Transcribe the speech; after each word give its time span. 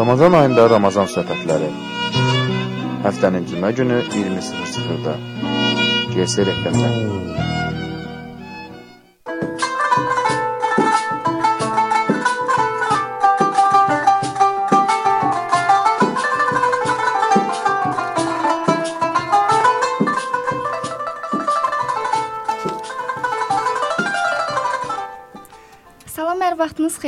Ramazan 0.00 0.32
ayında 0.32 0.62
Ramazan 0.70 1.08
söhbətləri. 1.12 1.66
Həftənin 3.04 3.44
cümə 3.50 3.74
günü 3.76 4.00
20:00-da. 4.14 5.16
GS 6.14 6.40
rəhbərlər. 6.48 7.59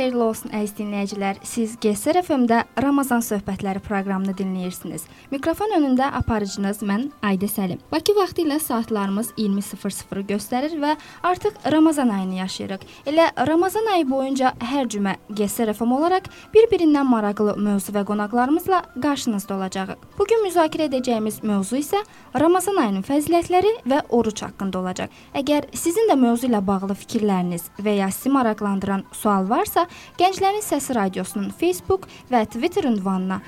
Xeyirli 0.03 0.23
olsun 0.23 0.51
əziz 0.51 0.73
dinləyicilər. 0.75 1.37
Siz 1.47 1.77
GSR 1.81 2.19
FM-də 2.25 2.59
Ramazan 2.83 3.21
söhbətləri 3.23 3.79
proqramını 3.83 4.33
dinləyirsiniz. 4.35 5.05
Mikrofon 5.31 5.71
önündə 5.77 6.09
aparıcınız 6.19 6.81
mən 6.83 7.05
Aydə 7.23 7.47
Səlim. 7.47 7.79
Bakı 7.91 8.15
vaxtı 8.17 8.43
ilə 8.43 8.59
saatlarımız 8.59 9.31
20:00-ı 9.37 10.23
göstərir 10.27 10.75
və 10.81 10.95
artıq 11.23 11.55
Ramazan 11.71 12.09
ayını 12.09 12.35
yaşayırıq. 12.41 12.81
Elə 13.05 13.29
Ramazan 13.47 13.87
ayı 13.93 14.09
boyunca 14.09 14.53
hər 14.59 14.89
cümə 14.91 15.15
GSR 15.29 15.73
FM 15.73 15.95
olaraq 15.95 16.27
bir-birindən 16.53 17.07
maraqlı 17.07 17.55
mövzu 17.57 17.95
və 17.95 18.03
qonaqlarımızla 18.05 18.81
qarşınızda 19.01 19.55
olacağıq. 19.55 19.95
Bu 20.19 20.27
gün 20.27 20.43
müzakirə 20.47 20.89
edəcəyimiz 20.91 21.39
mövzu 21.43 21.79
isə 21.79 22.03
Ramazan 22.39 22.81
ayının 22.83 23.07
fəzilətləri 23.07 23.71
və 23.87 24.03
oruc 24.09 24.43
haqqında 24.43 24.79
olacaq. 24.79 25.09
Əgər 25.33 25.71
sizin 25.73 26.11
də 26.11 26.19
mövzu 26.19 26.51
ilə 26.51 26.59
bağlı 26.67 26.95
fikirləriniz 27.05 27.69
və 27.79 27.97
ya 28.01 28.11
sizi 28.11 28.29
maraqlandıran 28.33 29.03
sual 29.11 29.49
varsa, 29.49 29.87
Gənclərin 30.19 30.63
Səsi 30.65 30.95
Radiosunun 30.95 31.51
Facebook 31.59 32.07
və 32.31 32.45
Twitter 32.45 32.87
ünvanına 32.89 33.41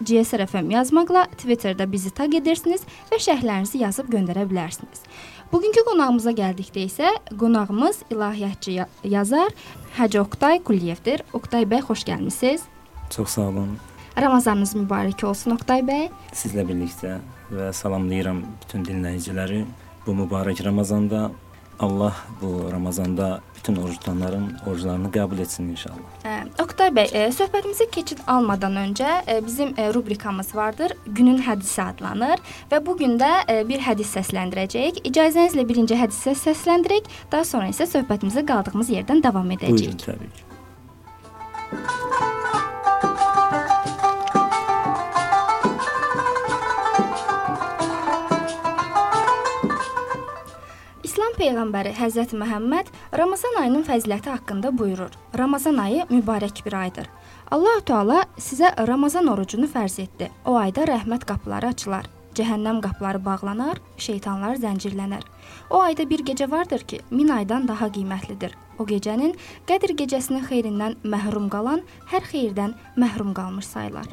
@gsrfm 0.00 0.70
yazmaqla 0.74 1.26
Twitterdə 1.36 1.88
bizi 1.92 2.10
taq 2.10 2.38
edirsiniz 2.40 2.86
və 3.10 3.20
şərhlərinizi 3.28 3.82
yazıb 3.84 4.12
göndərə 4.12 4.46
bilərsiniz. 4.50 5.02
Bugünkü 5.52 5.84
qonağımıza 5.86 6.32
gəldikdə 6.36 6.86
isə 6.88 7.10
qonağımız 7.38 8.02
ilahiyyatçı 8.10 8.86
yazar 9.04 9.52
Hacı 9.96 10.22
Oqtay 10.22 10.62
Quliyevdir. 10.62 11.22
Oqtay 11.32 11.64
bəy, 11.70 11.80
xoş 11.86 12.02
gəlmisiniz. 12.08 12.66
Çox 13.10 13.28
sağ 13.38 13.48
olun. 13.52 13.78
Ramazanınız 14.16 14.74
mübarək 14.76 15.24
olsun 15.28 15.54
Oqtay 15.54 15.84
bəy. 15.86 16.08
Sizlə 16.32 16.66
birlikdə 16.68 17.18
və 17.52 17.72
salamlayıram 17.72 18.42
bütün 18.62 18.84
dinləyiciləri 18.84 19.64
bu 20.06 20.14
mübarək 20.22 20.64
Ramazanda. 20.64 21.30
Allah 21.80 22.14
bu 22.42 22.72
Ramazanda 22.72 23.40
bütün 23.56 23.76
oruc 23.76 23.98
tutanların 23.98 24.56
oruclarını 24.66 25.08
qəbul 25.12 25.40
etsin 25.42 25.68
inşallah. 25.68 26.12
Ə, 26.24 26.36
Oqtay 26.62 26.92
bəy, 26.96 27.10
ə, 27.10 27.24
söhbətimizə 27.36 27.88
keçid 27.92 28.22
almadan 28.26 28.78
öncə 28.80 29.10
ə, 29.26 29.36
bizim 29.46 29.74
ə, 29.74 29.90
rubrikamız 29.94 30.54
vardır. 30.54 30.94
Günün 31.06 31.42
hədisi 31.44 31.82
adlanır 31.82 32.40
və 32.70 32.80
bu 32.86 32.96
gün 32.96 33.18
də 33.20 33.32
ə, 33.44 33.58
bir 33.68 33.82
hədis 33.84 34.14
səsləndirəcəyik. 34.16 35.02
İcazənizlə 35.10 35.66
birinci 35.68 35.98
hədisi 35.98 36.36
səsləndirək, 36.46 37.10
daha 37.32 37.44
sonra 37.44 37.68
isə 37.74 37.84
söhbətimizə 37.90 38.46
qaldığımız 38.46 38.94
yerdən 38.96 39.22
davam 39.26 39.52
edəcəyik. 39.58 40.00
Buyurun, 40.00 40.00
təbii 40.06 40.32
ki. 40.32 40.42
Peyğəmbəri 51.46 51.92
Həzrət 51.94 52.32
Məhəmməd 52.34 52.88
Ramazan 53.14 53.60
ayının 53.60 53.84
fəziləti 53.86 54.32
haqqında 54.32 54.72
buyurur. 54.74 55.12
Ramazan 55.38 55.78
ayı 55.78 56.06
mübarək 56.10 56.64
bir 56.66 56.74
aydır. 56.74 57.06
Allah 57.54 57.78
Teala 57.86 58.24
sizə 58.38 58.72
Ramazan 58.88 59.30
orucunu 59.30 59.68
fərz 59.70 60.00
etdi. 60.02 60.30
O 60.44 60.56
ayda 60.58 60.88
rəhmət 60.90 61.26
qapıları 61.28 61.70
açılar. 61.70 62.08
Cəhənnəm 62.36 62.80
qapıları 62.82 63.22
bağlanar, 63.24 63.78
şeytanlar 63.96 64.58
zəncirlənər. 64.60 65.22
O 65.70 65.80
ayda 65.80 66.08
bir 66.10 66.24
gecə 66.26 66.50
vardır 66.50 66.82
ki, 66.82 67.00
min 67.10 67.30
aydan 67.30 67.68
daha 67.68 67.88
qiymətlidir. 67.94 68.52
O 68.78 68.84
gecənin 68.84 69.36
Qədr 69.70 69.94
gecəsinin 70.02 70.44
xeyrindən 70.50 70.98
məhrum 71.04 71.46
qalan 71.52 71.86
hər 72.10 72.26
xeyirdən 72.32 72.74
məhrum 72.98 73.32
qalmış 73.38 73.70
sayılar. 73.70 74.10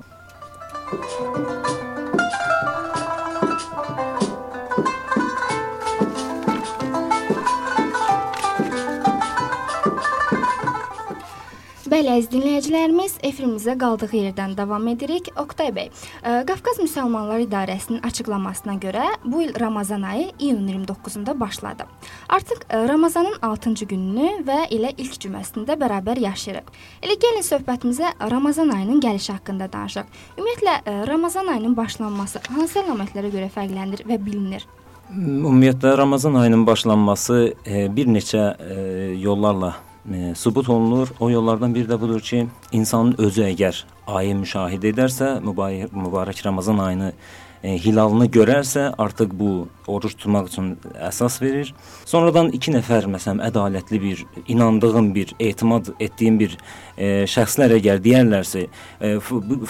Bəli, 11.93 12.09
əziz 12.09 12.31
dinləyicilərimiz, 12.31 13.19
efirimizə 13.21 13.75
qaldığı 13.77 14.07
yerdən 14.17 14.55
davam 14.57 14.87
edirik. 14.89 15.27
Oqtay 15.37 15.67
bəy, 15.75 15.91
ə, 16.25 16.39
Qafqaz 16.49 16.79
Müsəlmanlar 16.81 17.43
İdarəsinin 17.43 18.01
açıqlamasına 18.07 18.79
görə 18.81 19.03
bu 19.21 19.43
il 19.43 19.51
Ramazan 19.61 20.01
ayı 20.01 20.31
iyunun 20.39 20.71
29-da 20.87 21.35
başladı. 21.39 21.85
Artıq 22.33 22.65
ə, 22.65 22.79
Ramazanın 22.89 23.37
6-cı 23.45 23.85
gününü 23.93 24.31
və 24.47 24.57
elə 24.73 24.95
ilk 24.97 25.19
cüməsində 25.27 25.77
bərabər 25.77 26.17
yaşayırıq. 26.25 26.73
Elə 27.05 27.19
gəlin 27.27 27.45
söhbətimizə 27.51 28.15
Ramazan 28.31 28.73
ayının 28.73 28.97
gəlişi 29.05 29.37
haqqında 29.37 29.69
danışaq. 29.77 30.09
Ümumiyyətlə 30.39 30.75
ə, 30.81 30.97
Ramazan 31.13 31.53
ayının 31.53 31.77
başlanması 31.77 32.41
hansı 32.57 32.81
əlamətlərə 32.87 33.35
görə 33.37 33.53
fərqlənir 33.53 34.07
və 34.09 34.17
bilinir? 34.17 34.65
Ümumiyyətlə 35.13 35.93
Ramazan 36.01 36.41
ayının 36.41 36.65
başlanması 36.65 37.41
e, 37.67 37.85
bir 37.95 38.09
neçə 38.09 38.53
e, 38.57 38.83
yollarla 39.21 39.75
e, 40.11 40.35
sübut 40.35 40.69
olunur. 40.69 41.13
O 41.19 41.29
yollardan 41.29 41.75
biri 41.75 41.87
də 41.87 42.01
budur 42.01 42.21
ki, 42.21 42.47
insanın 42.71 43.15
özü 43.17 43.47
əgər 43.51 43.83
ayı 44.07 44.35
müşahidə 44.35 44.91
edərsə, 44.91 45.37
mübarək, 45.43 45.93
mübarək 45.95 46.45
Ramazan 46.45 46.81
ayını 46.83 47.13
e, 47.63 47.77
hilalını 47.79 48.27
görərsə, 48.27 48.89
artıq 48.97 49.31
bu 49.39 49.67
oruç 49.87 50.15
tutmaq 50.19 50.49
üçün 50.51 50.73
əsas 50.99 51.39
verir. 51.41 51.73
Sonradan 52.05 52.51
iki 52.55 52.73
nəfər 52.75 53.07
məsələn 53.11 53.43
ədalətli 53.47 54.01
bir, 54.01 54.25
inandığım 54.47 55.13
bir, 55.15 55.35
etimad 55.39 55.93
etdiyim 55.99 56.39
bir 56.39 56.57
e, 56.97 57.23
şəxslər 57.29 57.77
əgər 57.79 58.03
deyərlərsə, 58.03 58.67
e, 59.01 59.13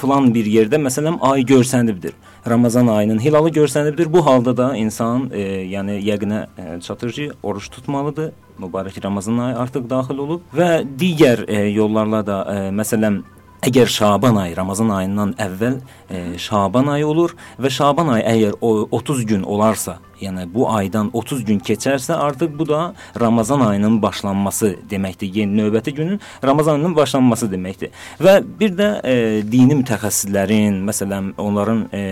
filan 0.02 0.32
bir 0.34 0.50
yerdə 0.50 0.82
məsələn 0.82 1.22
ay 1.22 1.46
görsənibdir. 1.46 2.18
Ramazan 2.50 2.90
ayının 2.92 3.22
hilalı 3.24 3.50
görsənibdir. 3.56 4.10
Bu 4.14 4.26
halda 4.26 4.58
da 4.58 4.74
insan 4.76 5.30
e, 5.32 5.44
yəni 5.72 6.02
yəqinə 6.04 6.48
e, 6.58 6.82
çatır 6.82 7.12
ki, 7.12 7.30
oruç 7.44 7.70
tutmalıdır 7.70 8.34
mübarək 8.60 9.04
Ramazan 9.04 9.38
ayı 9.38 9.58
artıq 9.60 9.90
daxil 9.90 10.24
olub 10.26 10.42
və 10.56 10.84
digər 11.00 11.46
e, 11.48 11.68
yollarla 11.74 12.26
da 12.26 12.42
e, 12.50 12.58
məsələn 12.76 13.24
Əgər 13.64 13.88
Şaban 13.88 14.36
ayı 14.36 14.58
Ramazan 14.58 14.90
ayından 14.92 15.30
əvvəl 15.40 15.78
e, 16.12 16.18
Şaban 16.38 16.90
ayı 16.92 17.06
olur 17.08 17.32
və 17.64 17.70
Şaban 17.72 18.10
ayı 18.12 18.26
əgər 18.28 18.58
o 18.60 18.72
30 18.92 19.22
gün 19.30 19.46
olarsa, 19.48 20.02
yəni 20.20 20.44
bu 20.52 20.66
aydan 20.68 21.08
30 21.14 21.46
gün 21.48 21.62
keçərsə, 21.64 22.18
artıq 22.26 22.52
bu 22.60 22.68
da 22.68 22.82
Ramazan 23.20 23.64
ayının 23.64 24.02
başlanması 24.02 24.74
deməkdir. 24.92 25.32
Yeni 25.40 25.62
növbəti 25.62 25.96
günün 25.96 26.20
Ramazan 26.44 26.76
ayının 26.76 26.96
başlanması 26.96 27.48
deməkdir. 27.54 27.96
Və 28.20 28.42
bir 28.60 28.76
də 28.76 28.90
e, 29.00 29.16
dini 29.48 29.80
mütəxəssislərin, 29.80 30.84
məsələn, 30.84 31.32
onların 31.40 31.86
e, 31.94 32.04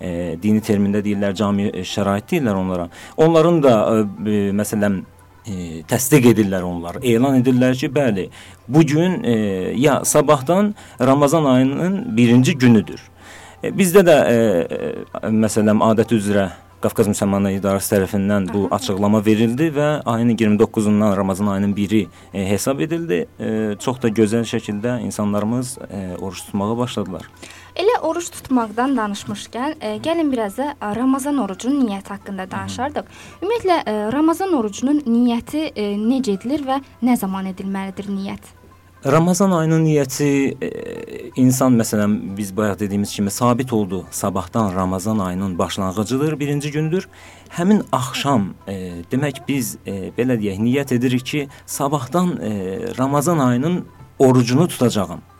e, 0.00 0.12
dini 0.40 0.64
termində 0.64 1.04
deyirlər, 1.04 1.36
cami 1.36 1.68
şərait 1.84 2.32
deyirlər 2.32 2.64
onlara. 2.64 2.88
Onların 3.20 3.60
da 3.62 3.76
e, 4.00 4.40
məsələn 4.56 5.02
e, 5.46 5.82
təsdiq 5.88 6.30
edirlər 6.32 6.66
onlar. 6.66 7.00
Elan 7.02 7.40
edirlər 7.40 7.76
ki, 7.78 7.90
bəli, 7.94 8.28
bu 8.68 8.84
gün 8.86 9.22
e, 9.24 9.36
ya 9.76 10.00
sabahdan 10.04 10.74
Ramazan 11.00 11.44
ayının 11.44 12.16
birinci 12.16 12.58
günüdür. 12.58 13.00
E, 13.62 13.70
bizdə 13.70 14.04
də 14.06 14.18
e, 14.28 14.36
e, 14.36 15.32
məsələn 15.32 15.82
adət 15.92 16.16
üzrə 16.18 16.50
Qafqaz 16.84 17.08
Müsəlmanlar 17.08 17.54
İdarəsi 17.56 17.94
tərəfindən 17.94 18.50
bu 18.52 18.66
açıqlama 18.76 19.22
verildi 19.24 19.70
və 19.72 19.86
ayının 20.04 20.36
29-undan 20.36 21.14
Ramazan 21.16 21.46
ayının 21.54 21.72
1-i 21.72 22.02
e, 22.34 22.44
hesab 22.50 22.80
edildi. 22.84 23.22
E, 23.40 23.52
çox 23.80 24.02
da 24.02 24.10
gözəl 24.12 24.44
şəkildə 24.50 24.98
insanlarımız 25.06 25.78
e, 25.88 26.02
oruç 26.20 26.42
tutmağa 26.44 26.76
başladılar. 26.78 27.24
Elə 27.74 27.96
oruç 28.06 28.28
tutmaqdan 28.30 28.92
danışmışkən, 28.94 29.72
e, 29.82 29.96
gəlin 29.98 30.28
biraz 30.30 30.58
da 30.60 30.74
Ramazan 30.94 31.40
orucunun 31.42 31.80
niyyəti 31.82 32.12
haqqında 32.14 32.46
danışardıq. 32.50 33.08
Ümumiyyətlə 33.42 33.78
e, 33.90 33.94
Ramazan 34.14 34.54
orucunun 34.54 35.00
niyyəti 35.02 35.64
e, 35.74 35.86
necə 35.98 36.36
edilir 36.38 36.62
və 36.68 36.76
nə 37.02 37.16
zaman 37.18 37.50
edilməlidir 37.50 38.12
niyyət? 38.12 38.52
Ramazan 39.04 39.56
ayının 39.58 39.82
niyyəti 39.88 40.30
e, 40.62 40.70
insan 41.42 41.74
məsələn 41.80 42.14
biz 42.38 42.54
bayaq 42.56 42.78
dediyimiz 42.84 43.16
kimi 43.16 43.30
sabit 43.30 43.72
oldu. 43.72 44.04
Sabahdan 44.10 44.74
Ramazan 44.74 45.18
ayının 45.18 45.58
başlanğıcıdır, 45.58 46.40
birinci 46.40 46.70
gündür. 46.70 47.08
Həmin 47.58 47.82
axşam 47.92 48.52
e, 48.68 49.02
demək 49.10 49.42
biz 49.48 49.76
e, 49.82 50.14
belə 50.14 50.38
deyək, 50.38 50.62
niyyət 50.62 50.94
edirik 50.94 51.26
ki, 51.26 51.46
sabahdan 51.66 52.36
e, 52.38 52.50
Ramazan 52.98 53.38
ayının 53.38 53.84
orucunu 54.18 54.68
tutacağam 54.68 55.33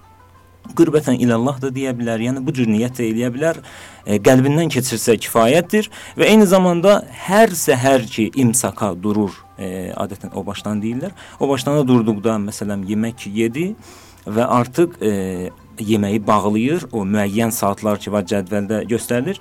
qürbətən 0.73 1.19
ilallah 1.21 1.59
da 1.63 1.71
deyə 1.75 1.93
bilər. 1.97 2.23
Yəni 2.25 2.43
bu 2.45 2.55
cür 2.57 2.69
niyyət 2.71 3.03
eləyə 3.05 3.31
bilər. 3.35 3.61
E, 4.07 4.19
qəlbindən 4.25 4.71
keçirsə 4.73 5.17
kifayətdir 5.21 5.91
və 6.19 6.31
eyni 6.31 6.49
zamanda 6.49 7.03
hər 7.27 7.53
səhər 7.59 8.07
ki 8.11 8.31
imsaka 8.45 8.95
durur, 8.97 9.37
e, 9.59 9.93
adətən 9.93 10.33
o 10.35 10.45
başdan 10.47 10.81
deyirlər. 10.83 11.13
O 11.41 11.49
başdan 11.51 11.81
da 11.81 11.89
durduqda 11.89 12.39
məsələn 12.47 12.87
yemək 12.89 13.29
yedi 13.33 13.73
və 14.25 14.49
artıq 14.59 14.99
e, 15.05 15.13
yeməyi 15.81 16.21
bağlayır, 16.27 16.89
o 16.93 17.05
müəyyən 17.09 17.53
saatlar 17.55 17.99
ki, 18.01 18.13
var 18.15 18.27
cədvəldə 18.31 18.85
göstərilir. 18.91 19.41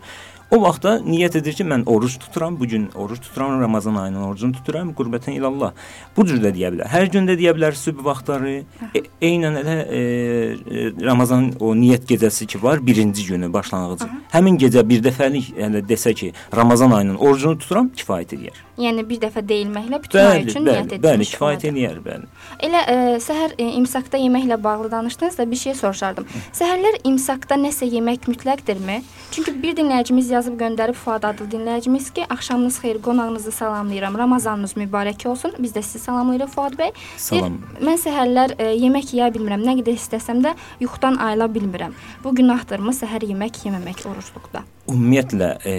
O 0.53 0.59
vaxtda 0.61 0.99
niyyət 1.01 1.39
edir 1.39 1.55
ki, 1.57 1.65
mən 1.65 1.83
oruc 1.89 2.13
tuturam, 2.21 2.53
bu 2.59 2.67
gün 2.69 2.83
oruc 2.93 3.17
tuturam, 3.23 3.55
Ramazan 3.61 3.95
ayının 3.97 4.21
orucunu 4.27 4.53
tuturam, 4.53 4.91
qürbətən 4.93 5.33
ilallah. 5.33 5.71
Bu 6.13 6.25
cür 6.29 6.43
də 6.43 6.51
deyə 6.53 6.69
bilər. 6.75 6.91
Hər 6.93 7.09
gün 7.15 7.25
də 7.25 7.33
deyə 7.39 7.55
bilər 7.57 7.73
sübh 7.79 8.03
vaxtları. 8.05 8.53
E, 8.93 9.01
eynən 9.25 9.57
elə 9.63 9.77
e, 9.81 10.01
e, 10.03 10.83
Ramazan 11.07 11.47
o 11.57 11.71
niyyət 11.79 12.05
gecəsi 12.11 12.45
ki 12.53 12.61
var, 12.61 12.85
birinci 12.85 13.25
günü 13.31 13.49
başlanğıcı. 13.53 14.05
Aha. 14.05 14.19
Həmin 14.35 14.61
gecə 14.61 14.85
bir 14.89 15.01
dəfəlik 15.07 15.55
yəni 15.57 15.81
desə 15.89 16.13
ki, 16.13 16.29
Ramazan 16.53 16.93
ayının 16.99 17.17
orucunu 17.17 17.57
tuturam, 17.57 17.89
kifayət 17.89 18.37
edir. 18.37 18.61
Yəni 18.81 19.03
bir 19.05 19.19
dəfə 19.21 19.43
deyilməklə 19.45 19.99
bütün 20.01 20.17
bəli, 20.17 20.33
ay 20.33 20.45
üçün 20.47 20.63
bəli, 20.65 20.71
niyyət 20.73 20.93
etmiş. 20.95 21.03
Bəli, 21.03 21.27
kifayət 21.29 21.65
edir, 21.69 21.99
bəli. 22.01 22.29
Elə 22.65 22.79
e, 22.89 22.95
səhər 23.21 23.53
e, 23.61 23.67
imsakda 23.77 24.17
yeməklə 24.17 24.57
bağlı 24.63 24.89
danışdınız 24.91 25.37
da 25.37 25.45
bir 25.51 25.59
şey 25.61 25.75
soruşardım. 25.77 26.25
Səhərlər 26.57 26.97
imsakda 27.05 27.59
nəsə 27.61 27.85
yemək 27.91 28.25
mütləqdirmi? 28.31 28.97
Çünki 29.35 29.53
bir 29.61 29.77
dinləyicimiz 29.77 30.31
yazıb 30.33 30.57
göndərib 30.57 30.97
Fuad 30.97 31.27
adlı 31.29 31.45
dinləyicimiz 31.53 32.09
ki, 32.13 32.25
axşamınız 32.33 32.79
xeyir, 32.81 33.01
qonağınızı 33.05 33.51
salamlayıram. 33.51 34.17
Ramazanınız 34.17 34.73
mübarək 34.73 35.27
olsun. 35.29 35.53
Biz 35.59 35.77
də 35.77 35.85
sizi 35.85 35.99
salamlayırıq 36.07 36.49
Fuad 36.57 36.77
bəy. 36.79 36.93
Salam. 37.17 37.59
Deyir, 37.61 37.87
mən 37.89 38.01
səhərlər 38.07 38.57
e, 38.57 38.73
yemək 38.81 39.13
yeyə 39.13 39.29
bilmirəm. 39.37 39.61
Nə 39.69 39.77
qədər 39.83 40.01
istəsəm 40.01 40.41
də 40.45 40.57
yuxudan 40.81 41.21
ayıla 41.21 41.45
bilmirəm. 41.45 41.93
Bu 42.25 42.33
günahlarımı 42.41 42.97
səhər 43.03 43.29
yemək 43.29 43.67
yeməmək 43.67 44.07
orucluqda. 44.09 44.65
Ümumiyyətlə 44.83 45.49
e, 45.63 45.73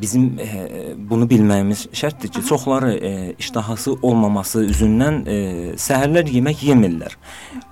bizim 0.00 0.38
e, 0.40 0.46
bunu 0.96 1.26
bilməyimiz 1.28 1.84
şərtdir 1.92 2.30
ki, 2.32 2.40
çoxları 2.48 2.92
e, 2.94 3.10
iştahası 3.38 3.92
olmaması 4.02 4.62
üzündən 4.72 5.18
e, 5.28 5.36
səhərlər 5.76 6.30
yemək 6.32 6.62
yemirlər. 6.64 7.18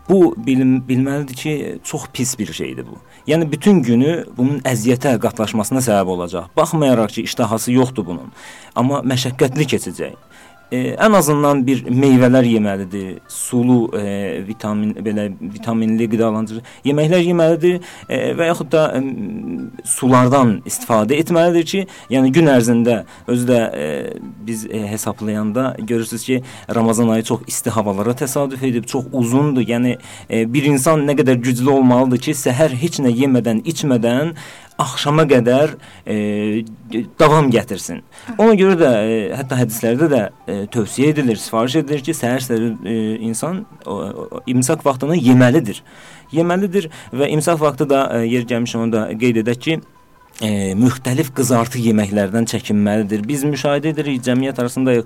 Bu 0.09 0.35
bilim, 0.47 0.83
bilməlidir 0.85 1.41
ki, 1.41 1.55
çox 1.85 2.05
pis 2.13 2.37
bir 2.39 2.53
şeydir 2.53 2.85
bu. 2.87 3.01
Yəni 3.31 3.49
bütün 3.53 3.81
günü 3.87 4.13
bunun 4.37 4.61
əziyyətə 4.69 5.15
qatlaşmasına 5.23 5.81
səbəb 5.87 6.13
olacaq. 6.17 6.51
Baxmayaraq 6.57 7.17
ki, 7.17 7.25
iştahası 7.31 7.73
yoxdur 7.73 8.07
bunun. 8.13 8.29
Amma 8.77 9.01
məşəqqətli 9.01 9.65
keçəcək 9.75 10.19
e, 10.73 10.95
ən 10.95 11.17
azından 11.19 11.63
bir 11.67 11.83
meyvələr 11.85 12.47
yeməlidir, 12.47 13.21
sulu, 13.29 13.79
e, 13.99 14.41
vitamin 14.47 14.95
belə 14.95 15.29
vitaminli 15.41 16.09
qidalandırıcı 16.11 16.63
yeməklər 16.89 17.25
yeməlidir 17.27 17.81
e, 18.09 18.21
və 18.39 18.51
yaxud 18.51 18.71
da 18.73 18.87
e, 18.97 19.03
sulardan 19.85 20.57
istifadə 20.69 21.19
etməlidir 21.21 21.67
ki, 21.73 21.85
yəni 22.15 22.33
gün 22.35 22.51
ərzində 22.55 23.03
özü 23.31 23.49
də 23.51 23.61
e, 23.75 23.89
biz 24.47 24.67
e, 24.67 24.87
hesablayanda 24.91 25.77
görürsüz 25.79 26.25
ki, 26.25 26.43
Ramazan 26.75 27.09
ayı 27.09 27.23
çox 27.23 27.41
isti 27.47 27.71
havalara 27.71 28.15
təsadüf 28.17 28.63
edib, 28.67 28.85
çox 28.85 29.05
uzundur. 29.13 29.67
Yəni 29.67 29.97
e, 30.31 30.45
bir 30.53 30.65
insan 30.71 31.07
nə 31.09 31.17
qədər 31.19 31.43
güclü 31.43 31.71
olmalıdır 31.71 32.27
ki, 32.29 32.37
səhər 32.47 32.75
heç 32.83 33.01
nə 33.05 33.13
yemədən, 33.15 33.65
içmədən 33.69 34.35
axşama 34.81 35.27
qədər 35.31 35.75
e, 36.07 36.17
davam 37.21 37.51
gətirsin. 37.53 38.03
Ona 38.39 38.57
görə 38.59 38.79
də 38.81 38.91
e, 39.01 39.19
hətta 39.37 39.59
hədislərdə 39.61 40.09
də 40.11 40.23
e, 40.27 40.57
tövsiyə 40.73 41.13
edilir, 41.15 41.41
sifariş 41.41 41.81
edilir 41.83 42.05
ki, 42.07 42.17
səhər-səhər 42.17 42.67
e, 42.89 42.97
insan 43.29 43.65
o, 43.85 44.01
o, 44.01 44.43
imsak 44.51 44.85
vaxtını 44.87 45.19
yeməlidir. 45.21 45.83
Yeməlidir 46.35 46.91
və 47.13 47.31
imsak 47.35 47.61
vaxtı 47.63 47.89
da 47.91 48.05
e, 48.19 48.27
yer 48.31 48.49
gəlmiş 48.49 48.77
onu 48.81 48.93
da 48.95 49.07
qeyd 49.21 49.43
edək 49.45 49.65
ki, 49.67 49.81
e, 50.41 50.73
müxtəlif 50.79 51.31
qızartı 51.37 51.81
yeməklərdən 51.85 52.49
çəkinməlidir. 52.51 53.23
Biz 53.29 53.45
müşahidə 53.51 53.93
edirik 53.93 54.23
cəmiyyət 54.25 54.61
arasında 54.63 54.97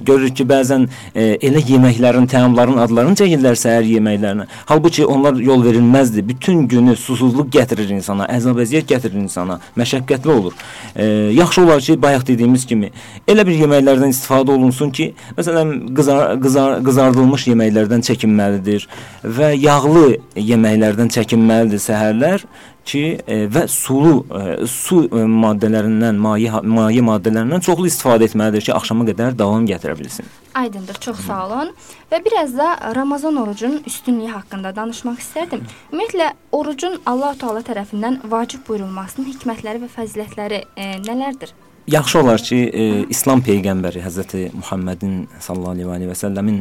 görürük 0.00 0.36
ki, 0.40 0.46
bəzən 0.48 0.86
e, 1.14 1.26
elə 1.48 1.62
yeməklərin, 1.68 2.28
təamların 2.30 2.80
adlarını 2.82 3.16
çəkirlər 3.20 3.58
səhər 3.58 3.88
yeməklərinə. 3.88 4.46
Halbuki 4.70 5.06
onlar 5.06 5.38
yol 5.40 5.64
verilməzdir. 5.64 6.26
Bütün 6.28 6.66
günü 6.68 6.96
susuzluq 6.96 7.50
gətirir 7.54 7.92
insana, 7.96 8.28
əzab-əziyyət 8.36 8.88
gətirir 8.92 9.20
insana, 9.22 9.58
məşəqqətli 9.78 10.34
olur. 10.36 10.56
E, 10.96 11.06
yaxşı 11.38 11.64
olar 11.64 11.80
ki, 11.80 11.98
bayaq 12.02 12.26
dediyimiz 12.32 12.66
kimi 12.68 12.92
elə 13.28 13.46
bir 13.48 13.56
yeməklərdən 13.64 14.12
istifadə 14.12 14.52
olunsun 14.54 14.92
ki, 14.94 15.12
məsələn, 15.38 15.72
qızar, 15.96 16.36
qızar, 16.42 16.78
qızardılmış 16.84 17.48
yeməklərdən 17.52 18.04
çəkinməlidir 18.08 18.88
və 19.24 19.52
yağlı 19.56 20.18
yeməklərdən 20.36 21.12
çəkinməlidir 21.16 21.82
səhərlər 21.82 22.46
ki 22.84 23.02
e, 23.26 23.38
və 23.52 23.64
sulu 23.70 24.14
e, 24.22 24.66
su 24.70 25.02
e, 25.06 25.24
maddələrindən, 25.44 26.18
maye 26.22 26.62
maye 26.62 27.02
maddələrindən 27.06 27.64
çoxlu 27.64 27.88
istifadə 27.90 28.28
etməlidir 28.28 28.66
ki, 28.68 28.74
axşama 28.76 29.06
qədər 29.08 29.36
davam 29.38 29.66
gətirə 29.68 29.96
bilsin. 29.98 30.28
Aydındır, 30.58 31.00
çox 31.00 31.24
sağ 31.26 31.40
olun. 31.46 31.72
Və 32.12 32.20
biraz 32.24 32.56
da 32.56 32.74
Ramazan 32.94 33.36
orucunun 33.40 33.82
üstünlüyü 33.86 34.30
haqqında 34.34 34.74
danışmaq 34.76 35.20
istərdim. 35.22 35.64
Ümumiyyətlə 35.92 36.32
orucun 36.52 36.98
Allah 37.06 37.36
Taala 37.40 37.64
tərəfindən 37.66 38.20
vacib 38.30 38.66
buyurulmasının 38.68 39.30
hikmətləri 39.32 39.84
və 39.86 39.92
fəzilətləri 39.96 40.64
e, 40.76 40.88
nələrdir? 41.06 41.54
Yaxşı 41.86 42.18
olar 42.20 42.42
ki, 42.42 42.56
e, 42.56 42.88
İslam 43.10 43.40
peyğəmbəri 43.42 44.04
Həzrəti 44.04 44.50
Muhammedin 44.54 45.24
sallallahu 45.40 45.96
əleyhi 45.96 46.12
və 46.12 46.18
səlləmin 46.20 46.60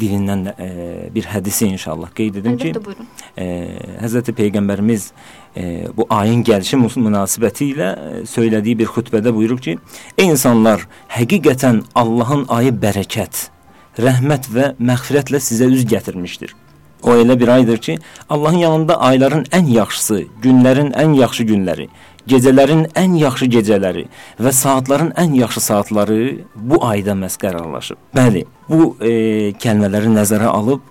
dilindən 0.00 0.46
e, 0.54 0.68
bir 1.14 1.28
hədisi 1.28 1.68
inşallah 1.74 2.12
qeyd 2.16 2.38
edim 2.40 2.56
Əlbəttə, 2.56 2.94
ki, 2.94 3.24
e, 3.36 3.48
Həzrəti 4.00 4.32
Peyğəmbərimiz 4.38 5.10
e, 5.56 5.64
bu 5.96 6.06
ayın 6.14 6.44
gəlişi 6.46 6.80
münasibəti 6.80 7.68
ilə 7.74 7.90
e, 7.90 8.22
söylədiyi 8.30 8.78
bir 8.80 8.88
xutbədə 8.94 9.34
buyurub 9.34 9.60
ki, 9.64 9.76
ey 10.16 10.32
insanlar, 10.32 10.86
həqiqətən 11.12 11.82
Allahın 11.94 12.46
ayı 12.54 12.72
bərəkət, 12.72 13.48
rəhmət 14.00 14.48
və 14.54 14.72
məğfirətlə 14.80 15.42
sizə 15.42 15.68
üz 15.68 15.84
gətirmişdir. 15.90 16.56
O 17.02 17.14
elə 17.14 17.36
bir 17.40 17.48
aydır 17.48 17.76
ki, 17.78 17.98
Allahın 18.28 18.58
yanında 18.58 19.00
ayların 19.00 19.44
ən 19.54 19.68
yaxşısı, 19.70 20.24
günlərin 20.42 20.90
ən 20.98 21.14
yaxşı 21.14 21.44
günləri, 21.52 21.86
gecələrin 22.32 22.84
ən 22.98 23.16
yaxşı 23.18 23.48
gecələri 23.56 24.06
və 24.40 24.52
saatların 24.52 25.14
ən 25.18 25.34
yaxşı 25.38 25.64
saatları 25.70 26.20
bu 26.54 26.82
ayda 26.86 27.16
məhz 27.18 27.38
qərarlaşıb. 27.42 28.00
Bəli, 28.16 28.44
bu 28.68 28.94
e, 29.00 29.12
kəlmələri 29.62 30.12
nəzərə 30.14 30.52
alıb 30.52 30.84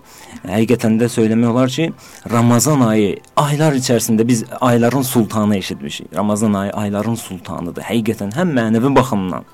həqiqətən 0.45 0.97
də 1.01 1.09
söyləmək 1.11 1.49
olar 1.49 1.71
ki, 1.71 1.87
Ramazan 2.31 2.83
ayı 2.87 3.17
aylar 3.39 3.75
içərisində 3.77 4.27
biz 4.27 4.43
ayların 4.61 5.01
sultanı 5.01 5.57
eşitmişik. 5.57 6.15
Ramazan 6.15 6.53
ayı 6.53 6.71
ayların 6.71 7.15
sultanıdır. 7.15 7.85
Həqiqətən 7.87 8.33
həm 8.37 8.53
mənəvi 8.57 8.93
baxımdan, 8.95 9.47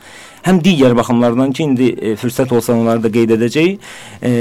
həm 0.48 0.62
digər 0.66 0.96
baxımlardan 0.98 1.56
ki, 1.56 1.64
indi 1.64 1.90
e, 1.94 2.14
fürsət 2.20 2.54
olsa 2.56 2.76
onları 2.76 3.04
da 3.04 3.12
qeyd 3.14 3.36
edəcəyik. 3.38 3.90
E, 4.22 4.32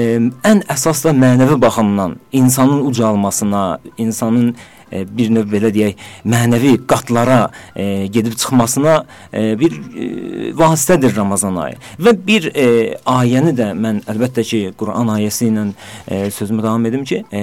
ən 0.50 0.64
əsas 0.72 1.04
da 1.06 1.16
mənəvi 1.16 1.60
baxımdan 1.62 2.18
insanın 2.32 2.86
ucalmasına, 2.86 3.64
insanın 3.98 4.54
e, 4.92 5.04
bir 5.08 5.32
növ 5.34 5.48
belə 5.52 5.72
deyək, 5.74 5.98
mənəvi 6.28 6.74
qatlara 6.86 7.40
e, 7.76 8.06
gedib 8.12 8.36
çıxmasına 8.36 8.96
e, 9.32 9.58
bir 9.60 9.72
e, 9.72 10.52
vasitədir 10.58 11.16
Ramazan 11.16 11.56
ayı. 11.56 11.80
Və 11.98 12.14
bir 12.26 12.50
e, 12.54 12.68
ayəni 13.06 13.56
də 13.58 13.72
mən 13.78 14.04
əlbəttə 14.12 14.44
ki, 14.46 14.62
Quran 14.78 15.12
ayəsi 15.16 15.50
ilə 15.50 15.66
e, 16.06 16.30
sözümü 16.30 16.62
davam 16.62 16.86
edim 16.86 17.04
ki, 17.08 17.24
e, 17.32 17.42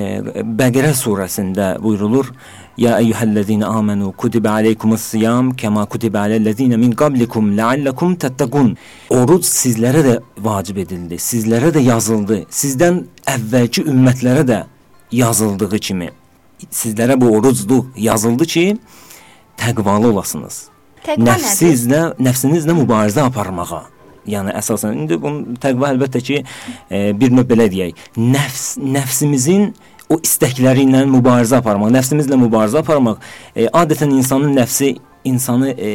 Bəqərə 0.60 0.96
surəsində 0.98 1.76
buyurulur: 1.84 2.34
Ya 2.80 3.00
eyyuhellezine 3.00 3.66
amenu 3.66 4.12
kutibe 4.12 4.50
aleykumus-siyam 4.50 5.52
kema 5.56 5.86
kutibe 5.86 6.20
alellezine 6.20 6.78
min 6.78 6.92
qablikum 6.92 7.58
leallekum 7.58 8.16
tettaqun. 8.16 8.78
Oruc 9.10 9.44
sizlərə 9.44 10.04
də 10.06 10.14
vacib 10.38 10.80
edildi, 10.86 11.20
sizlərə 11.20 11.74
də 11.76 11.84
yazıldı, 11.84 12.46
sizdən 12.62 13.04
əvvəlki 13.36 13.84
ümmətlərə 13.84 14.48
də 14.48 14.62
yazıldığı 15.12 15.80
kimi 15.80 16.10
sizlərə 16.68 17.16
bu 17.20 17.32
orucluq 17.38 17.94
yazıldı 17.98 18.46
ki, 18.46 18.66
təqvalı 19.60 20.12
olasınız. 20.14 20.60
Təqva 21.06 21.30
nəfsinizlə, 21.30 22.02
nəfsinizlə 22.20 22.76
mübarizə 22.78 23.24
aparmağa. 23.28 23.86
Yəni 24.30 24.54
əsasən 24.60 24.98
indi 25.04 25.18
bunu 25.22 25.56
təqva 25.62 25.94
əlbəttə 25.94 26.22
ki, 26.26 26.42
e, 26.92 27.04
bir 27.18 27.34
növ 27.34 27.48
belə 27.50 27.70
deyək, 27.72 27.98
nəfs 28.20 28.66
nəfsimizin 28.84 29.72
o 30.10 30.20
istəkləri 30.26 30.86
ilə 30.88 31.06
mübarizə 31.10 31.60
aparmaq, 31.62 31.94
nəfsimizlə 31.96 32.38
mübarizə 32.42 32.84
aparmaq, 32.84 33.22
e, 33.56 33.68
adətən 33.68 34.14
insanın 34.18 34.56
nəfsi 34.58 34.96
insanı 35.30 35.74
e, 35.76 35.92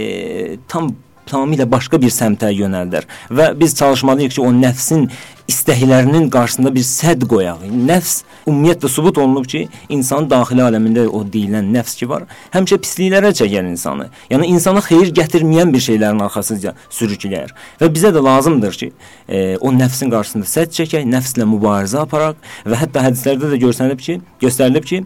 tam 0.68 0.94
tamamilə 1.28 1.66
başqa 1.70 2.00
bir 2.00 2.12
səmtə 2.12 2.50
yönəldər 2.52 3.06
və 3.32 3.52
biz 3.60 3.74
çalışmalıyıq 3.78 4.36
ki, 4.36 4.42
o 4.44 4.50
nəfsin 4.52 5.06
istəklərinin 5.48 6.30
qarşısında 6.32 6.70
bir 6.74 6.84
sədd 6.88 7.26
qoyaq. 7.28 7.64
Nəfs 7.88 8.22
ümumiyyətlə 8.48 8.88
sübut 8.88 9.18
olunub 9.20 9.48
ki, 9.48 9.66
insanın 9.92 10.28
daxili 10.30 10.64
aləmində 10.64 11.04
o 11.08 11.20
deyilən 11.24 11.68
nəfs 11.74 11.98
ki 12.00 12.08
var, 12.08 12.24
həmişə 12.54 12.78
pisliklərə 12.84 13.34
çəkər 13.36 13.68
insanı. 13.68 14.08
Yəni 14.32 14.48
insana 14.54 14.80
xeyir 14.84 15.12
gətirməyən 15.18 15.72
bir 15.74 15.84
şeylərin 15.84 16.24
arxasınca 16.24 16.74
sürükləyər. 16.88 17.52
Və 17.82 17.90
bizə 17.92 18.14
də 18.14 18.24
lazımdır 18.24 18.80
ki, 18.80 18.90
e, 19.28 19.44
o 19.60 19.72
nəfsin 19.76 20.12
qarşısında 20.14 20.48
sədd 20.48 20.74
çəkək, 20.80 21.06
nəfslə 21.12 21.48
mübarizə 21.48 22.00
aparaq 22.04 22.40
və 22.64 22.80
hətta 22.80 23.04
hədislərdə 23.08 23.52
də 23.52 23.60
görsənib 23.66 24.00
ki, 24.00 24.20
göstərilib 24.40 24.88
ki, 24.88 25.02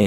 e, 0.00 0.06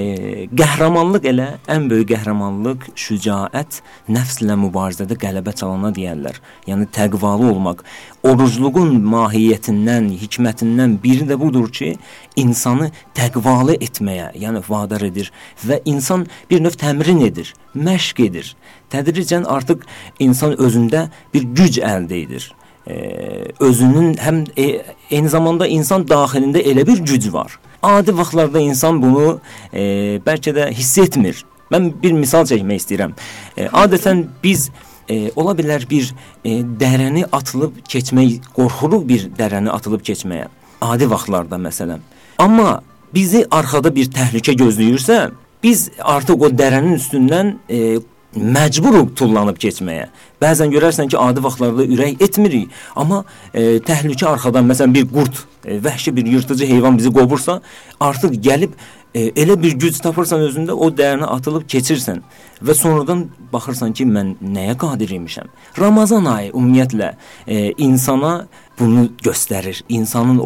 qəhrəmanlıq 0.49 1.29
elə 1.29 1.47
ən 1.69 1.85
böyük 1.91 2.09
qəhrəmanlıq, 2.15 2.89
şücaət 2.97 3.81
nəfslə 4.09 4.57
mübarizədə 4.65 5.17
qələbə 5.21 5.53
çalana 5.57 5.93
deyərlər. 5.93 6.41
Yəni 6.69 6.89
təqvalı 6.95 7.51
olmaq, 7.53 7.85
orucluğun 8.25 8.97
mahiyyətini 9.13 9.74
hikmətlərindən, 9.75 10.15
hikmətindən 10.19 10.97
biri 11.01 11.25
də 11.27 11.37
budur 11.39 11.69
ki, 11.71 11.97
insanı 12.35 12.91
təqvalı 13.15 13.77
etməyə, 13.81 14.31
yəni 14.35 14.63
vadar 14.67 15.01
edir 15.01 15.31
və 15.65 15.81
insan 15.85 16.27
bir 16.49 16.61
növ 16.61 16.75
təmrin 16.77 17.25
edir, 17.25 17.53
məşq 17.75 18.25
edir. 18.25 18.55
Tədricən 18.91 19.45
artıq 19.45 19.83
insan 20.19 20.55
özündə 20.55 21.09
bir 21.33 21.43
güc 21.43 21.79
əldə 21.79 22.23
edir. 22.23 22.53
E, 22.87 23.51
özünün 23.59 24.15
həm 24.21 24.45
e, 24.57 24.83
eyni 25.09 25.29
zamanda 25.29 25.67
insan 25.67 26.05
daxilində 26.05 26.59
elə 26.59 26.85
bir 26.85 27.01
güc 27.01 27.31
var. 27.33 27.59
Adi 27.81 28.15
vaxtlarda 28.17 28.59
insan 28.59 29.01
bunu 29.01 29.39
e, 29.73 30.19
bəlkə 30.25 30.53
də 30.53 30.71
hiss 30.71 30.97
etmir. 30.97 31.43
Mən 31.71 31.91
bir 32.01 32.13
misal 32.13 32.45
çəkmək 32.45 32.83
istəyirəm. 32.83 33.15
E, 33.57 33.65
adətən 33.65 34.27
biz 34.43 34.69
e, 35.09 35.31
ola 35.35 35.53
bilər 35.57 35.85
bir 35.89 36.11
e, 36.43 36.61
dərəni 36.63 37.25
atılıb 37.31 37.81
keçmək, 37.89 38.49
qorxuruq 38.55 39.05
bir 39.07 39.29
dərəni 39.37 39.71
atılıb 39.73 40.03
keçməyə. 40.05 40.49
Adi 40.81 41.09
vaxtlarda 41.09 41.59
məsələn. 41.61 42.03
Amma 42.41 42.81
bizi 43.15 43.45
arxada 43.51 43.93
bir 43.95 44.09
təhlükə 44.11 44.55
gözləyirsə, 44.59 45.29
biz 45.63 45.89
artıq 46.03 46.47
o 46.47 46.51
dərənin 46.51 46.97
üstündən 46.99 47.55
e, 47.69 47.97
məcburuq 48.35 49.13
tullanıb 49.15 49.57
keçməyə. 49.61 50.09
Bəzən 50.43 50.73
görərsən 50.73 51.09
ki, 51.11 51.17
adi 51.19 51.43
vaxtlarda 51.43 51.85
ürək 51.87 52.21
etmirik, 52.25 52.73
amma 52.99 53.23
e, 53.53 53.79
təhlükə 53.85 54.27
arxadan, 54.33 54.67
məsələn, 54.67 54.93
bir 54.95 55.07
qurd, 55.11 55.39
e, 55.63 55.79
vəhşi 55.83 56.15
bir 56.15 56.27
yırtıcı 56.35 56.67
heyvan 56.67 56.99
bizi 56.99 57.13
qovursa, 57.15 57.61
artıq 57.99 58.35
gəlib 58.43 58.75
e, 59.15 59.29
elə 59.41 59.55
bir 59.61 59.77
güc 59.79 60.01
tapırsan 60.03 60.43
özündə, 60.49 60.75
o 60.75 60.91
dərəni 60.91 61.27
atılıb 61.37 61.63
keçirsən 61.71 62.21
və 62.65 62.75
sonradan 62.75 63.25
baxırsan 63.53 63.95
ki, 63.95 64.05
mən 64.05 64.35
nəyə 64.43 64.75
qadir 64.79 65.15
imişəm. 65.15 65.49
Ramazan 65.79 66.27
ayı 66.31 66.51
ümumiyyətlə 66.51 67.13
e, 67.47 67.71
insana 67.87 68.35
bunu 68.79 69.05
göstərir. 69.23 69.83
İnsanın 69.89 70.39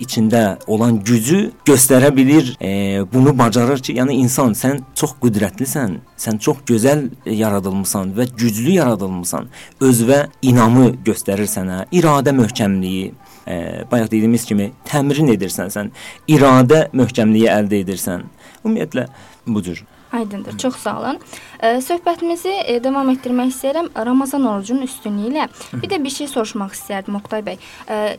içində 0.00 0.56
olan 0.66 1.02
gücü 1.04 1.50
göstərə 1.66 2.14
bilir. 2.16 2.54
E, 2.60 3.02
bunu 3.12 3.36
bacarır 3.38 3.82
ki, 3.84 3.98
yəni 4.00 4.16
insan 4.22 4.56
sən 4.56 4.80
çox 4.96 5.16
qüdrətlisən, 5.22 5.98
sən 6.16 6.40
çox 6.40 6.64
gözəl 6.68 7.06
yaradılmısan 7.28 8.14
və 8.16 8.28
güclü 8.36 8.78
yaradılmısan. 8.78 9.50
Özünə 9.80 10.26
inamı 10.42 10.94
göstərir 11.04 11.50
sənə, 11.50 11.84
iradə 11.92 12.32
möhkəmliyi, 12.36 13.12
e, 13.46 13.84
bayaq 13.90 14.10
dediyimiz 14.10 14.44
kimi 14.48 14.70
təmrin 14.88 15.32
edirsən 15.34 15.72
sən, 15.74 15.90
iradə 16.28 16.86
möhkəmliyi 16.96 17.50
əldə 17.52 17.82
edirsən. 17.84 18.28
Ümumiyyətlə 18.64 19.08
budur. 19.46 19.84
Aydındır. 20.14 20.58
Çox 20.58 20.76
sağ 20.76 20.98
olun. 21.00 21.18
Söhbətimizi 21.62 22.52
e, 22.66 22.76
davam 22.84 23.08
etdirmək 23.10 23.50
istəyirəm 23.50 23.88
Ramazan 24.06 24.44
orucunun 24.46 24.86
üstünlüyü 24.86 25.30
ilə. 25.32 25.46
Bir 25.82 25.90
də 25.90 25.98
bir 26.04 26.12
şey 26.14 26.28
soruşmaq 26.30 26.74
istərdim 26.76 27.16
Oqtay 27.18 27.42
bəy. 27.46 27.58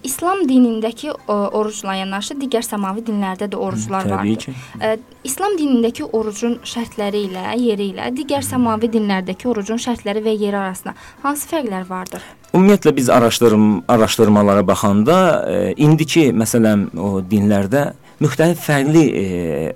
İslam 0.04 0.44
dinindəki 0.50 1.14
orucla 1.32 1.96
yanaşı 2.02 2.36
digər 2.42 2.66
səmavi 2.66 3.06
dinlərdə 3.08 3.48
də 3.52 3.56
oruclar 3.56 4.10
vardır. 4.12 4.36
ki. 4.36 4.54
İslam 5.24 5.56
dinindəki 5.60 6.04
orucun 6.12 6.60
şərtləri 6.68 7.26
ilə, 7.30 7.46
yeri 7.62 7.92
ilə 7.94 8.10
digər 8.18 8.44
səmavi 8.46 8.92
dinlərdəki 8.94 9.48
orucun 9.48 9.80
şərtləri 9.82 10.26
və 10.26 10.36
yeri 10.36 10.58
arasında 10.58 10.96
hansı 11.24 11.48
fərqlər 11.54 11.88
vardır? 11.90 12.22
Ümumiyyətlə 12.54 12.96
biz 12.96 13.10
araşdırım 13.10 13.84
araşdırmalara 13.88 14.68
baxanda 14.68 15.16
e, 15.50 15.74
indiki 15.78 16.30
məsələn 16.32 16.90
o 16.98 17.20
dinlərdə 17.22 17.94
müxtəlif 18.22 18.62
fərqli 18.64 19.04
e, 19.22 19.24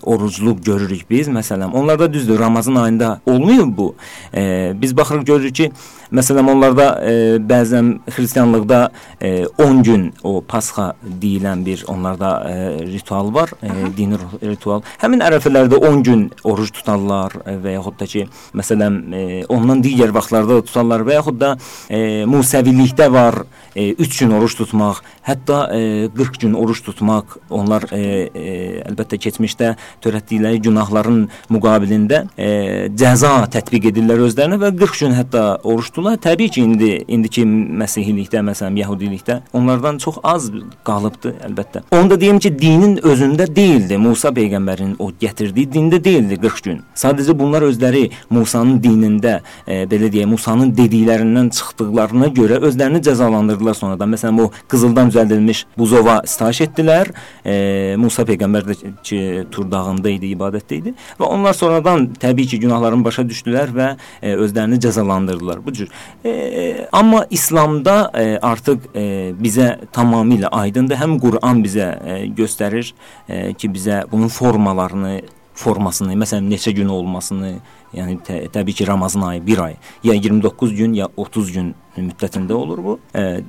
orucluq 0.03 0.63
görürük 0.65 1.09
biz. 1.09 1.27
Məsələn, 1.27 1.71
onlarda 1.71 2.13
düzdür, 2.13 2.39
Ramazan 2.39 2.75
ayında 2.75 3.21
olmuyor 3.25 3.65
bu. 3.77 3.95
E, 4.35 4.73
biz 4.75 4.97
baxırıq 4.97 5.25
görürük 5.25 5.55
ki, 5.55 5.71
məsələn, 6.15 6.49
onlarda 6.51 6.87
e, 7.05 7.13
bəzən 7.43 7.91
xristianlıqda 8.09 8.79
e, 9.21 9.45
10 9.57 9.83
gün 9.85 10.05
o 10.23 10.39
Pasxa 10.41 10.93
deyilən 11.03 11.63
bir 11.65 11.83
onlarda 11.87 12.31
e, 12.49 12.55
ritual 12.87 13.33
var, 13.33 13.53
e, 13.61 13.69
dini 13.97 14.17
ritual. 14.41 14.83
Həmin 15.01 15.23
ərəfələrdə 15.25 15.77
10 15.77 16.03
gün 16.07 16.25
oruc 16.43 16.73
tutarlar 16.75 17.35
e, 17.45 17.55
və 17.61 17.75
yaxud 17.77 17.99
da 17.99 18.09
ki, 18.09 18.25
məsələn, 18.57 18.99
e, 19.13 19.23
ondan 19.53 19.83
digər 19.85 20.13
vaxtlarda 20.15 20.59
da 20.59 20.65
tutarlar 20.65 21.05
və 21.07 21.19
yaxud 21.19 21.39
da 21.41 21.53
e, 21.89 22.25
Musəvilikdə 22.29 23.09
var 23.13 23.43
3 23.75 24.01
e, 24.01 24.07
gün 24.19 24.35
oruç 24.37 24.57
tutmaq, 24.57 25.03
hətta 25.27 25.61
e, 25.75 26.09
40 26.15 26.41
gün 26.41 26.57
oruç 26.57 26.81
tutmaq, 26.85 27.37
onlar 27.49 27.85
e, 27.93 28.01
e, 28.33 28.55
əlbəttə 28.89 29.19
keçmişdə 29.21 29.75
törətdikləri 30.03 30.61
günahların 30.65 31.21
müqabilində 31.53 32.23
e, 32.33 32.49
cəza 32.97 33.35
tətbiq 33.53 33.91
edirlər 33.91 34.25
özlərinə 34.27 34.59
və 34.61 34.73
40 34.79 35.05
gün 35.05 35.17
hətta 35.17 35.45
oruç 35.63 35.91
tuturlar. 35.99 36.17
Təbii 36.17 36.49
ki, 36.49 36.61
indi 36.61 36.89
indiki 37.07 37.43
məsihlikdə, 37.45 38.41
məsələn, 38.45 38.77
yəhudilikdə 38.79 39.39
onlardan 39.53 39.97
çox 39.99 40.19
az 40.23 40.49
qalıbdı, 40.85 41.35
əlbəttə. 41.47 41.83
Onu 41.91 42.09
da 42.09 42.19
deyim 42.19 42.39
ki, 42.39 42.51
dinin 42.59 42.97
özündə 42.97 43.47
deyildi. 43.55 43.97
Musa 43.97 44.29
peyğəmbərin 44.29 44.95
o 44.99 45.11
gətirdiyi 45.11 45.69
dində 45.73 46.03
deyildi 46.03 46.39
40 46.39 46.63
gün. 46.63 46.81
Sadəcə 46.95 47.35
bunlar 47.37 47.65
özləri 47.67 48.09
Musanın 48.29 48.79
dinində, 48.81 49.39
e, 49.67 49.83
belə 49.89 50.11
deyək, 50.11 50.29
Musanın 50.29 50.71
dediklərindən 50.77 51.51
çıxdıqlarına 51.55 52.31
görə 52.35 52.61
özlərini 52.67 53.03
cəzalandırdılar 53.03 53.75
sonradan. 53.75 54.13
Məsələn, 54.13 54.41
o 54.41 54.51
qızıldan 54.69 55.11
düzəldilmiş 55.11 55.65
buzova 55.77 56.21
sitayiş 56.25 56.61
etdilər. 56.67 57.13
E, 57.45 57.95
Musa 57.97 58.23
peyğəmbər 58.23 58.69
də 58.69 58.77
ki, 59.03 59.19
Tur 59.51 59.65
dağında 59.71 60.09
idi, 60.11 60.33
ibadətdə 60.35 60.79
idi 60.79 60.93
və 61.19 61.25
onlar 61.25 61.53
sonradan 61.57 62.09
təbii 62.19 62.47
ki, 62.47 62.59
günahlarını 62.65 63.05
başa 63.05 63.23
düşdülər 63.27 63.73
və 63.75 63.89
e, 64.21 64.35
özlərini 64.35 64.79
cəzalandırdılar. 64.83 65.65
Bu 65.65 65.73
cür. 65.73 65.88
E, 66.25 66.87
amma 66.91 67.25
İslamda 67.29 68.11
e, 68.13 68.37
artıq 68.41 68.89
e, 68.93 69.03
bizə 69.39 69.71
tamamilə 69.95 70.51
aydındır. 70.51 70.99
Həm 71.01 71.17
Quran 71.23 71.63
bizə 71.65 71.89
e, 72.03 72.21
göstərir 72.37 72.93
e, 73.27 73.53
ki, 73.53 73.71
bizə 73.75 74.03
bunun 74.11 74.31
formalarını 74.33 75.19
formasını, 75.59 76.15
məsələn, 76.15 76.47
neçə 76.51 76.71
gün 76.71 76.87
olmasını, 76.93 77.57
yəni 77.93 78.19
tə, 78.25 78.39
təbii 78.53 78.75
ki, 78.79 78.87
Ramazan 78.87 79.21
ayı 79.27 79.45
1 79.47 79.57
ay, 79.63 79.75
ya 80.03 80.13
29 80.13 80.75
gün, 80.75 80.93
ya 80.93 81.07
30 81.17 81.51
gün 81.51 81.73
müddətində 81.97 82.53
olur 82.53 82.81
bu. 82.83 82.95
E, 83.15 83.41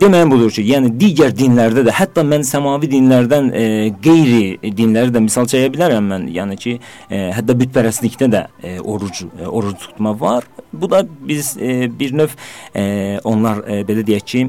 deməyim 0.00 0.30
budur 0.30 0.52
ki, 0.52 0.64
yəni 0.66 0.92
digər 1.00 1.32
dinlərdə 1.36 1.86
də, 1.86 1.94
hətta 1.96 2.24
mən 2.26 2.44
səmavi 2.46 2.90
dinlərdən 2.92 3.50
e, 3.54 3.64
qeyri 4.02 4.72
dinləri 4.76 5.14
də 5.14 5.22
misal 5.24 5.48
çəkə 5.50 5.72
bilərəm 5.74 6.12
mən. 6.12 6.28
Yəni 6.34 6.58
ki, 6.60 6.76
e, 7.10 7.22
hətta 7.36 7.56
bütpərəstlikdə 7.62 8.30
də 8.32 8.46
e, 8.62 8.76
oruc 8.80 9.24
e, 9.26 9.46
oruc 9.46 9.80
tutma 9.82 10.14
var. 10.20 10.48
Bu 10.72 10.90
da 10.90 11.04
biz 11.06 11.56
e, 11.56 11.86
bir 11.98 12.16
növ 12.16 12.36
e, 12.74 13.18
onlar 13.24 13.64
e, 13.64 13.82
belə 13.88 14.04
deyək 14.06 14.32
ki, 14.32 14.48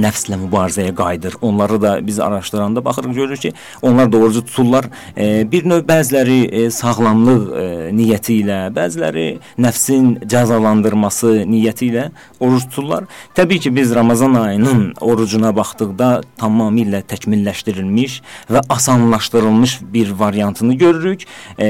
nəfslə 0.00 0.38
mübarizəyə 0.46 0.94
qayıdır. 0.94 1.36
Onları 1.40 1.80
da 1.82 2.06
biz 2.06 2.20
araşdıranda 2.20 2.84
baxırıq 2.84 3.14
görürük 3.14 3.40
ki, 3.40 3.52
onlar 3.82 4.12
da 4.12 4.16
orucu 4.16 4.44
tuturlar. 4.44 4.84
E, 5.16 5.52
bir 5.52 5.68
növ 5.68 5.84
bəziləri 5.88 6.38
e, 6.48 6.70
sağlamlıq 6.70 7.42
e, 7.62 7.66
niyyəti 7.96 8.40
ilə, 8.42 8.58
bəziləri 8.76 9.26
nəfsin 9.58 10.28
cəzalandırması 10.28 11.44
niyyəti 11.48 11.90
ilə 11.90 12.08
oruc 12.40 12.68
tuturlar. 12.70 13.04
Təbii 13.34 13.60
ki, 13.60 13.74
biz 13.76 13.94
Ramazan 13.94 14.34
ayının 14.34 14.94
orucuna 15.00 15.52
baxdıqda 15.56 16.10
tamamilə 16.40 17.02
təkmilləşdirilmiş 17.10 18.20
və 18.50 18.62
asanlaşdırılmış 18.68 19.80
bir 19.94 20.10
variantını 20.10 20.74
görürük. 20.74 21.26
E, 21.58 21.66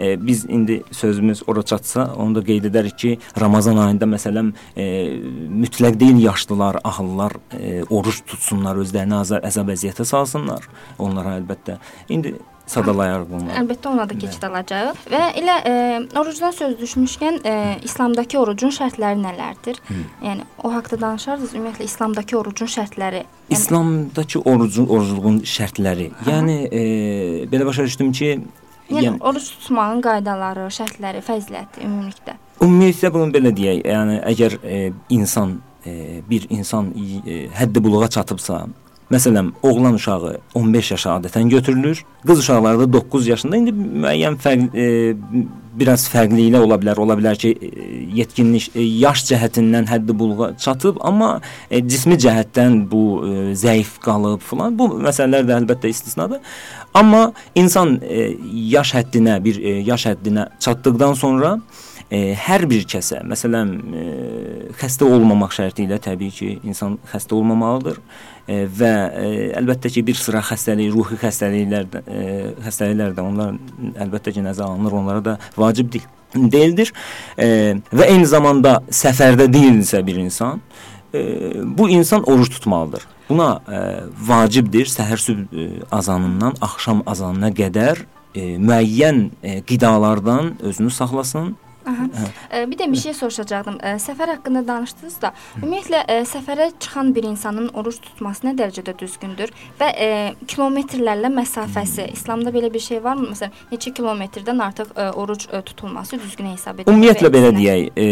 e, 0.00 0.26
biz 0.26 0.44
indi 0.44 0.82
sözümüz 0.90 1.42
ora 1.46 1.62
çatsa, 1.62 2.10
onu 2.16 2.34
da 2.34 2.44
qeyd 2.44 2.70
edərik 2.70 2.96
ki, 2.96 3.18
Ramazan 3.40 3.76
ayında 3.76 4.08
məsələn 4.10 4.52
e, 4.76 4.84
mütləq 5.62 6.00
deyil 6.00 6.22
yaşlılar, 6.24 6.80
ahıllar 6.84 7.32
e, 7.52 7.59
oruç 7.90 8.22
tutsunlar, 8.26 8.80
özlərini 8.80 9.20
əzab 9.40 9.74
əziyyətə 9.74 10.06
salsınlar. 10.08 10.66
Onlara 10.98 11.36
əlbəttə 11.40 11.78
indi 12.08 12.36
sadalayarıq 12.70 13.28
bunları. 13.30 13.56
Əlbəttə 13.60 13.90
ona 13.90 14.06
da 14.08 14.16
keçid 14.18 14.44
alacağıq. 14.46 15.02
Və 15.10 15.22
elə 15.40 15.56
e, 15.66 15.74
orucdan 16.18 16.54
söz 16.54 16.76
düşmüşkən 16.80 17.40
e, 17.46 17.54
İslamdakı 17.86 18.38
orucun 18.40 18.74
şərtləri 18.74 19.18
nələrdir? 19.20 19.80
Hı. 19.88 19.98
Yəni 20.26 20.46
o 20.62 20.72
haqqda 20.74 21.00
danışarsınız. 21.00 21.54
Ümumiyyətlə 21.58 21.88
İslamdakı 21.88 22.38
orucun 22.38 22.70
şərtləri. 22.70 23.24
Yəni, 23.24 23.58
İslamdakı 23.58 24.42
orucun 24.52 24.86
orucluğun 24.86 25.40
şərtləri. 25.54 26.10
Aha. 26.20 26.36
Yəni 26.36 26.58
e, 26.68 26.84
belə 27.50 27.66
başa 27.66 27.88
düşdüm 27.88 28.12
ki, 28.12 28.30
yəni, 28.90 29.06
yəni 29.08 29.18
oruc 29.18 29.50
tutmağın 29.56 30.04
qaydaları, 30.06 30.68
şərtləri, 30.78 31.24
fəziləti 31.26 31.82
ümumilikdə. 31.86 32.38
Ümumilikdə 32.60 33.12
bunu 33.14 33.34
belə 33.34 33.54
deyək. 33.56 33.82
Yəni 33.88 34.22
əgər 34.30 34.60
e, 34.62 34.84
insan 35.16 35.58
e, 35.86 36.20
bir 36.30 36.46
insan 36.50 36.92
e, 37.26 37.46
həddi 37.54 37.82
buluğa 37.84 38.08
çatıbsa, 38.08 38.66
məsələn, 39.10 39.52
oğlan 39.62 39.94
uşağı 39.94 40.36
15 40.54 40.90
yaşa 40.90 41.16
adətən 41.18 41.48
götürülür. 41.48 42.04
Qız 42.26 42.38
uşaqları 42.38 42.78
da 42.78 42.92
9 42.92 43.26
yaşında. 43.26 43.56
İndi 43.56 43.72
müəyyən 43.72 44.36
fərq 44.38 44.76
e, 44.76 44.86
biraz 45.74 46.06
fərqliliklə 46.10 46.60
ola 46.62 46.78
bilər. 46.80 46.98
Ola 47.02 47.16
bilər 47.18 47.38
ki, 47.38 47.50
e, 47.60 47.86
yetkinlik 48.20 48.70
e, 48.74 48.84
yaş 49.02 49.24
cəhətindən 49.32 49.88
həddi 49.90 50.16
buluğa 50.18 50.52
çatıb, 50.58 51.00
amma 51.00 51.40
e, 51.70 51.82
cismi 51.88 52.18
cəhətdən 52.22 52.84
bu 52.90 53.02
e, 53.26 53.32
zəif 53.58 53.96
qalıb 54.04 54.44
filan. 54.46 54.78
Bu 54.78 54.90
məsələlər 55.02 55.48
də 55.48 55.58
əlbəttə 55.62 55.90
istisnadır. 55.90 56.40
Amma 56.94 57.32
insan 57.54 57.98
e, 58.02 58.30
yaş 58.76 58.94
həddinə, 58.98 59.38
bir 59.44 59.58
e, 59.62 59.78
yaş 59.86 60.06
həddinə 60.12 60.48
çatdıqdan 60.58 61.14
sonra 61.14 61.58
e, 62.10 62.34
hər 62.34 62.66
bir 62.70 62.84
kəsə, 62.90 63.22
məsələn, 63.30 63.72
e, 63.94 64.04
xəstə 64.80 65.06
olmamaq 65.06 65.54
şərti 65.54 65.86
ilə 65.86 66.00
təbii 66.02 66.34
ki, 66.34 66.50
insan 66.66 66.98
xəstə 67.12 67.36
olmamalıdır. 67.38 68.00
e, 68.50 68.64
və 68.66 68.92
e, 69.14 69.26
əlbəttə 69.60 69.92
ki, 69.94 70.02
bir 70.06 70.18
sıra 70.18 70.42
xəstəlik, 70.42 70.90
ruhi 70.94 71.18
xəstəliklər 71.20 71.86
də, 71.92 72.02
e, 72.10 72.22
xəstəliklər 72.66 73.14
də 73.14 73.22
onlar 73.22 73.54
əlbəttə 74.06 74.34
ki, 74.34 74.42
nəzərə 74.42 74.72
alınır, 74.72 74.96
onlara 75.02 75.24
da 75.24 75.36
vacib 75.56 75.92
deyil 75.92 76.08
deyildir. 76.34 76.92
E, 77.38 77.78
və 77.94 78.10
eyni 78.10 78.26
zamanda 78.26 78.80
səfərdə 78.90 79.48
deyilsə 79.50 80.02
bir 80.06 80.18
insan, 80.22 80.60
e, 81.14 81.22
bu 81.64 81.88
insan 81.90 82.26
oruç 82.26 82.50
tutmalıdır. 82.56 83.06
Buna 83.28 83.50
e, 83.70 83.80
vacibdir 84.26 84.90
səhər 84.90 85.22
sübh 85.22 85.54
e, 85.54 85.70
azanından 85.94 86.58
axşam 86.60 87.02
azanına 87.06 87.50
qədər 87.54 88.04
e, 88.34 88.56
müəyyən 88.58 89.28
e, 89.42 89.60
qidalardan 89.66 90.56
özünü 90.62 90.90
saxlasın 90.90 91.56
Aha. 91.86 92.06
Bir 92.66 92.76
də 92.78 92.86
bir 92.92 92.96
şey 93.00 93.14
soruşacaqdım. 93.14 93.78
Səfər 94.02 94.34
haqqında 94.34 94.62
danışdınız 94.66 95.16
da, 95.22 95.32
ümumiyyətlə 95.62 96.02
səfərə 96.28 96.70
çıxan 96.80 97.14
bir 97.14 97.24
insanın 97.30 97.70
oruç 97.74 98.00
tutması 98.04 98.46
nə 98.46 98.54
dərəcədə 98.58 98.96
düzgündür 99.00 99.52
və 99.80 99.88
e, 99.96 100.08
kilometrlərlə 100.50 101.30
məsafəsi, 101.32 102.10
İslamda 102.12 102.52
belə 102.54 102.72
bir 102.72 102.82
şey 102.84 103.00
varmı? 103.04 103.30
Məsələn, 103.32 103.54
neçə 103.72 103.92
kilometrdən 103.96 104.62
artıq 104.66 104.92
e, 104.96 105.08
oruc 105.22 105.46
e, 105.52 105.62
tutulması 105.62 106.18
düzgün 106.20 106.50
hesab 106.52 106.78
edilir? 106.78 106.92
Ümumiyyətlə 106.92 107.32
belə 107.32 107.52
deyək, 107.56 107.88
e, 107.96 108.06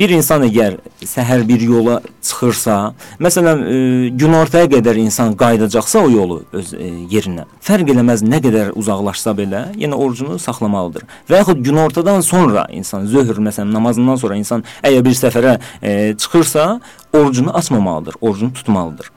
bir 0.00 0.16
insan 0.16 0.46
əgər 0.48 0.80
səhər 1.04 1.46
bir 1.48 1.62
yola 1.68 2.00
çıxırsa, 2.22 2.78
məsələn, 3.22 3.62
e, 3.62 3.78
günortaya 4.18 4.70
qədər 4.72 4.98
insan 5.04 5.36
qayıdacaqsa 5.38 6.02
o 6.02 6.10
yolu 6.10 6.42
öz 6.52 6.74
e, 6.74 6.90
yerinə, 7.12 7.46
fərq 7.62 7.94
eləməz 7.94 8.26
nə 8.26 8.42
qədər 8.42 8.74
uzaqlaşsa 8.78 9.36
belə, 9.38 9.64
yenə 9.78 9.98
orucunu 9.98 10.38
saxlamalıdır. 10.42 11.06
Və 11.30 11.42
yaxud 11.42 11.62
günortadan 11.64 12.20
sonra 12.26 12.66
insan 12.72 13.06
zöhr 13.06 13.38
məsələn 13.42 13.72
namazından 13.74 14.20
sonra 14.22 14.36
insan 14.40 14.64
əgər 14.82 15.04
bir 15.06 15.18
səfərə 15.18 15.58
e, 15.82 15.92
çıxırsa, 16.18 16.80
orucunu 17.12 17.56
açmamalıdır, 17.56 18.20
orucunu 18.20 18.52
tutmalıdır. 18.52 19.10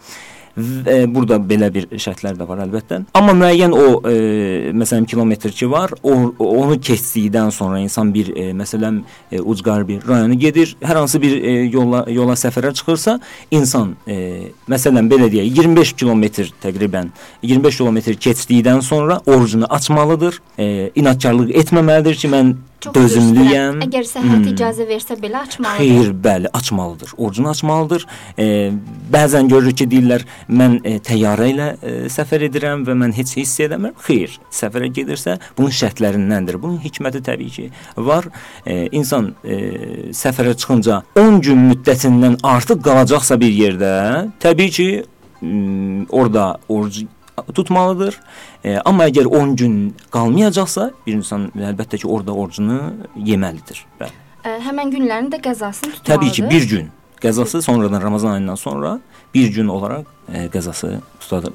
Və 0.56 1.02
burada 1.12 1.36
belə 1.44 1.68
bir 1.74 1.90
şərtlər 2.00 2.38
də 2.40 2.46
var 2.48 2.62
əlbəttə. 2.64 3.02
Amma 3.18 3.34
müəyyən 3.36 3.74
o 3.76 3.86
e, 4.08 4.72
məsələn 4.72 5.04
kilometr 5.12 5.52
ki 5.52 5.68
var, 5.68 5.92
o 6.00 6.14
onu 6.46 6.78
keçdikdən 6.80 7.52
sonra 7.52 7.82
insan 7.84 8.14
bir 8.16 8.32
e, 8.32 8.46
məsələn 8.56 9.02
e, 9.32 9.42
ucqar 9.42 9.84
bir 9.88 10.06
rayona 10.08 10.38
gedir, 10.40 10.78
hər 10.80 11.02
hansı 11.02 11.20
bir 11.22 11.36
e, 11.36 11.56
yola 11.74 12.06
yola 12.08 12.38
səfərə 12.40 12.72
çıxırsa, 12.80 13.18
insan 13.52 13.98
e, 14.08 14.54
məsələn 14.72 15.12
belə 15.12 15.28
deyək 15.34 15.60
25 15.60 15.94
kilometr 16.00 16.54
təqribən 16.64 17.12
25 17.44 17.82
kilometr 17.82 18.16
keçdikdən 18.16 18.80
sonra 18.82 19.20
orucunu 19.26 19.68
açmalıdır. 19.68 20.40
E, 20.58 20.92
inadkarlıq 20.96 21.52
etməməlidir 21.66 22.16
ki, 22.24 22.32
mən 22.32 22.56
Çox 22.86 22.94
dözümlüyəm. 22.94 23.80
Əgər 23.86 24.06
səhhət 24.06 24.42
hmm. 24.44 24.50
icazə 24.52 24.86
versə 24.86 25.18
belə 25.18 25.42
açmalıdır. 25.46 25.86
Xeyr, 25.86 26.12
bəli, 26.26 26.50
açmalıdır. 26.54 27.14
Orucunu 27.18 27.50
açmalıdır. 27.50 28.06
E, 28.38 28.48
bəzən 29.14 29.50
görürük 29.50 29.80
ki, 29.82 29.88
deyirlər, 29.90 30.26
mən 30.50 30.78
e, 30.84 30.98
təyyarə 31.06 31.48
ilə 31.54 31.70
e, 31.76 31.96
səfər 32.14 32.46
edirəm 32.50 32.86
və 32.86 32.98
mən 33.02 33.16
heç 33.18 33.34
hiss 33.40 33.64
edəmirəm. 33.66 33.98
Xeyr, 34.06 34.38
səfərə 34.54 34.92
gedirsə, 34.94 35.40
bunun 35.58 35.74
şərtlərindəndir. 35.80 36.60
Bunun 36.62 36.78
hikməti 36.84 37.24
təbii 37.26 37.56
ki, 37.58 37.68
var. 37.98 38.30
E, 38.66 38.86
insan 38.94 39.34
e, 39.42 39.60
səfərə 40.14 40.54
çıxınca 40.54 41.02
10 41.18 41.42
gün 41.48 41.68
müddətindən 41.72 42.40
artıq 42.46 42.86
qalacaqsa 42.86 43.40
bir 43.42 43.58
yerdə, 43.64 43.92
təbii 44.46 44.78
ki, 44.78 44.90
orada 46.10 46.58
oruc 46.70 47.06
tutmalıdır. 47.54 48.20
E, 48.64 48.78
amma 48.86 49.10
əgər 49.10 49.30
10 49.30 49.56
gün 49.60 49.78
qalmayacaqsa, 50.14 50.92
bir 51.08 51.18
insan 51.20 51.50
əlbəttə 51.56 52.02
ki, 52.02 52.08
orada 52.08 52.34
orucunu 52.34 52.80
yeməlidir. 53.16 53.86
Bəli. 54.00 54.24
E, 54.46 54.58
həmin 54.68 54.94
günlərin 54.94 55.32
də 55.34 55.42
qəzasını 55.44 55.98
tutmalıdır. 55.98 56.12
Təbii 56.12 56.32
ki, 56.38 56.50
bir 56.50 56.70
gün 56.70 56.92
qəzası 57.22 57.62
sonradan 57.62 58.02
Ramazan 58.02 58.32
ayından 58.32 58.56
sonra 58.56 59.00
bir 59.34 59.48
gün 59.54 59.68
olaraq 59.68 60.06
qəzası 60.54 61.00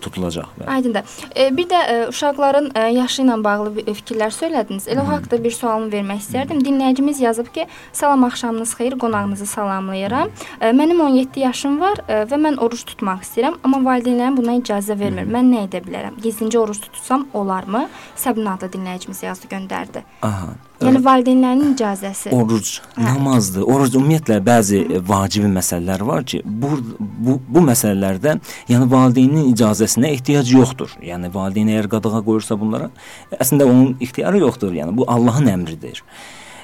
tutulacaq. 0.01 0.47
Aydındır. 0.67 1.03
E, 1.37 1.57
bir 1.57 1.67
də 1.69 1.81
e, 1.93 2.09
uşaqların 2.09 2.71
e, 2.75 2.81
yaşı 2.81 3.23
ilə 3.23 3.37
bağlı 3.45 3.85
fikirlər 3.87 4.33
söylədiniz. 4.35 4.89
Elə 4.91 5.03
o 5.03 5.09
haqqda 5.09 5.39
bir 5.45 5.55
sualımı 5.55 5.91
vermək 5.93 6.23
istərdim. 6.25 6.63
Dinləyicimiz 6.65 7.23
yazıb 7.23 7.51
ki, 7.55 7.67
salam 7.93 8.25
axşamınız 8.25 8.75
xeyir, 8.75 8.99
qonağınızı 8.99 9.47
salamlayıram. 9.47 10.31
E, 10.61 10.71
mənim 10.71 11.03
17 11.03 11.41
yaşım 11.41 11.81
var 11.81 12.03
e, 12.09 12.23
və 12.31 12.41
mən 12.47 12.59
oruç 12.63 12.85
tutmaq 12.85 13.23
istəyirəm, 13.27 13.61
amma 13.65 13.83
valideynlərim 13.91 14.37
buna 14.37 14.57
icazə 14.63 14.99
vermir. 14.99 15.27
Hı. 15.29 15.35
Mən 15.37 15.53
nə 15.55 15.67
edə 15.69 15.83
bilərəm? 15.87 16.19
Gizlincə 16.23 16.59
oruç 16.59 16.83
tutsam 16.87 17.29
olarmı? 17.35 17.89
Səbin 18.17 18.51
adlı 18.55 18.73
dinləyicimiz 18.75 19.25
yazdı, 19.25 19.51
göndərdi. 19.51 20.05
Aha. 20.23 20.55
Yəni 20.81 21.03
valideynlərin 21.05 21.75
icazəsi. 21.75 22.31
Oruc, 22.33 22.79
hə. 22.95 23.05
namazdır. 23.05 23.67
Oruc 23.69 23.97
ümumiyyətlə 23.99 24.39
bəzi 24.45 24.81
Hı. 24.87 25.03
vacibi 25.09 25.51
məsələlər 25.53 26.05
var 26.09 26.25
ki, 26.25 26.41
bu 26.45 26.71
bu 26.99 27.37
bu 27.49 27.65
məsələlərdə 27.67 28.39
yəni 28.69 28.91
valideynin 28.91 29.49
icazəsinə 29.55 30.11
ehtiyac 30.17 30.51
yoxdur. 30.53 30.93
Yəni 31.05 31.33
valideyn 31.35 31.73
əgər 31.73 31.89
qadağa 31.97 32.21
qoyursa 32.27 32.59
bunlara, 32.61 32.91
əslində 33.39 33.69
onun 33.69 33.97
ixtiyarı 34.03 34.45
yoxdur. 34.45 34.75
Yəni 34.77 34.97
bu 34.97 35.09
Allahın 35.11 35.51
əmridir. 35.55 36.03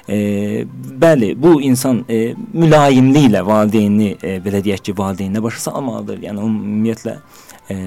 E, 0.07 0.63
bəli, 1.03 1.33
bu 1.35 1.57
insan 1.67 2.05
e, 2.09 2.31
mülayimliklə 2.53 3.43
valideyni 3.45 4.13
e, 4.21 4.37
belə 4.43 4.63
deyək 4.63 4.85
ki, 4.87 4.95
valideyninə 4.97 5.43
başa 5.43 5.65
salmalıdır. 5.65 6.21
Yəni 6.29 6.45
ümumiyyətlə 6.47 7.17
e, 7.67 7.77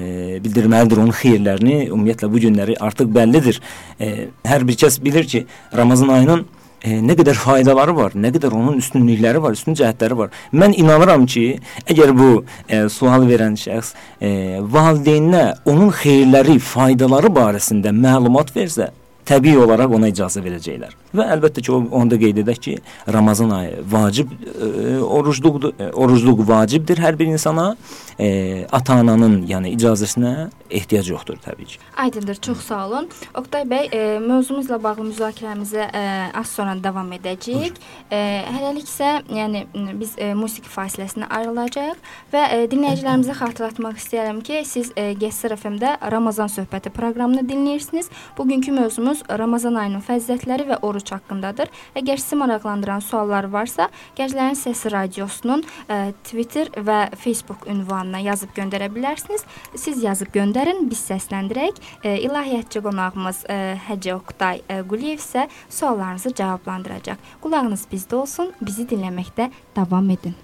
bildirməlidir 0.43 1.01
onun 1.01 1.15
xeyirlərini. 1.17 1.87
Ümumiyyətlə 1.89 2.29
bu 2.31 2.43
günləri 2.45 2.77
artıq 2.77 3.09
bəllidir. 3.15 3.61
E, 3.99 4.29
hər 4.45 4.67
bir 4.67 4.77
kəs 4.83 5.01
bilir 5.03 5.25
ki, 5.29 5.47
Ramazan 5.77 6.13
ayının 6.13 6.45
e, 6.45 6.60
nə 6.81 7.15
qədər 7.17 7.37
faydaları 7.37 7.93
var, 7.97 8.15
nə 8.17 8.31
qədər 8.33 8.55
onun 8.57 8.79
üstünlükləri 8.81 9.41
var, 9.43 9.57
üstün 9.57 9.77
cəhətləri 9.77 10.17
var. 10.17 10.31
Mən 10.53 10.73
inanıram 10.77 11.27
ki, 11.29 11.45
əgər 11.85 12.13
bu 12.17 12.29
e, 12.67 12.87
sual 12.89 13.27
verən 13.29 13.57
şəxs 13.59 13.93
e, 14.17 14.31
valideyninə 14.61 15.43
onun 15.69 15.93
xeyirləri, 16.01 16.57
faydaları 16.71 17.29
barəsində 17.35 17.93
məlumat 17.93 18.53
versə, 18.55 18.89
təbii 19.25 19.57
olaraq 19.61 19.95
ona 19.97 20.09
icazə 20.11 20.43
verəcəklər. 20.43 20.95
Və 21.11 21.25
əlbəttə 21.35 21.63
ki, 21.65 21.73
onda 21.73 22.17
qeyd 22.19 22.41
edək 22.43 22.59
ki, 22.65 22.73
Ramazan 23.11 23.51
ayı 23.55 23.81
vacib 23.91 24.31
e, 24.31 24.97
orucluqdur. 25.03 25.75
E, 25.75 25.89
orucluq 25.91 26.45
vacibdir 26.47 27.01
hər 27.03 27.17
bir 27.19 27.27
insana. 27.33 27.73
E, 28.19 28.65
ata-ananın, 28.71 29.41
yəni 29.49 29.73
icazəsinə 29.75 30.49
ehtiyac 30.71 31.09
yoxdur 31.11 31.39
təbii 31.43 31.67
ki. 31.73 31.79
Aydındır, 31.99 32.39
çox 32.47 32.63
sağ 32.67 32.81
olun. 32.87 33.09
Oqtay 33.35 33.65
bəy, 33.67 33.89
e, 33.91 34.19
mövzumuzla 34.23 34.79
bağlı 34.83 35.09
müzakirəmizə 35.09 35.87
e, 35.89 36.03
az 36.39 36.53
sonra 36.55 36.77
davam 36.83 37.11
edəcəyik. 37.17 37.81
E, 38.11 38.21
hələlik 38.55 38.87
isə, 38.87 39.11
yəni 39.35 39.65
biz 39.99 40.15
e, 40.17 40.31
musiqi 40.37 40.71
fasiləsinə 40.71 41.27
ayrılacağıq 41.27 41.99
və 42.31 42.45
e, 42.55 42.61
dinləyicilərimizə 42.71 43.35
xatırlatmaq 43.41 43.99
istəyirəm 43.99 44.39
ki, 44.47 44.63
siz 44.69 44.93
e, 44.95 45.11
GSR 45.19 45.57
FM-də 45.59 45.97
Ramazan 46.13 46.51
söhbəti 46.51 46.93
proqramını 46.95 47.43
dinləyirsiniz. 47.49 48.07
Bugünkü 48.37 48.71
mövzumuz 48.79 49.10
Ramazan 49.29 49.77
ayının 49.79 50.03
fəzilətləri 50.05 50.67
və 50.69 50.77
oruc 50.87 51.11
haqqındadır. 51.13 51.71
Əgər 51.99 52.21
sizi 52.21 52.37
maraqlandıran 52.39 53.03
suallar 53.05 53.47
varsa, 53.51 53.89
Gənclərin 54.17 54.57
Səsi 54.57 54.91
radiosunun 54.93 55.63
ə, 55.63 55.95
e, 55.95 55.99
Twitter 56.27 56.71
və 56.75 56.99
Facebook 57.19 57.67
ünvanına 57.71 58.21
yazıb 58.25 58.53
göndərə 58.57 58.91
bilərsiniz. 58.93 59.45
Siz 59.75 60.03
yazıb 60.03 60.33
göndərin, 60.35 60.85
biz 60.91 61.03
səsləndirək. 61.09 61.81
Ə, 62.01 62.03
e, 62.03 62.15
ilahiyyatçı 62.27 62.83
qonağımız 62.85 63.43
ə, 63.45 63.57
e, 63.57 63.73
Həcə 63.89 64.15
Oqtay 64.19 64.63
ə, 64.67 64.81
Quliyev 64.87 65.19
isə 65.21 65.47
suallarınızı 65.69 66.33
cavablandıracaq. 66.37 67.27
Qulağınız 67.43 67.87
bizdə 67.91 68.21
olsun, 68.23 68.55
bizi 68.61 68.87
dinləməkdə 68.89 69.51
davam 69.75 70.09
edin. 70.13 70.37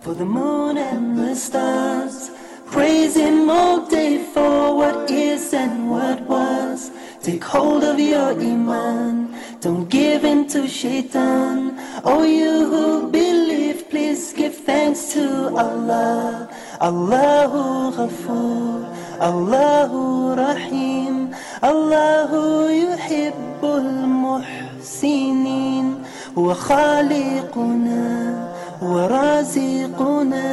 For 0.00 0.14
the 0.14 0.24
moon 0.24 0.78
and 0.78 1.18
the 1.18 1.34
stars 1.34 2.30
Praise 2.67 3.15
him 3.15 3.49
all 3.49 3.85
day 3.87 4.17
for 4.33 4.75
what 4.75 5.09
is 5.11 5.53
and 5.53 5.89
what 5.89 6.19
was 6.21 6.91
Take 7.23 7.45
hold 7.45 7.85
of 7.85 7.97
your 8.01 8.31
iman. 8.31 9.33
Don't 9.61 9.87
give 9.87 10.25
in 10.25 10.45
to 10.49 10.67
shaitan. 10.67 11.79
Oh, 12.03 12.23
you 12.23 12.67
who 12.67 13.09
believe, 13.09 13.89
please 13.89 14.33
give 14.33 14.53
thanks 14.53 15.13
to 15.13 15.47
Allah. 15.55 16.49
Allahu 16.81 17.95
Ghafoor, 17.95 18.91
Allahu 19.21 20.35
Rahim, 20.35 21.33
Allahu 21.63 22.67
yuhibbul 22.67 23.87
muhsinin. 24.23 26.03
هو 26.37 26.53
خالقنا 26.53 28.03
ورازقنا 28.81 30.49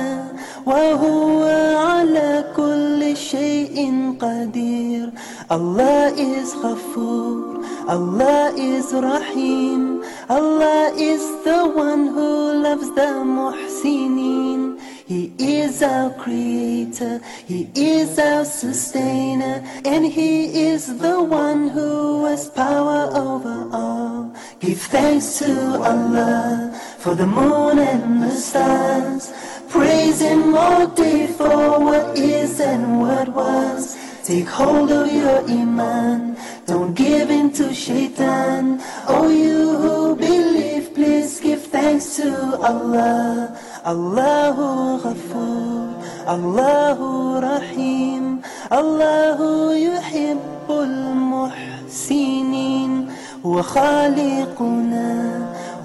وهو 0.66 1.44
على 1.78 2.46
كل 2.56 3.18
شيء 3.18 3.78
قدير 4.22 5.12
Allah 5.48 6.10
is 6.18 6.56
Ghafoor, 6.56 7.62
Allah 7.88 8.52
is 8.58 8.92
Rahim, 8.92 10.04
Allah 10.28 10.92
is 10.98 11.22
the 11.46 11.70
one 11.70 12.08
who 12.08 12.64
loves 12.66 12.90
the 12.96 13.22
Muhsinin. 13.22 14.82
He 15.06 15.32
is 15.38 15.84
our 15.84 16.10
creator, 16.18 17.22
He 17.46 17.70
is 17.76 18.18
our 18.18 18.44
sustainer, 18.44 19.62
and 19.86 20.04
He 20.04 20.66
is 20.66 20.98
the 20.98 21.22
one 21.22 21.70
who 21.70 22.26
has 22.26 22.50
power 22.50 23.12
over 23.14 23.70
all. 23.72 24.34
Give 24.60 24.82
thanks 24.82 25.38
to 25.40 25.54
Allah 25.78 26.74
for 26.98 27.14
the 27.14 27.28
moon 27.28 27.78
and 27.78 28.24
the 28.24 28.32
stars 28.32 29.32
praising 29.76 30.56
all 30.56 30.88
day 30.88 31.28
for 31.28 31.80
what 31.88 32.18
is 32.18 32.60
and 32.60 33.02
what 33.02 33.28
was. 33.30 33.98
Take 34.24 34.48
hold 34.48 34.92
of 34.92 35.12
your 35.12 35.40
iman, 35.62 36.36
don't 36.66 36.94
give 36.96 37.30
in 37.30 37.52
to 37.60 37.74
shaitan. 37.74 38.82
Oh, 39.08 39.30
you 39.30 39.76
who 39.82 40.16
believe, 40.16 40.96
please 40.96 41.40
give 41.40 41.64
thanks 41.68 42.16
to 42.18 42.30
Allah. 42.72 43.54
Allahu 43.86 44.98
Ghafoor, 45.04 46.02
Allahu 46.36 47.40
Rahim, 47.50 48.42
Allahu 48.72 49.78
yuhibbul 49.88 50.98
muhsinin. 51.32 53.14
هو 53.46 53.62
خالقنا 53.62 55.40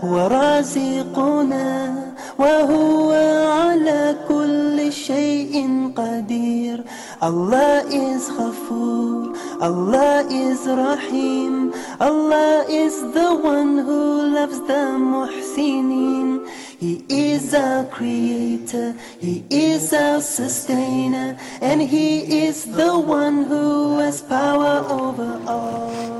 هو 0.05 0.27
رازقنا 0.27 1.95
وهو 2.39 3.13
Allah 7.21 7.85
is 7.87 8.31
Ghafoor, 8.31 9.37
Allah 9.61 10.25
is 10.31 10.67
Rahim, 10.67 11.75
Allah 12.01 12.65
is 12.67 12.97
the 13.13 13.35
one 13.35 13.77
who 13.77 14.33
loves 14.33 14.59
the 14.61 14.97
Muhsinin. 14.97 16.49
He 16.79 17.05
is 17.11 17.53
our 17.53 17.85
creator, 17.85 18.95
He 19.19 19.45
is 19.51 19.93
our 19.93 20.23
sustainer, 20.23 21.37
and 21.61 21.83
He 21.83 22.47
is 22.47 22.65
the 22.65 22.99
one 22.99 23.45
who 23.45 23.99
has 23.99 24.23
power 24.23 24.83
over 24.89 25.43
all. 25.47 26.20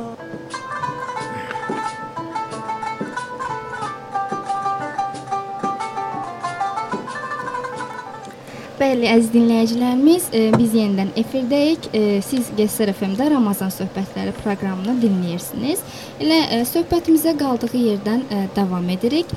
Bəli, 8.81 9.05
əziz 9.13 9.27
dinləyicilərimiz, 9.35 10.31
e, 10.33 10.39
biz 10.57 10.73
yenidən 10.73 11.11
efirdəyik. 11.21 11.91
E, 11.93 12.23
siz 12.25 12.47
GSR 12.57 12.95
FM-də 12.95 13.27
Ramazan 13.29 13.69
söhbətləri 13.75 14.33
proqramını 14.39 14.95
dinləyirsiniz. 15.03 15.83
Elə 16.17 16.39
e, 16.47 16.61
söhbətimizə 16.71 17.35
qaldığı 17.43 17.75
yerdən 17.77 18.25
davam 18.57 18.89
edirik. 18.95 19.29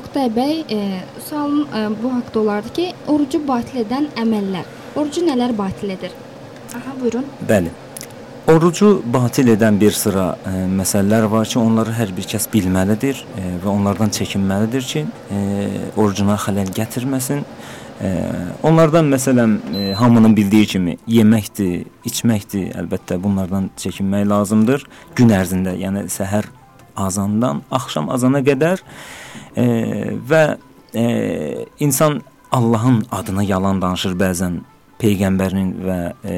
Oqtay 0.00 0.32
bəy, 0.34 0.58
sualım 1.28 1.94
bu 2.02 2.10
haqqda 2.16 2.40
olardı 2.42 2.74
ki, 2.80 2.88
orucu 3.06 3.44
batil 3.46 3.84
edən 3.84 4.10
əməllər. 4.18 4.66
Orucu 4.96 5.22
nələr 5.30 5.54
batil 5.62 5.94
edir? 5.94 6.18
Aha, 6.74 6.98
buyurun. 6.98 7.30
Bəli. 7.48 7.70
Orucu 8.50 8.96
batil 9.14 9.52
edən 9.54 9.78
bir 9.78 9.94
sıra 9.94 10.32
e, 10.42 10.64
məsələlər 10.74 11.28
var 11.30 11.46
ki, 11.46 11.60
onları 11.62 11.94
hər 11.94 12.10
bir 12.16 12.26
kəs 12.34 12.50
bilməlidir 12.50 13.22
e, 13.38 13.44
və 13.62 13.70
onlardan 13.70 14.10
çəkinməlidir 14.10 14.88
ki, 14.90 15.04
e, 15.06 15.42
orucuna 15.94 16.34
xələl 16.42 16.74
gətirməsin. 16.74 17.46
E, 17.46 17.61
onlardan 18.62 19.06
məsələn 19.12 19.52
e, 19.76 19.92
hamının 19.94 20.34
bildiyi 20.36 20.66
kimi 20.66 20.96
yeməkdir, 21.06 21.84
içməkdir, 22.08 22.72
əlbəttə 22.80 23.18
bunlardan 23.22 23.70
çəkinmək 23.78 24.26
lazımdır. 24.30 24.86
Gün 25.18 25.30
ərzində, 25.36 25.76
yəni 25.78 26.08
səhər 26.10 26.48
azandan 26.96 27.62
axşam 27.70 28.10
azana 28.10 28.42
qədər. 28.42 28.82
E, 29.56 29.66
və 30.28 30.42
e, 30.94 31.04
insan 31.78 32.20
Allahın 32.52 33.04
adına 33.12 33.46
yalan 33.46 33.82
danışır 33.82 34.18
bəzən. 34.18 34.60
Peyğəmbərinin 35.02 35.70
və 35.82 36.00
e, 36.22 36.34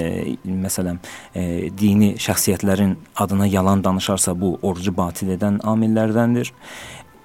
məsələn 0.48 0.96
e, 1.37 1.42
dini 1.77 2.14
şəxsiyyətlərin 2.16 2.94
adına 3.20 3.46
yalan 3.46 3.83
danışarsa 3.85 4.33
bu 4.40 4.55
orucu 4.62 4.94
batil 4.96 5.35
edən 5.35 5.59
amillərdəndir. 5.68 6.53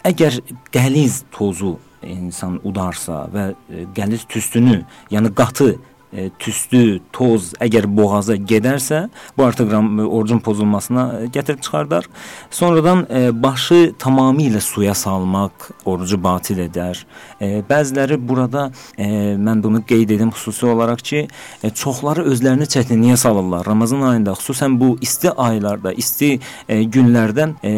Əgər 0.10 0.41
qəliz 0.75 1.21
tozu 1.32 1.78
insan 2.03 2.59
udarsa 2.63 3.25
və 3.33 3.51
e, 3.51 3.85
qəliz 3.95 4.27
tüstünü, 4.29 4.83
yəni 5.12 5.33
qatı 5.35 5.75
e, 6.13 6.29
tüstü, 6.39 6.99
toz 7.13 7.53
əgər 7.62 7.88
boğaza 7.93 8.35
gedərsə, 8.49 9.03
bu 9.38 9.45
artıq 9.45 9.73
orucun 10.05 10.39
pozulmasına 10.43 11.05
e, 11.19 11.25
gətirib 11.33 11.62
çıxardar. 11.62 12.07
Sonradan 12.51 13.05
e, 13.09 13.43
başı 13.43 13.93
tamamilə 13.99 14.62
suya 14.62 14.95
salmaq 14.95 15.69
orucu 15.85 16.17
batil 16.23 16.63
edər. 16.65 17.03
E, 17.39 17.62
bəziləri 17.69 18.17
burada 18.17 18.69
e, 18.97 19.09
mən 19.38 19.63
bunu 19.63 19.83
qeyd 19.85 20.15
edim 20.17 20.33
xüsusi 20.33 20.65
olaraq 20.65 21.03
ki, 21.12 21.27
e, 21.63 21.69
çoxları 21.69 22.25
özlərini 22.31 22.69
çətinliyə 22.69 23.17
salırlar. 23.17 23.65
Ramazan 23.67 24.01
ayında, 24.01 24.38
xüsusən 24.39 24.79
bu 24.79 24.95
isti 25.01 25.31
aylarda, 25.31 25.93
isti 25.93 26.39
e, 26.67 26.81
günlərdə 26.83 27.51
e, 27.63 27.73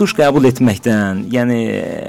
tuş 0.00 0.14
qəbul 0.16 0.46
etməkdən, 0.48 1.26
yəni 1.28 1.58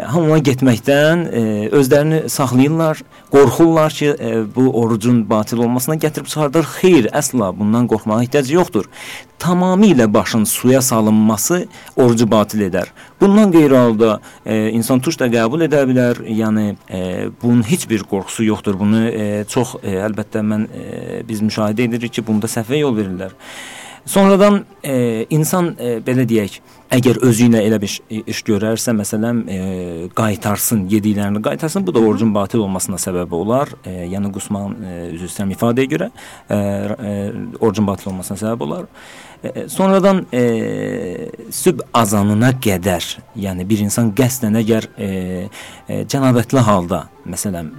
hamama 0.07 0.37
getməkdən 0.45 1.23
e, 1.27 1.41
özlərini 1.75 2.21
saxlayırlar, 2.31 3.01
qorxurlar 3.33 3.91
ki, 3.91 4.11
e, 4.15 4.29
bu 4.55 4.69
orucun 4.79 5.25
batil 5.29 5.59
olmasına 5.65 5.97
gətirib 5.99 6.29
çıxardır. 6.31 6.69
Xeyr, 6.77 7.09
əsla 7.21 7.51
bundan 7.57 7.89
qorxmağa 7.91 8.21
ehtiyac 8.23 8.53
yoxdur. 8.53 8.87
Tamamilə 9.41 10.07
başın 10.13 10.45
suya 10.47 10.81
salınması 10.81 11.65
orucu 11.95 12.29
batil 12.31 12.63
edər. 12.69 12.93
Bundan 13.21 13.51
qeyri 13.51 13.75
halda 13.75 14.19
e, 14.45 14.69
insan 14.69 15.03
tuş 15.03 15.19
da 15.19 15.27
qəbul 15.33 15.67
edə 15.67 15.83
bilər. 15.89 16.23
Yəni 16.41 16.65
e, 16.87 17.03
bunun 17.41 17.65
heç 17.67 17.89
bir 17.91 18.07
qorxusu 18.07 18.47
yoxdur. 18.47 18.79
Bunu 18.79 19.03
e, 19.09 19.29
çox 19.51 19.75
e, 19.83 19.97
əlbəttə 20.07 20.45
mən 20.47 20.67
e, 20.71 21.21
biz 21.27 21.43
müşahidə 21.43 21.89
edirik 21.89 22.15
ki, 22.15 22.23
bunda 22.27 22.47
səhvə 22.47 22.79
yol 22.85 22.95
verirlər. 22.95 23.35
Sonradan 24.05 24.63
e, 24.83 25.25
insan 25.29 25.75
e, 25.77 25.97
belə 26.05 26.23
deyək, 26.29 26.61
əgər 26.91 27.21
özü 27.25 27.47
ilə 27.49 27.61
elə 27.67 27.79
bir 27.81 27.93
iş 28.19 28.41
görərsə, 28.47 28.93
məsələn, 28.97 29.41
e, 29.47 29.59
qaytarsın, 30.17 30.85
yediklərini 30.91 31.41
qaytarsın, 31.45 31.85
bu 31.87 31.95
da 31.95 32.03
orucun 32.03 32.33
batil 32.35 32.65
olmasına 32.65 32.99
səbəb 33.01 33.35
olar. 33.35 33.71
E, 33.85 34.07
yəni 34.11 34.31
qusman 34.35 34.75
e, 34.75 34.95
üzr 35.15 35.29
istəyirəm 35.29 35.55
ifadəyə 35.55 35.91
görə 35.95 36.09
e, 36.11 36.57
e, 36.57 37.15
orucun 37.59 37.87
batil 37.87 38.11
olmasına 38.11 38.41
səbəb 38.43 38.65
olar. 38.67 38.89
E, 39.43 39.67
sonradan 39.71 40.25
e, 40.35 40.43
sübh 41.49 41.81
azanına 41.97 42.51
qədər, 42.61 43.07
yəni 43.39 43.65
bir 43.69 43.85
insan 43.87 44.11
qəsdən 44.17 44.59
əgər 44.61 44.91
e, 44.97 45.09
e, 45.87 46.03
cənabətli 46.11 46.65
halda, 46.67 47.05
məsələn, 47.29 47.71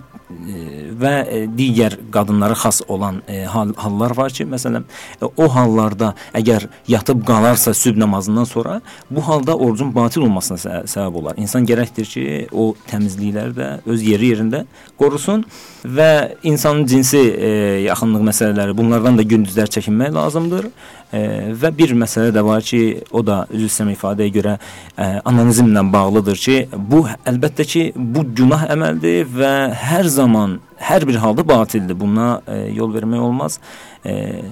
və 1.02 1.12
e, 1.26 1.40
digər 1.56 1.96
qadınlara 2.12 2.56
xas 2.58 2.82
olan 2.88 3.20
e, 3.28 3.42
hal, 3.50 3.72
hallar 3.78 4.14
var 4.16 4.34
ki, 4.34 4.46
məsələn, 4.48 4.84
e, 5.20 5.26
o 5.26 5.48
hallarda 5.52 6.12
əgər 6.38 6.68
yatıb 6.90 7.24
qalarsa 7.26 7.74
sübh 7.76 7.98
namazından 8.00 8.48
sonra, 8.48 8.80
bu 9.10 9.24
halda 9.26 9.56
orucun 9.56 9.92
batil 9.94 10.26
olmasına 10.26 10.58
sə 10.62 10.80
səbəb 10.94 11.18
olar. 11.22 11.38
İnsan 11.42 11.66
gərəkdir 11.68 12.08
ki, 12.14 12.24
o 12.52 12.72
təmizlikləri 12.90 13.56
də 13.58 13.68
öz 13.86 14.08
yeri 14.08 14.32
yerində 14.32 14.64
qorusun 15.00 15.44
və 15.84 16.10
insanın 16.42 16.86
cinsi 16.86 17.20
e, 17.20 17.52
yaxınlıq 17.88 18.26
məsələləri 18.30 18.76
bunlardan 18.78 19.20
da 19.20 19.26
gündüzlər 19.26 19.70
çəkinmək 19.72 20.14
lazımdır. 20.16 20.68
E, 21.12 21.20
və 21.60 21.68
bir 21.76 21.92
məsələ 21.98 22.32
də 22.32 22.40
var 22.44 22.64
ki, 22.64 23.02
o 23.12 23.20
da 23.26 23.42
üzr 23.52 23.68
istəmə 23.68 23.92
ifadəyə 23.96 24.32
görə 24.32 24.54
e, 24.56 25.08
analizmlə 25.28 25.84
bağlıdır 25.92 26.40
ki, 26.44 26.56
bu 26.72 27.02
əlbəttə 27.28 27.66
ki, 27.68 27.82
bu 27.96 28.24
günah 28.38 28.64
əməldir 28.72 29.26
və 29.36 29.52
hər 29.76 30.08
zaman, 30.12 30.58
hər 30.82 31.06
bir 31.08 31.20
halda 31.22 31.44
batildir. 31.46 31.96
Buna 31.98 32.40
e, 32.46 32.58
yol 32.76 32.92
vermək 32.94 33.22
olmaz. 33.22 33.58
E, 34.04 34.42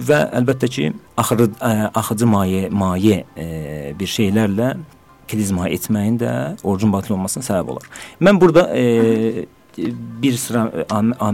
və 0.00 0.20
əlbəttə 0.40 0.70
ki, 0.72 0.88
axırı 1.20 1.50
ə, 1.60 1.90
axıcı 2.00 2.28
maye 2.30 2.68
maye 2.72 3.22
ə, 3.36 3.46
bir 3.98 4.10
şeylərlə 4.10 4.74
klizma 5.30 5.68
etməyin 5.70 6.18
də 6.20 6.32
orucun 6.64 6.92
batil 6.92 7.14
olmasına 7.18 7.46
səbəb 7.46 7.74
olar. 7.74 7.88
Mən 8.22 8.40
burada 8.40 8.66
ə, 8.74 9.46
bir 10.22 10.36
sıra 10.36 10.64
e, 10.74 10.84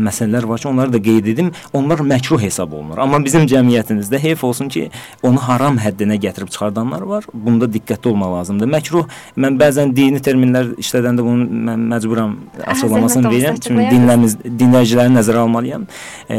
məsələlər 0.08 0.48
var 0.48 0.60
ki, 0.60 0.68
onları 0.68 0.92
da 0.92 1.00
qeyd 1.02 1.30
edim. 1.32 1.50
Onlar 1.72 2.02
məkruh 2.06 2.40
hesab 2.42 2.72
olunur. 2.72 2.98
Amma 3.02 3.20
bizim 3.24 3.46
cəmiyyətimizdə 3.50 4.18
heyf 4.22 4.44
olsun 4.44 4.68
ki, 4.72 4.88
onu 5.22 5.40
haram 5.48 5.78
həddinə 5.82 6.18
gətirib 6.22 6.50
çıxardanlar 6.54 7.02
var. 7.02 7.26
Bunda 7.32 7.68
diqqətli 7.72 8.12
olmaq 8.12 8.34
lazımdır. 8.38 8.70
Məkruh 8.76 9.06
mən 9.36 9.58
bəzən 9.60 9.94
dini 9.96 10.22
terminlər 10.24 10.74
işlədəndə 10.82 11.24
bunu 11.26 11.46
mən 11.70 11.86
məcburam 11.94 12.36
açıqlamasını 12.66 13.32
verirəm. 13.32 13.60
Çünki 13.66 13.88
dinləmiz 13.94 14.38
dinləyiciləri 14.44 15.14
nəzərə 15.16 15.44
almalıyam. 15.46 15.86
E, 16.30 16.38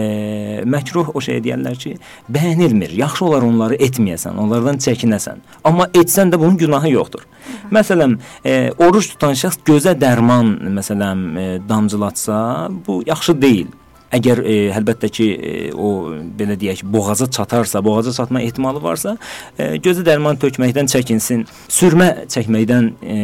məkruh 0.65 1.13
o 1.13 1.23
şey 1.23 1.41
deyirlər 1.45 1.79
ki, 1.81 1.95
bəyənilmir. 2.31 2.95
Yaxşı 3.01 3.25
olar 3.25 3.47
onları 3.47 3.79
etməyəsən, 3.87 4.37
onlardan 4.43 4.81
çəkinəsən. 4.83 5.43
Amma 5.67 5.89
etsən 5.93 6.33
də 6.33 6.39
bunun 6.39 6.57
günahı 6.57 6.93
yoxdur. 6.93 7.25
Məsələn, 7.71 8.17
e, 8.45 8.71
oruç 8.83 9.11
tutan 9.13 9.35
şəxs 9.39 9.61
gözə 9.67 9.93
dərman, 9.99 10.53
məsələn, 10.77 11.23
e, 11.39 11.45
damcılatsa, 11.97 12.69
bu 12.87 13.03
yaxşı 13.05 13.41
deyil. 13.41 13.67
Əgər 14.07 14.39
e, 14.39 14.53
əlbəttə 14.71 15.09
ki, 15.11 15.25
e, 15.35 15.71
o 15.75 16.15
belə 16.39 16.55
deyək, 16.55 16.85
boğaza 16.85 17.27
çatarsa, 17.27 17.83
boğaza 17.83 18.13
çatma 18.13 18.41
ehtimalı 18.41 18.79
varsa, 18.83 19.17
e, 19.59 19.75
gözə 19.83 20.05
dərman 20.07 20.39
tökməkdən 20.39 20.87
çəkinsin, 20.87 21.43
sürmə 21.67 22.23
çəkməkdən 22.31 22.87
e, 23.03 23.17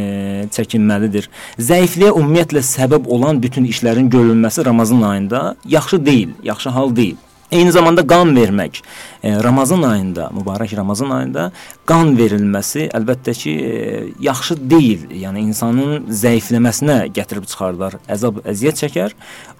çəkinməlidir. 0.52 1.30
Zəifliyə 1.58 2.12
ümumiyyətlə 2.12 2.66
səbəb 2.68 3.08
olan 3.08 3.40
bütün 3.42 3.64
işlərin 3.64 4.10
görülməsi 4.12 4.66
Ramazan 4.66 5.02
ayında 5.02 5.56
yaxşı 5.66 6.06
deyil, 6.06 6.36
yaxşı 6.44 6.70
hal 6.70 6.96
deyil. 6.96 7.16
Eyni 7.54 7.72
zamanda 7.72 8.02
qan 8.08 8.34
vermək. 8.36 8.82
E, 9.24 9.36
Ramazan 9.44 9.84
ayında, 9.86 10.32
mübarək 10.34 10.76
Ramazan 10.78 11.12
ayında 11.14 11.44
qan 11.86 12.16
verilməsi 12.18 12.88
əlbəttə 12.98 13.34
ki, 13.38 13.52
e, 13.54 14.06
yaxşı 14.26 14.56
deyil. 14.72 15.04
Yəni 15.22 15.44
insanın 15.52 16.08
zəifləməsinə 16.10 16.96
gətirib 17.14 17.46
çıxardar, 17.52 18.00
əzab, 18.10 18.40
əziyyət 18.50 18.82
çəkər. 18.82 19.14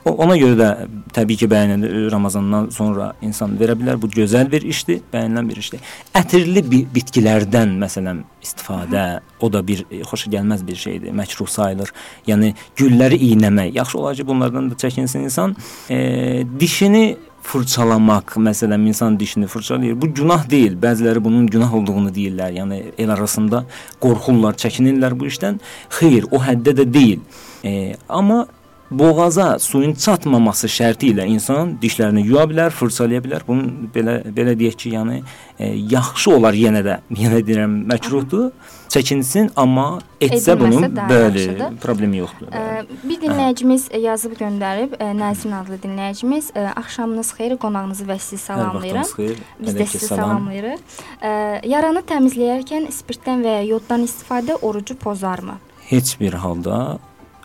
O, 0.06 0.16
ona 0.26 0.38
görə 0.42 0.58
də 0.58 0.70
təbii 1.14 1.38
ki, 1.44 1.50
bəyənilən 1.52 2.10
Ramazandan 2.12 2.72
sonra 2.74 3.12
insan 3.22 3.54
verə 3.60 3.76
bilər. 3.78 4.00
Bu 4.02 4.10
gözəl 4.12 4.50
bir 4.52 4.66
işdir, 4.66 5.04
bəyənilən 5.14 5.52
bir 5.52 5.62
işdir. 5.62 5.84
Ətirli 6.18 6.64
bi 6.72 6.80
bitkilərdən 6.96 7.76
məsələn 7.84 8.24
istifadə, 8.42 9.04
o 9.40 9.52
da 9.54 9.62
bir 9.68 9.86
e, 9.92 10.02
xoşa 10.08 10.32
gəlməz 10.34 10.66
bir 10.66 10.82
şeydir, 10.82 11.14
məkruh 11.14 11.52
sayılır. 11.60 11.94
Yəni 12.32 12.56
gülləri 12.80 13.22
iynəmək. 13.30 13.78
Yaxşı 13.78 14.02
olar 14.02 14.18
ki, 14.18 14.26
bunlardan 14.28 14.72
da 14.72 14.80
çəkinsin 14.82 15.30
insan. 15.30 15.56
E, 15.94 16.42
dişini 16.60 17.06
fırçalamaq, 17.44 18.38
məsələn, 18.40 18.88
insan 18.88 19.20
dişini 19.20 19.48
fırçalayır. 19.48 20.02
Bu 20.02 20.14
günah 20.14 20.50
deyil. 20.50 20.78
Bəziləri 20.80 21.24
bunun 21.24 21.48
günah 21.48 21.74
olduğunu 21.76 22.10
deyirlər. 22.16 22.56
Yəni 22.60 22.82
el 22.98 23.14
arasında 23.14 23.66
qorxurlar, 24.02 24.56
çəkinirlər 24.64 25.18
bu 25.20 25.28
işdən. 25.30 25.60
Xeyr, 26.00 26.30
o 26.32 26.42
həddə 26.44 26.76
də 26.80 26.88
deyil. 26.94 27.20
E, 27.66 27.96
amma 28.10 28.46
boğaza 28.92 29.60
suyun 29.60 29.94
çatmaması 29.94 30.68
şərti 30.68 31.14
ilə 31.14 31.26
insan 31.28 31.78
dişlərini 31.82 32.26
yuya 32.28 32.44
bilər, 32.50 32.70
fırçalaya 32.70 33.22
bilər. 33.24 33.44
Bunun 33.48 33.90
belə 33.96 34.20
belə 34.36 34.54
deyək 34.60 34.78
ki, 34.84 34.94
yəni 34.98 35.20
e, 35.60 35.72
yaxşı 35.96 36.36
olar 36.36 36.54
yenə 36.54 36.84
də, 36.86 37.00
yenə 37.24 37.42
deyirəm, 37.46 37.84
məkruhdur. 37.90 38.52
Çəkinsin, 38.94 39.48
amma 39.58 40.00
etsə 40.22 40.54
bunun 40.60 40.84
bəli, 40.94 41.46
yaxşıdır. 41.48 41.78
problemi 41.82 42.20
yoxdur. 42.20 42.52
Ə, 42.54 42.60
Bəli. 42.62 42.98
bir 43.10 43.22
dinləyicimiz 43.24 43.88
ə, 43.90 44.02
yazıb 44.04 44.36
göndərib, 44.38 44.94
ə, 45.02 45.08
Nəzrin 45.18 45.56
adlı 45.58 45.80
dinləyicimiz, 45.82 46.52
ə, 46.54 46.68
axşamınız 46.78 47.32
xeyir, 47.40 47.56
qonağınızı 47.64 48.06
və 48.06 48.20
sizi 48.22 48.44
salamlayıram. 48.44 49.08
xeyir. 49.16 49.40
Biz 49.60 49.80
də 49.80 49.88
sizi 49.88 50.06
salam. 50.06 50.30
salamlayırıq. 50.30 51.00
Ə, 51.26 51.32
yaranı 51.74 52.04
təmizləyərkən 52.12 52.86
spirtdən 52.94 53.42
və 53.42 53.56
ya 53.58 53.66
yoddan 53.72 54.06
istifadə 54.06 54.60
orucu 54.62 54.96
pozarmı? 55.02 55.58
Heç 55.90 56.20
bir 56.20 56.34
halda 56.34 57.00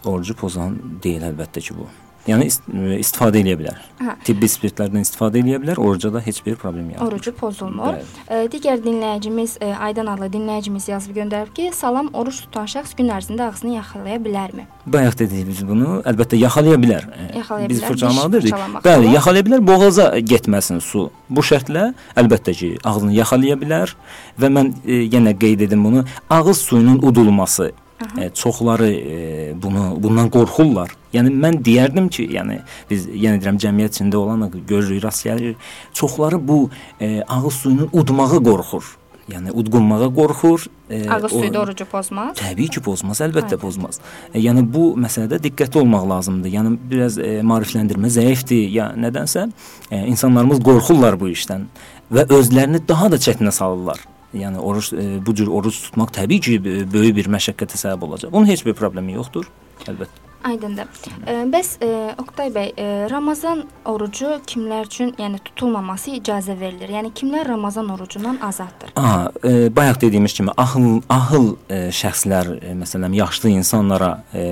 orucu 0.06 0.34
pozan 0.38 0.78
deyil 1.02 1.26
əlbəttə 1.32 1.64
ki 1.64 1.78
bu. 1.78 1.88
Yəni 2.28 2.44
ist 2.50 2.66
istifadə 2.98 3.40
edə 3.40 3.54
bilər. 3.56 3.76
Hə. 4.02 4.14
Tibbi 4.26 4.48
spirtlərdən 4.52 5.04
istifadə 5.06 5.40
edə 5.40 5.60
bilər. 5.62 5.78
Oruca 5.80 6.10
da 6.12 6.20
heç 6.20 6.42
bir 6.44 6.58
problem 6.60 6.90
yoxdur. 6.92 7.06
Orucu 7.06 7.32
pozulmur. 7.38 7.96
Bəli. 7.96 8.26
Ə, 8.28 8.40
digər 8.52 8.82
dinləyicimiz 8.84 9.54
ə, 9.64 9.70
Aydan 9.86 10.10
adlı 10.12 10.28
dinləyicimiz 10.34 10.90
yazıb 10.90 11.16
göndərib 11.16 11.54
ki, 11.56 11.70
salam 11.76 12.10
oruç 12.12 12.42
tutan 12.44 12.68
şəxs 12.68 12.92
gün 12.98 13.08
ərzində 13.16 13.48
ağzını 13.48 13.78
yaxalaya 13.78 14.20
bilərmi? 14.26 14.66
Bayaq 14.84 15.18
dedik 15.22 15.48
biz 15.48 15.64
bunu. 15.70 16.02
Əlbəttə 16.10 16.42
yaxalaya 16.42 16.82
bilər. 16.84 17.08
E, 17.16 17.30
Yaxalaya 17.38 17.72
biz 17.72 17.82
fırçalamaq 17.86 18.30
dedik. 18.36 18.60
Bəli, 18.84 19.12
yaxalaya 19.16 19.48
bilər. 19.48 19.64
Boğaza 19.72 20.10
getməsin 20.20 20.84
su. 20.84 21.08
Bu 21.32 21.44
şərtlə 21.44 21.94
əlbəttə 22.18 22.58
ki, 22.60 22.74
ağzını 22.84 23.16
yaxalaya 23.22 23.56
bilər 23.56 23.96
və 24.36 24.52
mən 24.52 24.74
e, 24.84 25.04
yenə 25.16 25.32
qeyd 25.38 25.64
edim 25.70 25.88
bunu. 25.88 26.04
Ağız 26.28 26.60
suyunun 26.60 27.00
udulması 27.00 27.72
E, 28.20 28.30
çoxları 28.30 28.90
e, 28.90 29.16
bunu 29.62 29.96
bundan 30.02 30.30
qorxurlar. 30.30 30.92
Yəni 31.12 31.32
mən 31.34 31.58
deyərdim 31.66 32.06
ki, 32.14 32.28
yəni 32.36 32.60
biz 32.90 33.08
yenə 33.10 33.40
deyirəm 33.40 33.58
cəmiyyət 33.58 33.96
içində 33.98 34.20
olan 34.20 34.44
görürük, 34.68 35.02
rast 35.04 35.26
gəlirik. 35.26 35.56
Çoxları 35.92 36.38
bu 36.48 36.70
e, 37.00 37.22
ağız 37.28 37.54
suyunun 37.54 37.90
udmağı 37.92 38.42
qorxur. 38.44 38.96
Yəni 39.28 39.50
udqunmağa 39.52 40.06
qorxur. 40.16 40.66
E, 40.90 41.10
Ağız 41.10 41.32
suyu 41.32 41.54
da 41.54 41.60
orucu 41.60 41.84
pozmaz. 41.84 42.36
Təbii 42.38 42.68
ki, 42.72 42.80
pozmaz, 42.80 43.20
əlbəttə 43.20 43.58
Aydın. 43.58 43.60
pozmaz. 43.60 44.00
E, 44.32 44.40
yəni 44.40 44.62
bu 44.74 44.94
məsələdə 44.96 45.40
diqqətli 45.44 45.82
olmaq 45.82 46.06
lazımdır. 46.08 46.52
Yəni 46.54 46.72
biraz 46.90 47.18
e, 47.18 47.40
maarifləndirmə 47.44 48.08
zəifdir 48.14 48.70
ya 48.72 48.86
nədənsə 48.96 49.50
e, 49.90 50.04
insanlarımız 50.14 50.62
qorxurlar 50.64 51.18
bu 51.20 51.28
işdən 51.34 51.66
və 52.12 52.24
özlərini 52.38 52.80
daha 52.88 53.10
da 53.12 53.20
çətinə 53.20 53.52
salırlar. 53.52 54.00
Yəni 54.36 54.60
oruç 54.60 54.92
e, 54.92 55.26
bu 55.26 55.34
cür 55.34 55.48
oruç 55.48 55.82
tutmaq 55.88 56.12
təbii 56.12 56.40
ki, 56.44 56.56
e, 56.60 56.80
böyük 56.92 57.16
bir 57.16 57.28
məşəqqətə 57.32 57.80
səbəb 57.80 58.08
olacaq. 58.10 58.32
Bunun 58.32 58.50
heç 58.50 58.64
bir 58.66 58.74
problemi 58.76 59.16
yoxdur, 59.16 59.48
əlbəttə. 59.88 60.26
Aydındır. 60.48 60.86
Ə, 61.26 61.32
bəs 61.50 61.70
ə, 61.82 61.88
Oqtay 62.22 62.52
bəy, 62.54 62.68
ə, 62.78 62.84
Ramazan 63.10 63.64
orucu 63.88 64.36
kimlər 64.46 64.86
üçün, 64.86 65.10
yəni 65.18 65.40
tutulmaması 65.48 66.12
icazə 66.14 66.54
verilir? 66.60 66.92
Yəni 66.94 67.10
kimlər 67.16 67.48
Ramazan 67.48 67.88
orucundan 67.90 68.38
azaddır? 68.46 68.92
Aha, 68.96 69.32
e, 69.42 69.76
bayaq 69.76 70.00
dediyimiz 70.04 70.36
kimi 70.38 70.54
ahıl 70.56 71.00
ahıl 71.08 71.48
e, 71.68 71.80
şəxslər, 71.90 72.52
e, 72.60 72.76
məsələn, 72.78 73.16
yaşlı 73.18 73.50
insanlara 73.56 74.12
e, 74.34 74.44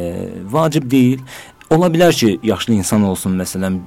vacib 0.51 0.91
deyil. 0.91 1.23
Ola 1.71 1.87
bilər 1.93 2.17
ki, 2.19 2.39
yaşlı 2.43 2.81
insan 2.81 3.07
olsun, 3.07 3.39
məsələn, 3.39 3.79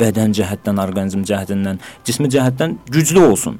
bədən 0.00 0.34
cəhətdən, 0.38 0.80
orqanizm 0.84 1.24
cəhətindən, 1.28 1.80
cismi 2.04 2.30
cəhətdən 2.32 2.76
güclü 2.90 3.24
olsun. 3.24 3.58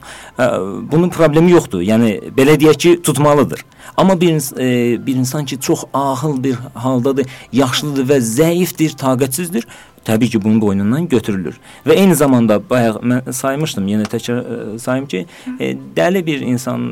Bunun 0.93 1.11
problemi 1.15 1.53
yoxdur. 1.53 1.83
Yəni 1.83 2.33
belə 2.37 2.59
deyək 2.61 2.81
ki, 2.85 2.95
tutmalıdır. 3.03 3.65
Amma 3.97 4.21
bir 4.21 4.61
e, 4.61 5.07
bir 5.07 5.15
insan 5.15 5.45
ki, 5.45 5.61
çox 5.61 5.85
ahıl 5.95 6.45
bir 6.45 6.57
haldadır, 6.75 7.27
yaşlıdır 7.53 8.05
və 8.09 8.19
zəifdir, 8.23 8.95
taqətsizdir, 8.99 9.65
təbii 10.05 10.31
ki, 10.31 10.43
bunun 10.45 10.61
boynundan 10.61 11.09
götürülür. 11.09 11.59
Və 11.87 11.97
eyni 11.99 12.15
zamanda 12.15 12.61
bayaq 12.71 13.01
mən 13.03 13.33
saymışdım, 13.33 13.89
yenə 13.89 14.07
təkrar 14.13 14.45
e, 14.45 14.79
sayım 14.79 15.09
ki, 15.11 15.25
e, 15.59 15.73
dəli 15.97 16.25
bir 16.27 16.45
insan 16.47 16.87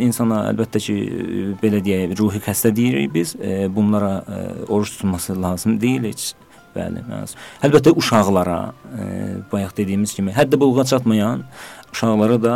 insana 0.00 0.48
əlbəttə 0.50 0.82
ki, 0.82 0.98
e, 0.98 1.46
belə 1.62 1.84
deyək, 1.84 2.18
ruhi 2.18 2.42
xəstə 2.42 2.74
deyirik 2.76 3.14
biz. 3.14 3.36
E, 3.36 3.68
bunlara 3.76 4.24
e, 4.26 4.42
oruç 4.68 4.96
tutması 4.96 5.42
lazım 5.42 5.80
deyil 5.80 6.10
heç. 6.10 6.32
Bəli, 6.74 7.02
məs. 7.08 7.34
Əlbəttə 7.64 7.94
uşaqlara, 7.96 8.58
e, 8.92 9.06
bayaq 9.52 9.74
dediyimiz 9.78 10.12
kimi, 10.14 10.34
həddə 10.36 10.60
buluğa 10.60 10.84
çatmayan 10.84 11.44
uşaqlara 11.92 12.38
da 12.42 12.54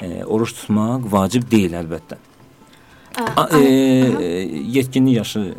e, 0.00 0.24
oruç 0.24 0.54
tutmaq 0.62 1.06
vacib 1.12 1.46
deyil 1.50 1.76
əlbəttə. 1.82 2.18
A, 3.20 3.46
e, 3.58 3.62
yetkinlik 4.76 5.16
yaşı 5.16 5.54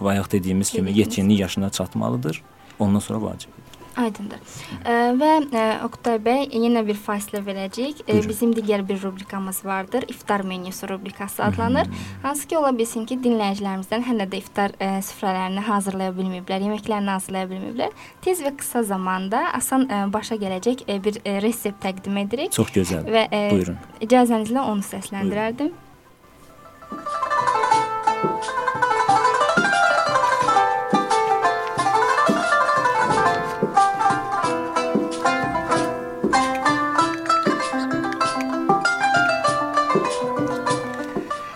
bayaq 0.00 0.30
dediyimiz 0.32 0.70
kimi 0.70 0.98
yetkinlik 0.98 1.40
yaşına 1.40 1.70
çatmalıdır. 1.70 2.42
Ondan 2.78 2.98
sonra 2.98 3.22
vacib. 3.22 3.50
Aydındır. 3.94 4.40
Ə, 4.82 4.94
və 5.20 5.28
ə, 5.54 5.64
Oqtay 5.86 6.18
bəy, 6.22 6.48
yenə 6.50 6.80
bir 6.86 6.96
fasilə 6.98 7.38
verəcəyik. 7.46 8.00
Ə, 8.02 8.08
Buyurun. 8.08 8.28
bizim 8.28 8.54
digər 8.56 8.82
bir 8.88 8.98
rubrikamız 9.02 9.60
vardır. 9.64 10.04
İftar 10.10 10.40
menyusu 10.40 10.88
rubrikası 10.88 11.44
adlanır. 11.44 11.86
Hansı 12.22 12.48
ki, 12.48 12.58
ola 12.58 12.72
bilsin 12.78 13.06
ki, 13.06 13.20
dinləyicilərimizdən 13.22 14.02
hələ 14.08 14.26
də 14.32 14.40
iftar 14.42 14.74
ə, 14.82 14.98
süfrələrini 15.06 15.62
hazırlaya 15.68 16.10
bilməyiblər, 16.18 16.66
yeməklərini 16.66 17.14
hazırlaya 17.14 17.50
bilməyiblər. 17.52 17.94
Tez 18.26 18.42
və 18.42 18.54
qısa 18.58 18.82
zamanda 18.90 19.44
asan 19.54 19.86
ə, 19.86 20.02
başa 20.12 20.40
gələcək 20.42 20.86
ə, 20.88 20.98
bir 21.04 21.20
ə, 21.22 21.38
resept 21.46 21.78
təqdim 21.86 22.18
edirik. 22.26 22.50
Çox 22.56 22.74
gözəl. 22.74 23.06
Və 23.06 23.28
ə, 23.30 23.44
Buyurun. 23.54 23.78
icazənizlə 24.02 24.66
onu 24.74 24.82
səsləndirərdim. 24.90 25.70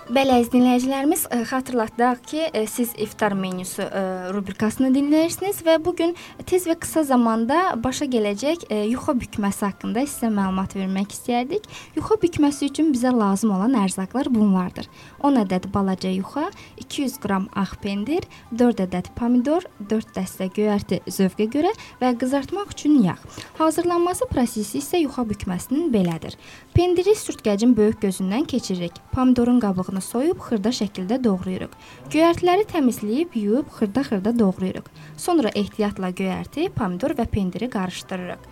Bəli, 0.09 0.39
əziz 0.39 0.49
dinləyicilərimiz, 0.55 1.23
ə, 1.29 1.43
xatırlatdaq 1.51 2.21
ki, 2.31 2.39
ə, 2.57 2.63
siz 2.65 2.95
iftar 2.97 3.35
menyusu 3.37 3.83
ə, 3.85 4.31
rubrikasını 4.33 4.89
dinləyirsiniz 4.95 5.59
və 5.67 5.75
bu 5.85 5.93
gün 5.99 6.15
tez 6.49 6.65
və 6.65 6.79
qısa 6.81 7.03
zamanda 7.11 7.75
başa 7.77 8.09
gələcək 8.09 8.65
ə, 8.73 8.79
yuxa 8.89 9.13
bükməsi 9.21 9.67
haqqında 9.67 10.07
sizə 10.09 10.31
məlumat 10.33 10.73
vermək 10.79 11.13
istəyərdik. 11.13 11.67
Yuxa 11.99 12.17
bükməsi 12.23 12.71
üçün 12.71 12.89
bizə 12.95 13.13
lazım 13.13 13.53
olan 13.59 13.77
ərzaqlar 13.83 14.31
bunlardır. 14.33 14.89
10 15.29 15.43
ədəd 15.43 15.69
balaca 15.75 16.15
yuxa, 16.15 16.47
200 16.81 17.19
qram 17.21 17.51
ağ 17.53 17.77
pendir, 17.85 18.25
4 18.57 18.81
ədəd 18.87 19.13
pomidor, 19.21 19.69
4 19.93 20.17
dəstə 20.17 20.49
göyərti 20.57 21.03
zövqə 21.05 21.51
görə 21.53 21.75
və 22.01 22.15
qızartmaq 22.17 22.73
üçün 22.73 22.97
yağ. 23.05 23.19
Hazırlanması 23.61 24.33
prosesi 24.33 24.81
isə 24.81 25.05
yuxa 25.05 25.29
bükməsinin 25.29 25.93
belədir. 25.93 26.41
Pendiri 26.73 27.13
sürtgəcin 27.13 27.77
böyük 27.77 28.01
gözündən 28.09 28.49
keçiririk. 28.49 28.97
Pomidorun 29.13 29.61
qabığını 29.61 29.99
soyub 30.09 30.41
xırda 30.41 30.73
şəkildə 30.81 31.21
doğrayırıq. 31.25 31.77
Göyərtiləri 32.13 32.65
təmizləyib 32.73 33.37
yuyub 33.37 33.69
xırda-xırda 33.79 34.33
doğrayırıq. 34.39 34.89
Sonra 35.17 35.53
ehtiyatla 35.55 36.11
göyərti, 36.11 36.69
pomidor 36.75 37.17
və 37.19 37.27
pendiri 37.29 37.71
qarışdırırıq. 37.71 38.49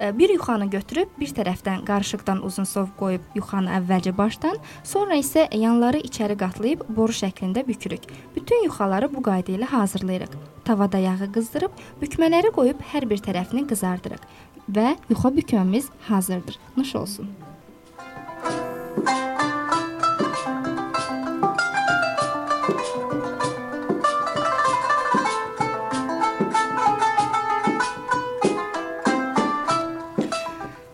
E, 0.00 0.18
Bir 0.18 0.30
yuxanı 0.32 0.70
götürüb 0.70 1.08
bir 1.20 1.32
tərəfdən 1.36 1.84
qarışıqdan 1.88 2.42
uzun 2.46 2.64
sov 2.64 2.86
qoyub 3.00 3.26
yuxanı 3.34 3.72
əvvəlcə 3.80 4.14
başdan, 4.16 4.56
sonra 4.84 5.18
isə 5.20 5.48
yanları 5.56 6.00
içəri 6.08 6.38
qatlayıb 6.40 6.86
boru 6.88 7.12
şəklində 7.12 7.66
bükürük. 7.66 8.06
Bütün 8.36 8.64
yuxaları 8.64 9.10
bu 9.14 9.22
qayda 9.22 9.52
ilə 9.58 9.68
hazırlayırıq. 9.74 10.38
Tavada 10.64 10.98
yağı 10.98 11.32
qızdırıb 11.34 11.84
bükmələri 12.02 12.54
qoyub 12.56 12.80
hər 12.92 13.08
bir 13.10 13.20
tərəfini 13.26 13.66
qızardırıq 13.68 14.24
və 14.70 14.96
yuxa 15.10 15.36
bükməmiz 15.36 15.92
hazırdır. 16.08 16.58
Nuş 16.76 16.94
olsun. 16.94 17.30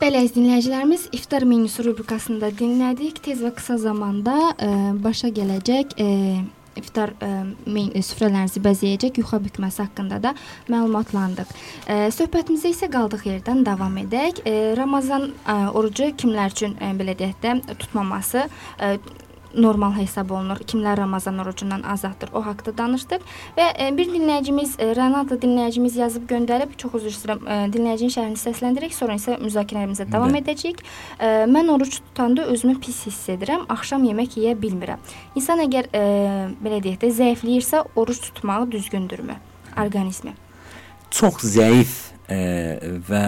Belə 0.06 0.20
əziz 0.22 0.36
dinləyicilərimiz, 0.36 1.04
iftar 1.18 1.42
menüsü 1.50 1.82
rubrikasında 1.82 2.52
dinlədik. 2.54 3.16
Tez 3.24 3.40
və 3.42 3.50
qısa 3.56 3.74
zamanda 3.82 4.52
ə, 4.54 4.68
başa 5.02 5.32
gələcək 5.34 5.96
ə, 5.98 6.06
iftar 6.78 7.16
ə, 7.18 7.30
men 7.66 7.88
süfrələrinizi 7.90 8.62
bəzəyəcək 8.62 9.18
yuxa 9.18 9.40
bükməsi 9.48 9.82
haqqında 9.82 10.20
da 10.22 10.32
məlumatlandıq. 10.70 11.50
Ə, 11.90 11.98
söhbətimizə 12.14 12.70
isə 12.70 12.86
qaldıq 12.94 13.26
yerdən 13.32 13.66
davam 13.66 13.98
edək. 14.04 14.44
Ə, 14.46 14.54
Ramazan 14.78 15.32
ə, 15.42 15.58
orucu 15.74 16.12
kimlər 16.22 16.54
üçün 16.54 16.78
ə, 16.78 16.94
belə 16.94 17.18
deyək 17.18 17.42
də 17.42 17.56
tutmaması 17.74 18.46
ə, 18.46 18.94
normal 19.56 19.94
hesab 19.96 20.30
olunur. 20.30 20.60
Kimlər 20.68 20.98
Ramazan 21.00 21.38
orucundan 21.42 21.82
azaddır, 21.82 22.32
o 22.36 22.42
haqqda 22.44 22.74
danışdıq 22.78 23.24
və 23.56 23.66
e, 23.72 23.88
bir 23.96 24.10
dinləyicimiz 24.12 24.76
e, 24.78 24.90
Rənat 24.96 25.32
dinləyicimiz 25.42 25.96
yazıb 26.00 26.28
göndərib, 26.30 26.76
çox 26.80 26.98
üzr 27.00 27.12
istəyirəm, 27.12 27.42
e, 27.44 27.58
dinləyicinin 27.74 28.14
şərhini 28.16 28.40
səsləndirək, 28.40 28.96
sonra 28.96 29.18
isə 29.20 29.38
müzakirələrimizə 29.42 30.08
davam 30.12 30.34
Bəli. 30.34 30.44
edəcəyik. 30.44 30.82
Mən 31.50 31.70
oruc 31.72 31.96
tutanda 31.96 32.46
özümü 32.52 32.76
pis 32.82 33.02
hiss 33.06 33.30
edirəm, 33.32 33.64
axşam 33.72 34.04
yemək 34.06 34.36
yeyə 34.40 34.56
bilmirəm. 34.60 35.02
İnsan 35.38 35.62
əgər 35.64 35.88
belə 36.62 36.80
deyək 36.84 37.00
də 37.02 37.12
zəifləyirsə, 37.20 37.82
oruc 37.96 38.20
tutmağı 38.28 38.70
düzgündürmü? 38.72 39.38
Orqanizmi. 39.80 40.34
Çox 41.10 41.42
zəif 41.56 41.96
e, 42.28 42.38
və 43.08 43.24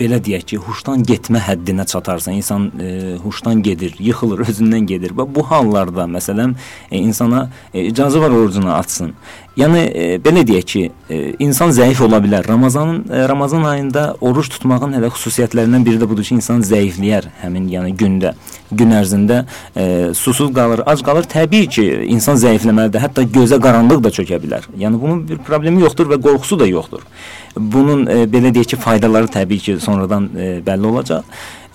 belə 0.00 0.18
deyək 0.22 0.44
ki, 0.50 0.58
huşdan 0.66 1.04
getmə 1.08 1.40
həddinə 1.40 1.86
çatarsa, 1.88 2.32
insan 2.32 2.68
e, 2.80 3.16
huşdan 3.22 3.62
gedir, 3.62 3.96
yıxılır, 3.98 4.44
özündən 4.50 4.86
gedir 4.88 5.16
və 5.16 5.26
bu 5.34 5.44
hallarda 5.50 6.08
məsələn 6.10 6.56
e, 6.90 6.98
insana 6.98 7.48
e, 7.74 7.88
var 7.96 8.30
orucunu 8.30 8.72
açsın. 8.74 9.14
Yəni 9.56 9.82
e, 9.88 10.06
belə 10.20 10.42
deyək 10.44 10.66
ki, 10.68 10.80
e, 11.08 11.18
insan 11.40 11.70
zəif 11.72 12.02
ola 12.04 12.18
bilər. 12.20 12.44
Ramazanın 12.44 12.98
e, 13.08 13.22
Ramazan 13.28 13.64
ayında 13.64 14.02
oruc 14.20 14.50
tutmağın 14.52 14.92
hələ 14.98 15.08
xüsusiyyətlərindən 15.14 15.86
biri 15.86 16.00
də 16.02 16.08
budur 16.10 16.26
ki, 16.28 16.36
insan 16.36 16.60
zəifləyər 16.60 17.30
həmin 17.40 17.70
yəni 17.72 17.94
gündə, 17.96 18.34
gün 18.68 18.92
ərzində 18.98 19.46
e, 19.72 19.86
susuz 20.18 20.52
qalır, 20.52 20.84
ac 20.92 21.00
qalır. 21.06 21.24
Təbii 21.32 21.70
ki, 21.72 21.86
insan 22.12 22.36
zəifləməlidir. 22.42 23.00
Hətta 23.06 23.24
gözə 23.24 23.56
qaranlıq 23.64 24.04
da 24.04 24.12
çökə 24.12 24.42
bilər. 24.44 24.68
Yəni 24.76 25.00
bunun 25.00 25.24
bir 25.30 25.40
problemi 25.48 25.80
yoxdur 25.86 26.12
və 26.12 26.20
qorxusu 26.20 26.60
da 26.60 26.68
yoxdur. 26.68 27.08
Bunun 27.56 28.04
e, 28.12 28.24
belə 28.28 28.52
deyək 28.52 28.74
ki, 28.74 28.82
faydaları 28.84 29.32
təbii 29.40 29.64
ki, 29.70 29.80
sonradan 29.80 30.28
e, 30.36 30.50
bəlli 30.66 30.92
olacaq. 30.92 31.24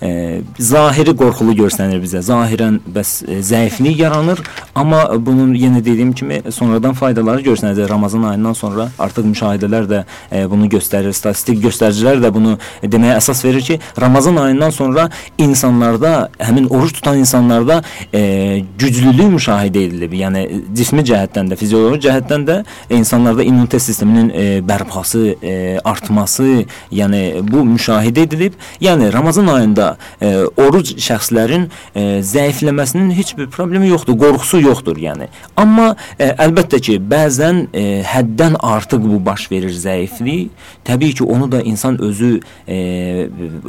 E, 0.02 0.40
zahiri 0.58 1.14
qorxulu 1.16 1.54
görsənir 1.54 2.00
bizə. 2.02 2.22
Zahirən 2.26 2.80
bəs 2.94 3.12
e, 3.22 3.38
zəiflik 3.46 4.00
yaranır, 4.02 4.40
amma 4.74 5.04
bunun 5.26 5.52
yenə 5.54 5.82
dediyim 5.84 6.12
kimi 6.12 6.40
sonradan 6.50 6.96
faydaları 6.98 7.44
görsənəcək. 7.46 7.88
Ramazan 7.90 8.26
ayından 8.32 8.56
sonra 8.58 8.88
artıq 8.98 9.28
müşahidələr 9.30 9.86
də 9.90 10.00
e, 10.32 10.42
bunu 10.50 10.66
göstərir, 10.72 11.14
statistik 11.14 11.60
göstəricilər 11.62 12.18
də 12.24 12.32
bunu 12.34 12.56
deməyə 12.82 13.18
əsas 13.20 13.44
verir 13.46 13.62
ki, 13.62 13.78
Ramazan 14.00 14.36
ayından 14.42 14.74
sonra 14.74 15.08
insanlarda, 15.38 16.30
həmin 16.38 16.66
oruç 16.66 16.96
tutan 16.98 17.18
insanlarda 17.22 17.82
e, 18.14 18.64
güclülük 18.78 19.30
müşahidə 19.36 19.86
edilib. 19.86 20.18
Yəni 20.18 20.44
cismi 20.74 21.06
cəhətdən 21.06 21.52
də, 21.52 21.60
fizioloji 21.60 22.08
cəhətdən 22.08 22.48
də 22.48 22.58
e, 22.90 22.96
insanlarda 22.96 23.46
immunitet 23.46 23.82
sisteminin 23.82 24.30
e, 24.34 24.46
bərpası, 24.66 25.24
e, 25.42 25.54
artması, 25.84 26.64
yəni 26.90 27.22
bu 27.46 27.62
müşahidə 27.76 28.26
edilib. 28.26 28.58
Yəni 28.82 29.12
Ramazan 29.12 29.46
ayında 29.46 29.91
e, 30.20 30.32
oruc 30.60 30.94
şəxslərin 31.02 31.68
e, 31.94 32.04
zəifləməsinin 32.26 33.12
heç 33.16 33.34
bir 33.38 33.48
problemi 33.52 33.90
yoxdur, 33.90 34.18
qorxusu 34.20 34.62
yoxdur, 34.62 34.98
yəni. 35.02 35.28
Amma 35.60 35.92
e, 36.18 36.32
əlbəttə 36.32 36.80
ki, 36.84 36.98
bəzən 37.12 37.66
e, 37.72 37.84
həddən 38.08 38.58
artıq 38.62 39.04
bu 39.06 39.20
baş 39.26 39.48
verir 39.52 39.74
zəiflik. 39.74 40.50
Təbii 40.84 41.16
ki, 41.18 41.24
onu 41.24 41.50
da 41.52 41.62
insan 41.62 42.00
özü 42.02 42.32
e, 42.68 42.76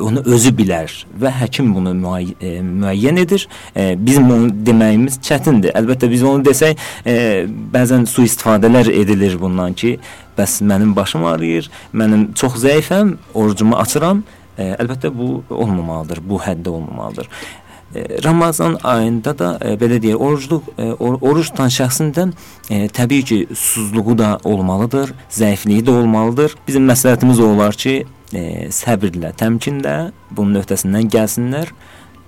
onu 0.02 0.24
özü 0.26 0.54
bilər 0.58 0.94
və 1.22 1.32
həkim 1.42 1.74
bunu 1.76 1.94
müay 1.98 2.34
e, 2.42 2.58
müəyyən 2.64 3.22
edir. 3.24 3.48
E, 3.76 3.94
bizim 4.00 4.32
onu 4.32 4.52
deməyimiz 4.66 5.20
çətindir. 5.24 5.76
Əlbəttə 5.78 6.10
biz 6.12 6.24
onu 6.28 6.44
desək, 6.46 6.80
e, 7.06 7.16
bəzən 7.74 8.08
sui-istifadələr 8.10 8.92
edilir 8.94 9.40
bundan 9.42 9.74
ki, 9.78 9.98
bəs 10.38 10.62
mənim 10.66 10.96
başım 10.96 11.26
ağrıyır, 11.30 11.70
mənim 11.94 12.32
çox 12.34 12.58
zəifəm, 12.66 13.18
orucumu 13.34 13.78
açıram. 13.78 14.24
E, 14.58 14.74
əlbəttə 14.78 15.10
bu 15.14 15.44
olmamalıdır, 15.50 16.22
bu 16.30 16.40
həddə 16.42 16.70
olmamalıdır. 16.70 17.30
E, 17.96 18.24
Ramazan 18.24 18.78
ayında 18.84 19.34
da 19.38 19.52
e, 19.62 19.74
belə 19.82 20.00
deyək, 20.02 20.18
orucluq 20.18 20.72
e, 20.78 20.90
or 20.94 21.18
oruc 21.22 21.50
tutan 21.52 21.74
şəxsin 21.74 22.14
də 22.14 22.28
e, 22.70 22.88
təbii 22.88 23.26
ki, 23.30 23.40
susuzluğu 23.54 24.18
da 24.18 24.38
olmalıdır, 24.44 25.14
zəifliyi 25.30 25.86
də 25.86 25.98
olmalıdır. 26.00 26.58
Bizim 26.68 26.90
məsləhətimiz 26.90 27.42
olar 27.42 27.78
ki, 27.86 28.04
e, 28.34 28.44
səbirlə, 28.74 29.34
təmkinlə 29.40 29.98
bunun 30.32 30.62
öhdəsindən 30.62 31.10
gəlsinlər 31.14 31.74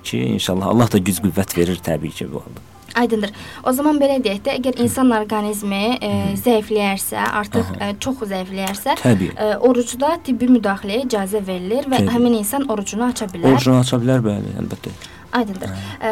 ki, 0.03 0.21
inşallah 0.37 0.73
Allah 0.73 0.91
da 0.93 1.01
güc 1.01 1.21
qüvvət 1.25 1.57
verir 1.57 1.81
təbii 1.85 2.13
ki 2.13 2.31
bu 2.31 2.45
halda. 2.45 2.74
Aydındır. 2.95 3.31
O 3.63 3.71
zaman 3.75 3.97
belə 3.99 4.21
deyək 4.23 4.39
də, 4.45 4.53
əgər 4.59 4.79
insan 4.85 5.11
orqanizmi 5.11 5.81
e, 5.99 6.11
zəifləyərsə, 6.39 7.17
artıq 7.41 7.73
e, 7.81 7.89
çox 7.99 8.23
zəifləyərsə, 8.29 8.95
Təbii. 9.01 9.33
e, 9.35 9.49
orucda 9.67 10.13
tibbi 10.23 10.47
müdaxiləyə 10.53 11.03
icazə 11.07 11.41
verilir 11.47 11.89
və 11.91 11.99
Təbii. 11.99 12.13
həmin 12.15 12.39
insan 12.39 12.63
orucunu 12.71 13.09
aça 13.09 13.27
bilər. 13.33 13.51
Orucunu 13.51 13.81
aça 13.81 13.99
bilər 13.99 14.23
bəli, 14.23 14.55
əlbəttə. 14.63 14.95
Aydındır. 15.35 15.69
E, 15.99 16.09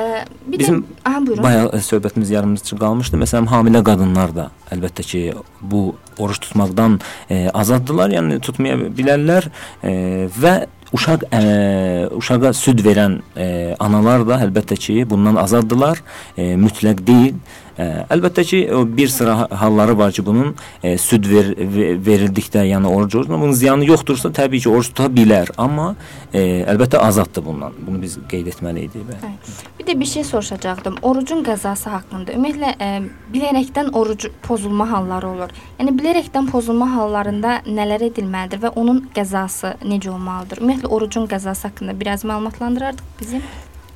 bir 0.48 0.60
Bizim 0.60 0.82
də 0.82 0.84
aha 1.08 1.24
buyurun. 1.26 1.44
Bayaq 1.44 1.74
e, 1.74 1.82
söhbətimiz 1.88 2.32
yarımçı 2.36 2.76
qalmışdı. 2.84 3.20
Məsələn, 3.24 3.48
hamilə 3.48 3.80
qadınlar 3.88 4.36
da 4.36 4.50
əlbəttə 4.76 5.08
ki, 5.08 5.22
bu 5.62 5.86
oruc 6.20 6.44
tutmaqdan 6.44 7.00
e, 7.32 7.46
azaddılar, 7.54 8.12
yəni 8.20 8.42
tutmaya 8.44 8.76
bilərlər 8.92 9.48
e, 9.80 9.94
və 10.36 10.58
uşaq 10.94 11.26
ə, 11.34 11.42
uşağa 12.20 12.54
süd 12.58 12.84
verən 12.86 13.20
ə, 13.36 13.48
analar 13.84 14.26
da 14.28 14.40
əlbəttə 14.46 14.78
ki, 14.80 14.98
bundan 15.10 15.40
azaddılar. 15.42 16.02
E, 16.38 16.54
mütləq 16.60 17.02
deyil. 17.08 17.38
Ə, 17.74 18.06
əlbəttə 18.14 18.44
ki, 18.46 18.58
bir 18.98 19.08
sıra 19.10 19.38
ha- 19.40 19.48
halları 19.64 19.98
var 19.98 20.12
ki, 20.14 20.26
bunun 20.26 20.52
e, 20.84 20.98
süd 20.98 21.26
ver, 21.26 21.48
ve- 21.58 21.96
verildikdə, 22.06 22.62
yəni 22.70 22.86
oruc 22.86 23.16
orucuna 23.18 23.40
bunun 23.42 23.56
ziyanı 23.58 23.88
yoxdursa, 23.88 24.30
təbii 24.30 24.62
ki, 24.62 24.70
oruc 24.70 24.92
tuta 24.92 25.08
bilər, 25.10 25.50
amma 25.58 25.96
e, 26.34 26.44
əlbəttə 26.70 27.02
azaddır 27.02 27.46
bundan. 27.46 27.74
Bunu 27.88 28.02
biz 28.02 28.20
qeyd 28.30 28.52
etməliydik. 28.54 29.08
Bəli. 29.10 29.58
Bir 29.80 29.90
də 29.90 29.98
bir 30.00 30.06
şey 30.06 30.24
soruşacaqdım. 30.30 31.00
Orucun 31.02 31.42
qəzası 31.48 31.90
haqqında. 31.96 32.38
Ümumiyyətlə 32.38 32.76
e, 32.78 32.92
bilərəkdən 33.34 33.90
oruc 33.98 34.30
pozulma 34.46 34.86
halları 34.92 35.34
olur. 35.34 35.58
Yəni 35.82 35.98
bilərəkdən 35.98 36.52
pozulma 36.54 36.92
hallarında 36.94 37.60
nələr 37.66 38.06
edilməlidir 38.12 38.62
və 38.68 38.76
onun 38.78 39.08
qəzası 39.18 39.74
necə 39.82 40.14
olmalıdır? 40.14 40.62
Ümumiyyətlə 40.62 40.94
orucun 40.94 41.26
qəzası 41.28 41.72
haqqında 41.72 42.00
biraz 42.00 42.24
məlumatlandırardıq 42.30 43.04
bizim. 43.20 43.42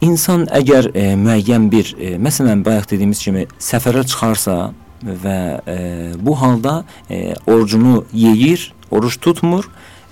İnsan 0.01 0.45
əgər 0.53 0.91
e, 0.93 1.05
müəyyən 1.17 1.71
bir, 1.73 1.95
e, 1.97 2.15
məsələn, 2.21 2.61
bayaq 2.65 2.91
dediyimiz 2.91 3.21
kimi 3.23 3.47
səfərə 3.57 4.03
çıxarsa 4.05 4.57
və 5.01 5.37
e, 5.65 5.77
bu 6.21 6.35
halda 6.37 6.83
e, 7.09 7.33
orucunu 7.47 8.03
yeyir, 8.13 8.71
oruç 8.91 9.17
tutmur 9.21 9.65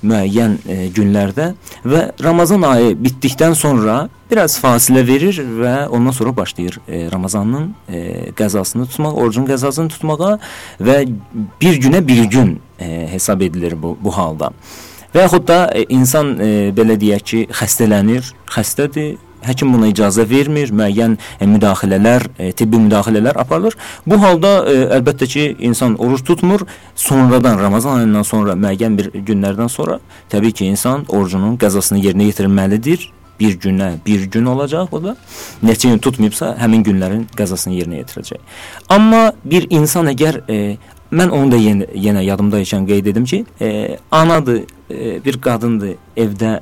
müəyyən 0.05 0.57
e, 0.65 0.77
günlərdə 0.93 1.51
və 1.85 2.01
Ramazan 2.23 2.65
ayı 2.65 2.95
bitdikdən 2.97 3.53
sonra 3.57 4.07
biraz 4.31 4.57
fasilə 4.61 5.05
verir 5.05 5.37
və 5.37 5.75
ondan 5.93 6.17
sonra 6.17 6.33
başlayır 6.37 6.79
e, 6.87 7.05
Ramazanın 7.11 7.69
e, 7.89 8.01
qəzasını 8.37 8.89
tutmaq, 8.89 9.21
orucun 9.21 9.45
qəzasını 9.49 9.93
tutmağa 9.93 10.33
və 10.81 10.97
bir 11.61 11.79
günə 11.81 12.01
bir 12.07 12.23
gün 12.25 12.57
e, 12.79 13.07
hesab 13.11 13.45
edilir 13.45 13.77
bu 13.81 13.97
bu 14.01 14.17
halda. 14.17 14.49
Və 15.15 15.23
yaxud 15.23 15.45
da 15.47 15.59
e, 15.71 15.85
insan 15.95 16.33
e, 16.41 16.49
belə 16.75 16.97
deyək 16.99 17.29
ki, 17.29 17.45
xəstələnir, 17.55 18.33
xəstədir, 18.51 19.15
həkim 19.45 19.73
buna 19.73 19.89
icazə 19.91 20.25
vermir, 20.29 20.71
müəyyən 20.75 21.17
e, 21.39 21.47
müdaxilələr, 21.49 22.27
e, 22.37 22.51
tibbi 22.57 22.79
müdaxilələr 22.85 23.39
aparılır. 23.41 23.77
Bu 24.07 24.19
halda 24.21 24.53
e, 24.69 24.77
əlbəttə 24.97 25.27
ki, 25.31 25.45
insan 25.69 25.97
oruç 26.01 26.25
tutmur, 26.27 26.65
sonradan 26.95 27.59
Ramazan 27.61 28.01
ayından 28.01 28.25
sonra 28.27 28.55
müəyyən 28.59 28.97
bir 28.97 29.11
günlərdən 29.13 29.69
sonra 29.71 29.99
təbii 30.33 30.55
ki, 30.55 30.71
insan 30.73 31.05
orucunun 31.07 31.59
qəzasını 31.61 32.01
yerinə 32.05 32.31
yetirməlidir. 32.31 33.11
Bir 33.35 33.57
günə 33.59 33.97
bir 34.05 34.21
gün 34.31 34.45
olacaq 34.47 34.93
o 34.95 35.01
da. 35.03 35.17
Neçə 35.63 35.89
gün 35.89 35.97
tutmayıbsa, 35.99 36.53
həmin 36.55 36.85
günlərin 36.87 37.25
qəzasını 37.35 37.75
yerinə 37.75 37.97
yetirəcək. 37.99 38.39
Amma 38.95 39.33
bir 39.43 39.67
insan 39.75 40.07
əgər 40.07 40.39
e, 40.47 40.59
mən 41.11 41.33
onu 41.35 41.51
da 41.51 41.59
yenə, 41.59 41.89
yenə 41.99 42.23
yadımda 42.23 42.63
ikən 42.63 42.87
qeyd 42.87 43.11
edim 43.11 43.27
ki, 43.27 43.41
e, 43.59 43.97
anadır, 44.11 44.63
e, 44.87 45.19
bir 45.25 45.41
qadındır 45.43 45.97
evdə 46.15 46.61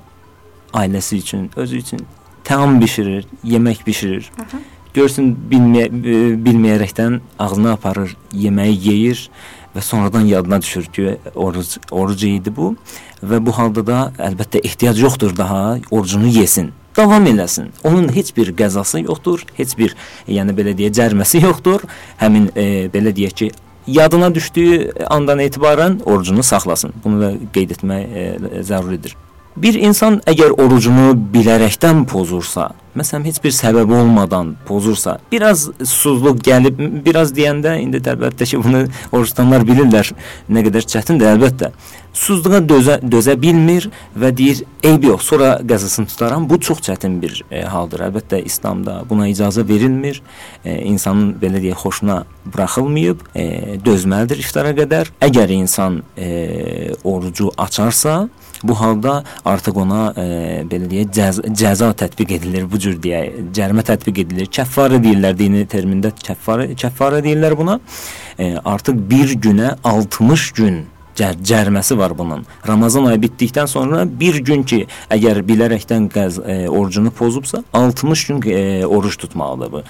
ailəsi 0.74 1.22
üçün, 1.22 1.52
özü 1.56 1.78
üçün 1.78 2.02
təam 2.44 2.80
bişirir, 2.82 3.26
yemək 3.44 3.86
bişirir. 3.88 4.32
Aha. 4.40 4.62
Görsün 4.94 5.32
bilməyə, 5.50 5.88
e, 5.90 6.18
bilməyərəkdən 6.46 7.20
ağzına 7.40 7.74
aparır, 7.80 8.16
yeməyi 8.34 8.78
yeyir 8.88 9.30
və 9.76 9.82
sonradan 9.82 10.28
yadına 10.30 10.62
düşür 10.62 10.86
ki, 10.86 11.18
oruc 11.36 11.80
oruc 11.92 12.28
idi 12.28 12.54
bu 12.56 12.76
və 13.24 13.40
bu 13.46 13.56
halda 13.58 13.86
da 13.88 14.00
əlbəttə 14.20 14.62
ehtiyac 14.68 15.02
yoxdur 15.02 15.36
daha 15.38 15.80
orucunu 15.92 16.28
yesin. 16.28 16.72
Davam 16.98 17.26
eləsin. 17.26 17.72
Onun 17.84 18.12
heç 18.14 18.36
bir 18.38 18.54
qəzası 18.54 19.02
yoxdur, 19.02 19.48
heç 19.58 19.74
bir 19.78 19.96
yəni 20.30 20.54
belə 20.54 20.76
deyə 20.78 20.94
cəriməsi 20.94 21.42
yoxdur. 21.42 21.88
Həmin 22.22 22.52
e, 22.54 22.86
belə 22.94 23.16
deyək 23.18 23.34
ki, 23.40 23.52
yadına 23.88 24.30
düşdüyü 24.36 24.92
andan 25.10 25.40
etibarən 25.40 26.04
orucunu 26.04 26.44
saxlasın. 26.44 26.94
Bunu 27.04 27.22
da 27.22 27.32
qeyd 27.54 27.74
etmək 27.78 28.14
e, 28.14 28.28
zəruridir. 28.62 29.18
Bir 29.54 29.76
insan 29.78 30.16
əgər 30.26 30.56
orucunu 30.58 31.12
bilərəkdən 31.34 32.08
pozursa, 32.10 32.72
məsələn 32.98 33.28
heç 33.28 33.38
bir 33.44 33.54
səbəb 33.54 33.92
olmadan 33.94 34.56
pozursa, 34.66 35.20
biraz 35.30 35.68
susuzluq 35.78 36.40
gəlib, 36.42 36.80
biraz 37.06 37.36
deyəndə 37.38 37.76
indi 37.84 38.02
əlbəttə 38.02 38.48
ki, 38.50 38.58
bunu 38.64 38.88
oruc 39.12 39.30
tutanlar 39.30 39.62
bilirlər 39.68 40.10
nə 40.50 40.64
qədər 40.66 40.88
çətindir 40.90 41.36
əlbəttə. 41.36 41.70
Susuzluğa 42.18 42.64
dözə 42.66 42.98
dözə 43.06 43.36
bilmir 43.42 43.92
və 44.18 44.32
deyir, 44.34 44.64
eyb 44.90 45.06
yox, 45.12 45.30
sonra 45.30 45.54
qəzasını 45.62 46.10
tutaram. 46.10 46.50
Bu 46.50 46.58
çox 46.62 46.82
çətin 46.86 47.20
bir 47.22 47.40
e, 47.50 47.62
haldır. 47.62 48.08
Əlbəttə 48.10 48.42
İslamda 48.46 49.00
buna 49.10 49.30
icazə 49.30 49.66
verilmir. 49.70 50.22
E, 50.66 50.80
insanın 50.90 51.36
belə 51.42 51.62
deyək 51.62 51.82
xoşuna 51.82 52.20
buraxılmayıb, 52.46 53.26
e, 53.34 53.46
dözməlidir 53.86 54.42
iftara 54.46 54.74
qədər. 54.78 55.10
Əgər 55.26 55.54
insan 55.58 56.04
e, 56.18 56.94
orucu 57.04 57.50
açarsa, 57.58 58.28
Bu 58.64 58.80
halda 58.80 59.24
artıq 59.46 59.78
ona 59.84 60.14
e, 60.18 60.26
belə 60.70 60.88
deyək 60.92 61.12
cəza, 61.18 61.44
cəza 61.62 61.92
tətbiq 62.00 62.36
edilir. 62.38 62.70
Bu 62.72 62.80
cür 62.80 62.96
deyək, 63.04 63.52
cərimə 63.56 63.84
tətbiq 63.88 64.24
edilir. 64.24 64.50
Kəffarə 64.54 65.02
deyirlər 65.04 65.38
dini 65.38 65.66
termində 65.70 66.14
kəffarə 66.24 66.72
kəffarə 66.80 67.24
deyirlər 67.26 67.58
buna. 67.60 67.80
E, 68.40 68.56
artıq 68.64 68.98
bir 69.10 69.36
günə 69.44 69.76
60 69.84 70.50
gün 70.58 70.82
cər 71.18 71.38
cəriməsi 71.46 71.98
var 71.98 72.18
bunun. 72.18 72.46
Ramazan 72.68 73.06
ayı 73.12 73.22
bitdikdən 73.28 73.70
sonra 73.70 74.04
bir 74.20 74.40
gün 74.46 74.64
ki, 74.64 74.84
əgər 75.14 75.44
bilərəkdən 75.48 76.10
qəz 76.14 76.40
e, 76.42 76.58
orucunu 76.70 77.12
pozubsa, 77.12 77.64
60 77.74 78.28
gün 78.28 78.44
e, 78.50 78.86
oruç 78.86 79.18
tutmalıdır 79.18 79.72
bu. 79.72 79.84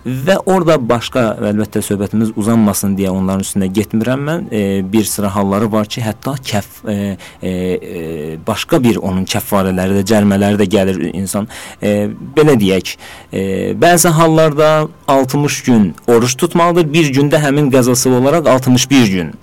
Və 0.00 0.38
orada 0.48 0.78
başqa 0.80 1.22
əlbəttə 1.44 1.82
söhbətimiz 1.84 2.30
uzanmasın 2.40 2.94
deyə 2.96 3.10
onların 3.12 3.42
üstünə 3.44 3.66
getmirəm 3.68 4.22
mən. 4.24 4.44
E, 4.48 4.60
bir 4.92 5.04
sıra 5.04 5.28
halları 5.34 5.68
var 5.72 5.90
ki, 5.92 6.00
hətta 6.00 6.38
kəf 6.40 6.68
e, 6.88 6.94
e, 7.42 7.50
e, 7.50 8.38
başqa 8.46 8.80
bir 8.80 8.96
onun 8.96 9.26
kəffarələri 9.28 9.98
də, 9.98 10.04
cərimələri 10.08 10.56
də 10.62 10.66
gəlir 10.72 11.02
insan. 11.12 11.48
E, 11.82 12.08
belə 12.36 12.54
deyək, 12.60 12.94
e, 13.32 13.42
bəzi 13.76 14.08
hallarda 14.16 14.88
60 15.08 15.62
gün 15.68 15.90
oruç 16.08 16.36
tutmalıdır. 16.36 16.88
Bir 16.92 17.12
gündə 17.12 17.36
həmin 17.42 17.68
qəzası 17.72 18.08
olaraq 18.08 18.48
61 18.48 19.12
gün. 19.12 19.34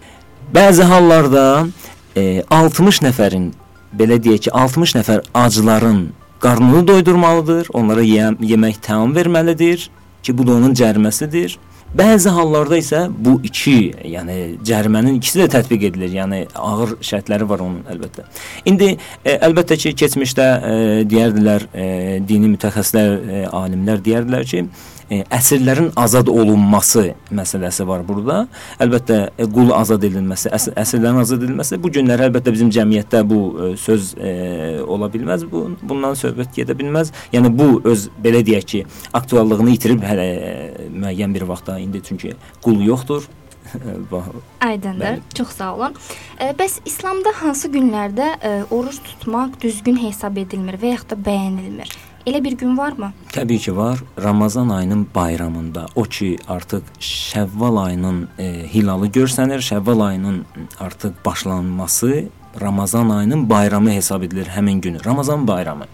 Bəzi 0.55 0.87
hallarda 0.89 1.67
e, 2.15 2.41
60 2.49 3.03
nəfərin 3.05 3.51
belə 3.93 4.17
deyək 4.17 4.47
ki, 4.47 4.55
60 4.57 4.95
nəfər 4.97 5.21
acların 5.33 6.07
qarnını 6.41 6.87
doydurmalıdır, 6.87 7.69
onlara 7.73 8.01
yem 8.01 8.37
yemək 8.41 8.81
təam 8.81 9.13
verməlidir 9.15 9.89
ki, 10.23 10.37
bu 10.37 10.47
da 10.47 10.57
onun 10.57 10.73
cəriməsidir. 10.77 11.57
Bəzi 11.95 12.29
hallarda 12.35 12.75
isə 12.77 13.05
bu 13.09 13.37
iki, 13.47 13.93
yəni 14.11 14.57
cərimənin 14.67 15.15
ikisi 15.21 15.39
də 15.39 15.47
tətbiq 15.53 15.85
edilir. 15.87 16.11
Yəni 16.17 16.41
ağır 16.59 16.97
şərtləri 17.09 17.47
var 17.47 17.63
onun 17.63 17.85
əlbəttə. 17.93 18.25
İndi 18.67 18.89
e, 19.23 19.37
əlbəttə 19.37 19.77
ki, 19.79 19.93
keçmişdə 20.01 20.47
e, 20.47 20.75
deyərdilər 21.07 21.69
e, 21.71 21.87
dini 22.27 22.51
mütəxəssislər, 22.57 23.15
e, 23.15 23.41
alimlər 23.61 24.03
deyərdilər 24.03 24.43
ki, 24.51 24.65
e, 24.67 24.96
əsirlərin 25.09 25.91
azad 25.95 26.27
olunması 26.27 27.13
məsələsi 27.31 27.85
var 27.87 28.03
burada. 28.07 28.41
Əlbəttə 28.83 29.19
e, 29.37 29.47
qul 29.53 29.71
azad 29.75 30.03
edilməsi, 30.03 30.51
əs 30.53 30.69
əsirlərin 30.75 31.21
azad 31.23 31.45
edilməsi 31.45 31.79
bu 31.81 31.91
günlər 31.95 32.25
əlbəttə 32.27 32.53
bizim 32.55 32.71
cəmiyyətdə 32.75 33.23
bu 33.27 33.39
e, 33.47 33.69
söz 33.79 34.13
e, 34.19 34.35
ola 34.83 35.09
bilməz. 35.13 35.47
Bu 35.51 35.63
bundan 35.81 36.17
söhbət 36.19 36.59
gedə 36.59 36.77
bilməz. 36.77 37.13
Yəni 37.35 37.53
bu 37.55 37.69
öz 37.87 38.07
belə 38.23 38.43
deyək 38.47 38.69
ki, 38.73 38.85
aktuallığını 39.17 39.75
itirib 39.77 40.03
hələ 40.07 40.27
e, 40.27 40.55
müəyyən 40.91 41.35
bir 41.35 41.47
vaxtda 41.49 41.79
indi 41.83 42.03
çünki 42.03 42.35
qul 42.63 42.83
yoxdur. 42.85 43.27
Aydındır. 44.61 45.05
Bəli. 45.05 45.19
Çox 45.33 45.47
sağ 45.47 45.75
olun. 45.75 45.95
E, 46.39 46.51
bəs 46.59 46.79
İslamda 46.85 47.29
hansı 47.41 47.67
günlərdə 47.67 48.27
e, 48.41 48.63
oruc 48.71 48.99
tutmaq 49.03 49.59
düzgün 49.61 49.97
hesab 50.03 50.37
edilmir 50.37 50.79
və 50.81 50.93
yaxud 50.95 51.15
da 51.15 51.19
bəyənilmir? 51.29 51.91
Elə 52.27 52.43
bir 52.43 52.57
gün 52.59 52.77
varmı? 52.77 53.13
Təbii 53.31 53.59
ki, 53.59 53.77
var. 53.77 53.99
Ramazan 54.23 54.69
ayının 54.69 55.07
bayramında, 55.15 55.85
o 55.95 56.03
ki, 56.03 56.37
artıq 56.47 56.81
Şəvval 56.99 57.79
ayının 57.85 58.27
e, 58.39 58.67
hilalı 58.73 59.07
görsənir. 59.07 59.63
Şəvval 59.63 60.03
ayının 60.07 60.45
artıq 60.79 61.13
başlanması 61.25 62.25
Ramazan 62.61 63.09
ayının 63.09 63.49
bayramı 63.49 63.91
hesab 63.91 64.21
edilir 64.21 64.47
həmin 64.47 64.81
günü. 64.81 65.05
Ramazan 65.05 65.47
bayramı. 65.47 65.85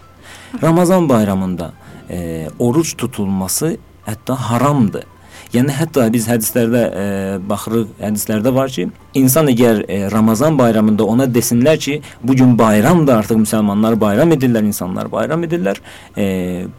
Ramazan 0.62 1.08
bayramında 1.08 1.72
e, 2.10 2.48
oruc 2.58 2.96
tutulması 2.96 3.76
hətta 4.06 4.34
haramdır. 4.34 5.04
Yəni 5.54 5.70
hətta 5.70 6.08
biz 6.10 6.24
hədislərdə 6.26 6.80
e, 6.82 7.02
baxırıq, 7.46 7.90
hədislərdə 8.00 8.50
var 8.56 8.72
ki, 8.74 8.88
insan 9.14 9.46
əgər 9.52 9.84
e, 9.86 9.98
Ramazan 10.10 10.56
bayramında 10.58 11.06
ona 11.06 11.28
desinlər 11.30 11.76
ki, 11.78 12.00
bu 12.26 12.34
gün 12.34 12.56
bayramdır, 12.58 13.20
artıq 13.20 13.38
müsəlmanlar 13.44 13.94
bayram 14.00 14.34
edirlər, 14.34 14.66
insanlar 14.66 15.10
bayram 15.12 15.44
edirlər. 15.46 15.78
E, 16.18 16.24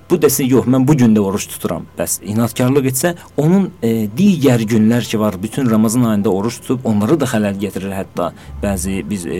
bu 0.09 0.19
desin, 0.19 0.49
yox, 0.51 0.67
mən 0.67 0.88
bu 0.88 0.97
gün 0.99 1.15
də 1.15 1.23
oruç 1.23 1.45
tuturam. 1.53 1.86
Bəs 1.95 2.17
inadkarlıq 2.28 2.89
etsə, 2.91 3.13
onun 3.39 3.69
e, 3.80 4.09
digər 4.17 4.65
günlər 4.67 5.07
ki 5.07 5.21
var, 5.23 5.39
bütün 5.39 5.71
Ramazan 5.71 6.03
ayında 6.09 6.36
oruç 6.36 6.59
tutub 6.65 6.84
onları 6.84 7.15
da 7.21 7.32
xələl 7.32 7.55
gətirir 7.63 7.95
hətta. 7.95 8.34
Bəzi 8.63 8.97
biz 9.07 9.23
e, 9.23 9.39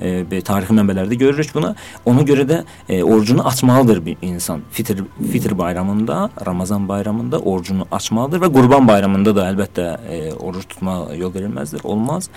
e, 0.00 0.40
tarixi 0.40 0.78
mənbələrdə 0.80 1.20
görürük 1.20 1.52
buna. 1.58 1.74
Ona 2.08 2.24
görə 2.24 2.48
də 2.48 2.62
e, 2.88 3.02
orucunu 3.02 3.44
açmalıdır 3.44 4.00
bir 4.06 4.16
insan. 4.22 4.64
Fitr 4.72 5.04
Fitr 5.20 5.58
bayramında, 5.58 6.30
Ramazan 6.46 6.88
bayramında 6.88 7.44
orucunu 7.44 7.84
açmalıdır 7.92 8.46
və 8.46 8.52
qurban 8.54 8.69
Qurban 8.70 8.86
bayramında 8.86 9.32
da 9.34 9.48
əlbəttə 9.50 9.84
e, 10.06 10.16
oruc 10.38 10.62
tutma 10.70 10.92
yol 11.18 11.32
verilməzdir, 11.34 11.80
olmaz. 11.82 12.28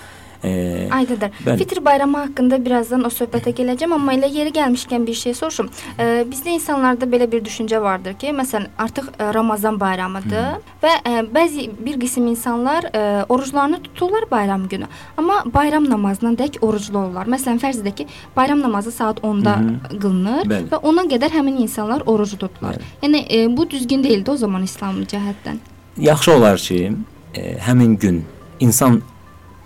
E, 0.42 0.88
Aydındır. 0.90 1.30
Bəli. 1.46 1.58
Fitr 1.60 1.78
bayramı 1.84 2.24
haqqında 2.24 2.56
birazdan 2.64 3.04
o 3.06 3.10
söhbətə 3.14 3.52
gələcəm, 3.54 3.92
amma 3.94 4.16
elə 4.16 4.26
yeri 4.34 4.50
gəlmişkən 4.56 5.04
bir 5.06 5.14
şey 5.14 5.36
soruşum. 5.38 5.68
E, 5.94 6.24
bizdə 6.26 6.56
insanlarda 6.56 7.06
belə 7.06 7.28
bir 7.30 7.44
düşüncə 7.44 7.78
vardır 7.82 8.16
ki, 8.18 8.32
məsələn, 8.34 8.66
artıq 8.82 9.12
e, 9.14 9.28
Ramazan 9.36 9.78
bayramıdır 9.80 10.48
Hı. 10.48 10.72
və 10.82 10.94
e, 11.06 11.12
bəzi 11.36 11.68
bir 11.86 12.00
qism 12.02 12.26
insanlar 12.32 12.88
e, 12.90 13.24
oruclarını 13.28 13.78
tuturlar 13.82 14.26
bayram 14.30 14.66
günü. 14.68 14.88
Amma 15.16 15.36
bayram 15.46 15.86
namazına 15.90 16.32
dək 16.40 16.58
oruclu 16.66 16.98
olurlar. 16.98 17.30
Məsələn, 17.30 17.60
fərz 17.62 17.78
edək 17.84 17.94
ki, 18.02 18.06
bayram 18.36 18.58
namazı 18.62 18.90
saat 18.92 19.22
10-da 19.22 19.54
Hı. 19.60 20.00
qılınır 20.02 20.50
Bəli. 20.50 20.66
və 20.74 20.82
ona 20.82 21.06
qədər 21.14 21.30
həmin 21.38 21.62
insanlar 21.62 22.02
orucu 22.06 22.42
tuturlar. 22.42 22.82
Bəli. 22.82 22.90
Yəni 23.06 23.22
e, 23.30 23.56
bu 23.56 23.70
düzgün 23.70 24.02
deyildi 24.04 24.30
o 24.30 24.36
zaman 24.36 24.66
İslam 24.66 25.04
cəhətdən 25.14 25.62
yaxşı 25.98 26.32
olar 26.32 26.58
ki, 26.58 26.92
e, 27.34 27.58
həmin 27.58 27.96
gün 27.98 28.24
insan 28.60 29.02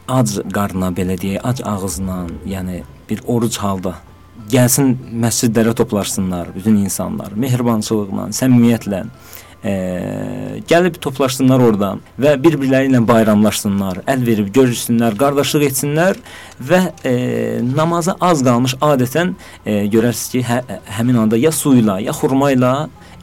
ac 0.09 0.39
qarnına 0.53 0.93
belə 0.97 1.19
deyək, 1.21 1.41
ac 1.45 1.63
ağzına, 1.65 2.27
yəni 2.47 2.83
bir 3.11 3.21
oruc 3.27 3.59
halda 3.61 3.99
gəlsin 4.53 4.95
məscidlərə 5.25 5.75
toplaşsınlar 5.77 6.55
bütün 6.55 6.79
insanlar 6.85 7.35
mehribançılıqla, 7.37 8.31
səmimiyyətlə 8.37 9.03
e, 9.65 9.73
gəlib 10.71 10.99
toplaşsınlar 11.03 11.63
orada 11.65 11.91
və 12.21 12.35
bir-birləri 12.43 12.91
ilə 12.91 13.03
bayramlaşsınlar, 13.09 14.03
əl 14.09 14.25
verib 14.27 14.53
görüşsünlər, 14.55 15.19
qardaşlıq 15.21 15.67
etsinlər 15.69 16.21
və 16.71 16.81
e, 17.05 17.15
namaza 17.67 18.17
az 18.21 18.45
qalmış 18.47 18.79
adətən 18.81 19.35
e, 19.65 19.85
görərsiniz 19.93 20.31
ki, 20.33 20.45
hə, 20.49 20.63
həmin 20.99 21.23
anda 21.25 21.41
ya 21.41 21.53
su 21.53 21.75
ilə, 21.79 21.99
ya 22.07 22.17
xurma 22.17 22.53
ilə 22.55 22.73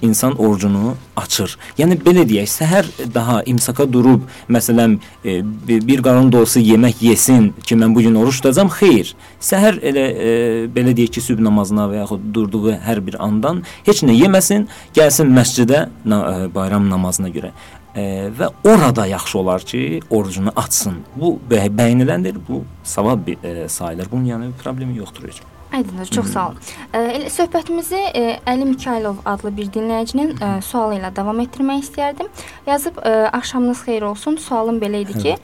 insan 0.06 0.36
orucunu 0.40 0.96
açır. 1.18 1.56
Yəni 1.80 1.98
belə 2.06 2.26
deyək, 2.28 2.50
səhər 2.52 2.90
daha 3.14 3.42
imsaka 3.50 3.88
durub, 3.92 4.26
məsələn, 4.52 4.98
e, 5.26 5.40
bir 5.68 6.04
qarın 6.06 6.32
dolusu 6.32 6.64
yemək 6.64 7.02
yesin 7.06 7.52
ki, 7.64 7.78
mən 7.80 7.96
bu 7.96 8.04
gün 8.06 8.16
oruç 8.22 8.42
tutacağam. 8.42 8.70
Xeyr. 8.80 9.16
Səhər 9.42 9.80
elə 9.82 10.06
e, 10.28 10.36
belə 10.76 10.96
deyək 10.98 11.18
ki, 11.18 11.26
sübh 11.30 11.42
namazına 11.46 11.88
və 11.92 12.04
yaxud 12.04 12.28
durduğu 12.36 12.76
hər 12.86 13.02
bir 13.06 13.18
andan 13.24 13.64
heç 13.88 14.04
nə 14.08 14.16
yeməsin, 14.16 14.70
gəlsin 14.98 15.34
məscidə 15.36 15.88
na, 16.06 16.22
e, 16.34 16.54
bayram 16.56 16.90
namazına 16.92 17.34
görə. 17.34 17.54
E, 17.96 18.30
və 18.40 18.52
orada 18.68 19.06
yaxşı 19.08 19.40
olar 19.40 19.64
ki, 19.64 20.02
orucunu 20.10 20.52
açsın. 20.56 21.00
Bu 21.16 21.38
bəyəniləndir, 21.50 22.40
bu 22.48 22.64
savab 22.84 23.28
e, 23.28 23.70
sayılır. 23.70 24.12
Bunun 24.12 24.32
yəni 24.34 24.56
problemi 24.64 24.98
yoxdur 24.98 25.30
heç. 25.30 25.44
Aydındır, 25.74 26.06
çox 26.06 26.28
sağ 26.34 26.48
olun. 26.48 26.58
Elə 26.94 27.30
söhbətimizi 27.34 28.00
ə, 28.12 28.24
Əli 28.48 28.68
Mikailov 28.70 29.24
adlı 29.26 29.52
bir 29.58 29.72
dinləyicinin 29.76 30.36
ə, 30.38 30.52
sualı 30.64 31.00
ilə 31.00 31.12
davam 31.16 31.40
etdirmək 31.44 31.84
istərdim. 31.84 32.30
Yazıb 32.68 33.02
ə, 33.02 33.16
axşamınız 33.40 33.84
xeyir 33.88 34.08
olsun. 34.08 34.38
Sualım 34.40 34.80
belə 34.80 35.02
idi 35.04 35.18
ki, 35.20 35.36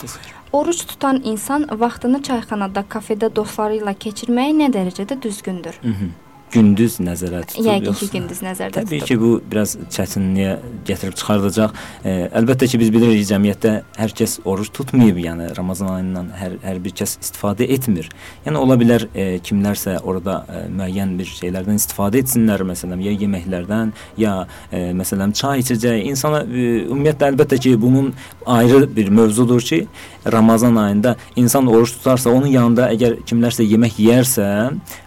oruç 0.53 0.85
tutan 0.85 1.21
insan 1.23 1.67
vaxtını 1.83 2.21
çayxanada, 2.23 2.85
kafedə 2.89 3.31
dostları 3.35 3.81
ilə 3.81 3.95
keçirməyi 4.05 4.55
nə 4.61 4.71
dərəcədə 4.75 5.21
düzgündür? 5.21 5.79
Hı 5.83 5.95
-hı. 5.97 6.11
Gündüz 6.51 6.97
nəzərdə 7.03 7.41
tutulub. 7.49 7.67
Yəqin 7.69 7.97
ki, 7.99 8.07
gündüz 8.15 8.41
nəzərdə 8.45 8.81
Təbii 8.81 9.01
tutulub. 9.01 9.07
ki, 9.07 9.17
bu 9.21 9.51
biraz 9.51 9.75
çətinliyə 9.95 10.55
gətirib 10.87 11.17
çıxardacaq. 11.19 11.75
E, 12.03 12.15
əlbəttə 12.41 12.69
ki, 12.71 12.79
biz 12.81 12.91
bilirik 12.93 13.23
cəmiyyətdə 13.29 13.73
hər 13.97 14.15
kəs 14.17 14.37
oruç 14.45 14.71
tutmayıb, 14.75 15.19
yəni 15.25 15.49
Ramazan 15.57 15.91
ayından 15.95 16.31
hər 16.37 16.57
hər 16.65 16.81
bir 16.83 16.95
kəs 17.01 17.17
istifadə 17.21 17.67
etmir. 17.75 18.09
Yəni 18.45 18.61
ola 18.61 18.77
bilər 18.81 19.07
e, 19.13 19.27
kimlərsə 19.45 19.97
orada 20.03 20.41
e, 20.47 20.63
müəyyən 20.69 21.15
bir 21.19 21.29
şeylərdən 21.31 21.79
istifadə 21.81 22.21
etsinlər, 22.21 22.65
məsələn, 22.71 23.03
ya 23.05 23.15
yeməklərdən, 23.23 23.93
ya 24.21 24.35
e, 24.71 24.91
məsələn 24.97 25.35
çay 25.37 25.63
içəcək. 25.65 26.03
İnsana 26.11 26.43
e, 26.45 26.67
ümumiyyətlə 26.87 27.31
əlbəttə 27.33 27.61
ki, 27.61 27.75
bunun 27.81 28.11
ayrı 28.45 28.83
bir 28.95 29.09
mövzudur 29.09 29.61
ki, 29.61 29.85
Ramazan 30.31 30.75
ayında 30.75 31.15
insan 31.35 31.67
oruç 31.67 31.95
tutarsa, 31.97 32.29
onun 32.29 32.47
yanında 32.47 32.91
əgər 32.93 33.21
kimlərsə 33.25 33.65
yemək 33.65 33.97
yeyərsə, 34.01 34.45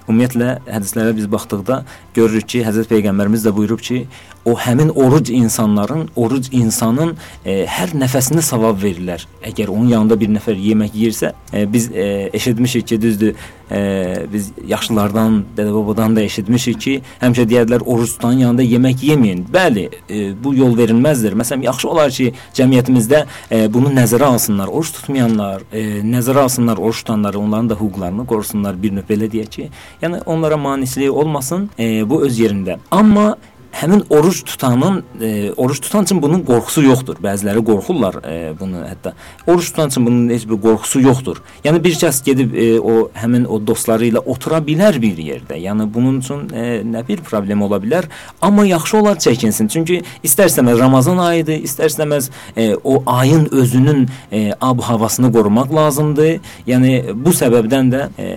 ümumiyyətlə 0.09 0.49
hədislərə 0.69 1.15
biz 1.17 1.31
baxdıqda 1.35 1.83
görürük 2.17 2.49
ki, 2.55 2.65
Həzrət 2.67 2.91
Peyğəmbərimiz 2.95 3.45
də 3.47 3.53
buyurub 3.57 3.83
ki, 3.85 4.05
o 4.45 4.55
həmin 4.59 4.89
oruc 4.89 5.31
insanların, 5.33 6.09
oruc 6.17 6.49
insanın 6.53 7.17
e, 7.45 7.65
hər 7.67 7.95
nəfəsinə 7.97 8.43
savab 8.45 8.81
verirlər. 8.83 9.25
Əgər 9.45 9.73
onun 9.73 9.89
yanında 9.95 10.19
bir 10.21 10.33
nəfər 10.37 10.59
yemək 10.61 10.95
yeyirsə, 10.95 11.33
e, 11.53 11.65
biz 11.73 11.91
e, 11.93 12.31
eşitmişik 12.33 12.87
ki, 12.89 13.01
düzdür, 13.03 13.35
e, 13.71 14.27
biz 14.33 14.51
yaşlılardan, 14.69 15.45
dədə-babadan 15.57 16.17
da 16.17 16.23
eşitmişik 16.23 16.81
ki, 16.81 16.97
həmişə 17.23 17.47
deyirlər 17.49 17.85
oruc 17.87 18.17
tutanın 18.17 18.45
yanında 18.45 18.63
yemək 18.63 19.07
yeməyin. 19.09 19.45
Bəli, 19.55 19.89
e, 20.11 20.21
bu 20.45 20.55
yol 20.55 20.77
verilməzdir. 20.79 21.37
Məsələn, 21.41 21.65
yaxşı 21.65 21.89
olar 21.89 22.13
ki, 22.13 22.33
cəmiyyətimizdə 22.59 23.25
e, 23.51 23.63
bunu 23.73 23.93
nəzərə 23.97 24.29
alsınlar. 24.35 24.69
Oruç 24.69 24.93
tutmayanlar, 24.99 25.65
e, 25.73 26.03
nəzərə 26.05 26.45
alsınlar 26.45 26.77
oruç 26.77 27.05
tutanları, 27.05 27.39
onların 27.39 27.71
da 27.71 27.81
hüquqlarını 27.81 28.27
qorusunlar 28.27 28.77
bir 28.83 28.93
növ 28.99 29.09
belə 29.09 29.31
deyək 29.33 29.51
ki. 29.57 29.71
Yəni 30.03 30.23
onlara 30.27 30.57
manislik 30.57 31.13
olmasın, 31.13 31.71
e, 31.79 32.09
bu 32.11 32.23
öz 32.27 32.41
yerində. 32.41 32.79
Amma 32.91 33.37
həmin 33.75 34.05
oruç 34.11 34.45
tutanın 34.45 35.03
e, 35.21 35.53
oruç 35.57 35.81
tutan 35.81 36.05
üçün 36.05 36.23
bunun 36.23 36.43
qorxusu 36.47 36.83
yoxdur. 36.83 37.19
Bəziləri 37.23 37.63
qorxurlar 37.65 38.19
e, 38.23 38.53
bunu 38.61 38.85
hətta. 38.87 39.15
Oruç 39.47 39.71
tutan 39.71 39.89
üçün 39.89 40.07
bunun 40.07 40.29
heç 40.31 40.47
bir 40.49 40.61
qorxusu 40.63 41.01
yoxdur. 41.01 41.41
Yəni 41.65 41.83
bir 41.85 41.97
kəs 41.99 42.23
gedib 42.25 42.55
e, 42.55 42.69
o 42.81 43.09
həmin 43.19 43.47
o 43.47 43.59
dostları 43.67 44.09
ilə 44.11 44.23
otura 44.25 44.61
bilər 44.65 45.01
bir 45.03 45.19
yerdə. 45.19 45.59
Yəni 45.59 45.89
bunun 45.95 46.21
üçün 46.23 46.47
e, 46.55 46.83
nə 46.87 47.03
bir 47.09 47.25
problem 47.27 47.63
ola 47.67 47.81
bilər, 47.83 48.09
amma 48.43 48.67
yaxşı 48.67 48.99
olar 49.01 49.19
çəkinsin. 49.27 49.69
Çünki 49.75 50.01
istərsəməz 50.25 50.79
Ramazan 50.81 51.19
ayıdır, 51.19 51.59
istərsəməz 51.69 52.31
e, 52.57 52.75
o 52.85 53.03
ayın 53.07 53.49
özünün 53.53 54.09
e, 54.33 54.53
ab-havasını 54.61 55.33
qorumaq 55.33 55.75
lazımdır. 55.75 56.39
Yəni 56.71 56.95
bu 57.15 57.35
səbəbdən 57.35 57.93
də 57.95 58.07
e, 58.19 58.31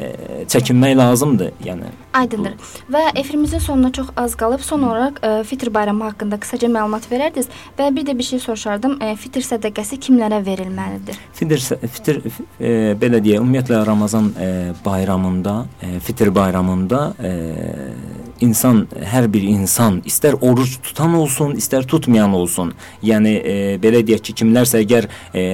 çəkinmək 0.49 0.97
lazımdır. 0.97 1.53
Yəni 1.65 1.93
Aydındır. 2.17 2.55
Və 2.91 3.03
efirimizin 3.19 3.61
sonuna 3.61 3.91
çox 3.93 4.09
az 4.17 4.35
qalıb. 4.39 4.61
Son 4.65 4.83
olaraq 4.87 5.19
ə, 5.21 5.31
fitr 5.47 5.69
bayramı 5.73 6.07
haqqında 6.07 6.39
qısaca 6.41 6.69
məlumat 6.71 7.05
verərdiniz 7.11 7.49
və 7.77 7.89
bir 7.95 8.07
də 8.07 8.17
bir 8.17 8.25
şey 8.25 8.41
soruşardım. 8.45 8.97
Ə, 9.03 9.13
fitr 9.21 9.45
sədaqəsi 9.45 9.99
kimlərə 10.07 10.41
verilməlidir? 10.45 11.19
Fitr 11.37 11.61
fitr 11.93 12.21
e, 12.23 12.95
belə 12.99 13.21
deyə 13.23 13.41
ümumiyyətlə 13.41 13.83
Ramazan 13.87 14.31
e, 14.33 14.49
bayramında, 14.85 15.57
e, 15.81 15.99
fitr 16.03 16.33
bayramında 16.35 17.01
e, 17.21 17.33
insan 18.41 18.83
hər 19.13 19.27
bir 19.33 19.45
insan 19.49 20.01
istər 20.05 20.37
oruc 20.41 20.77
tutan 20.85 21.13
olsun, 21.17 21.55
istər 21.57 21.85
tutmayan 21.89 22.33
olsun. 22.37 22.73
Yəni 23.05 23.33
e, 23.37 23.55
belə 23.81 24.03
deyək 24.05 24.25
ki, 24.29 24.35
kimlərsə 24.41 24.81
əgər 24.85 25.09
e, 25.33 25.45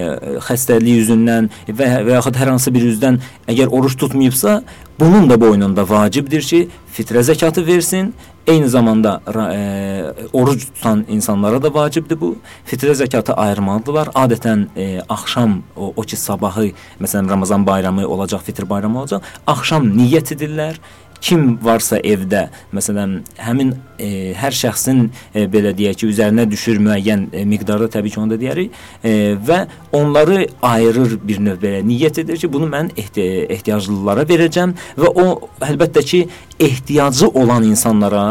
xəstəlik 0.47 0.99
yüzündən 1.01 1.49
və 1.67 1.89
və 2.07 2.17
yaxud 2.17 2.39
hər 2.39 2.53
hansı 2.53 2.73
bir 2.75 2.87
üzdən 2.91 3.19
əgər 3.51 3.71
oruc 3.71 3.95
tutmayıbsa, 3.99 4.61
bunun 4.99 5.29
da 5.29 5.41
boynunda 5.41 5.83
vacibdir 5.89 6.41
ki, 6.41 6.67
fitrə 6.93 7.23
zəkatı 7.23 7.65
versin. 7.67 8.13
Eyni 8.47 8.67
zamanda 8.69 9.21
e, 9.55 10.27
oruc 10.33 10.65
tutan 10.75 11.05
insanlara 11.09 11.63
da 11.63 11.73
vacibdir 11.73 12.19
bu. 12.21 12.35
Fitrə 12.67 12.91
zəkatı 12.91 13.33
ayırmalıdırlar. 13.33 14.11
Adətən 14.19 14.65
e, 14.75 15.01
axşam 15.09 15.61
o, 15.75 15.93
o 15.95 16.01
ki 16.01 16.17
sabahı 16.19 16.71
məsələn 17.01 17.29
Ramazan 17.29 17.67
bayramı 17.67 18.07
olacaq, 18.07 18.43
fitr 18.43 18.69
bayramı 18.69 18.99
olacaq, 18.99 19.23
axşam 19.47 19.87
niyyət 19.97 20.35
edirlər 20.35 20.81
kim 21.23 21.57
varsa 21.63 21.99
evdə, 22.03 22.47
məsələn, 22.75 23.21
həmin 23.39 23.71
e, 23.95 24.33
hər 24.35 24.55
şəxsin 24.57 25.05
e, 25.07 25.45
belə 25.51 25.71
deyək 25.77 26.01
ki, 26.01 26.09
üzərinə 26.11 26.45
düşür 26.51 26.81
müəyyən 26.83 27.29
e, 27.31 27.45
miqdarda 27.47 27.87
təbii 27.93 28.11
ki, 28.13 28.19
onu 28.19 28.35
da 28.35 28.39
deyərik 28.41 28.73
e, 29.03 29.13
və 29.47 29.61
onları 29.95 30.47
ayırır 30.73 31.15
bir 31.23 31.39
növ 31.45 31.61
belə 31.63 31.83
niyyət 31.87 32.23
edir 32.25 32.41
ki, 32.43 32.51
bunu 32.51 32.67
mən 32.73 32.91
ehti 32.99 33.27
ehtiyaclılara 33.55 34.27
verəcəm 34.27 34.75
və 34.99 35.13
o 35.23 35.27
əlbəttə 35.63 36.03
ki, 36.11 36.25
ehtiyacı 36.59 37.31
olan 37.31 37.63
insanlara 37.71 38.25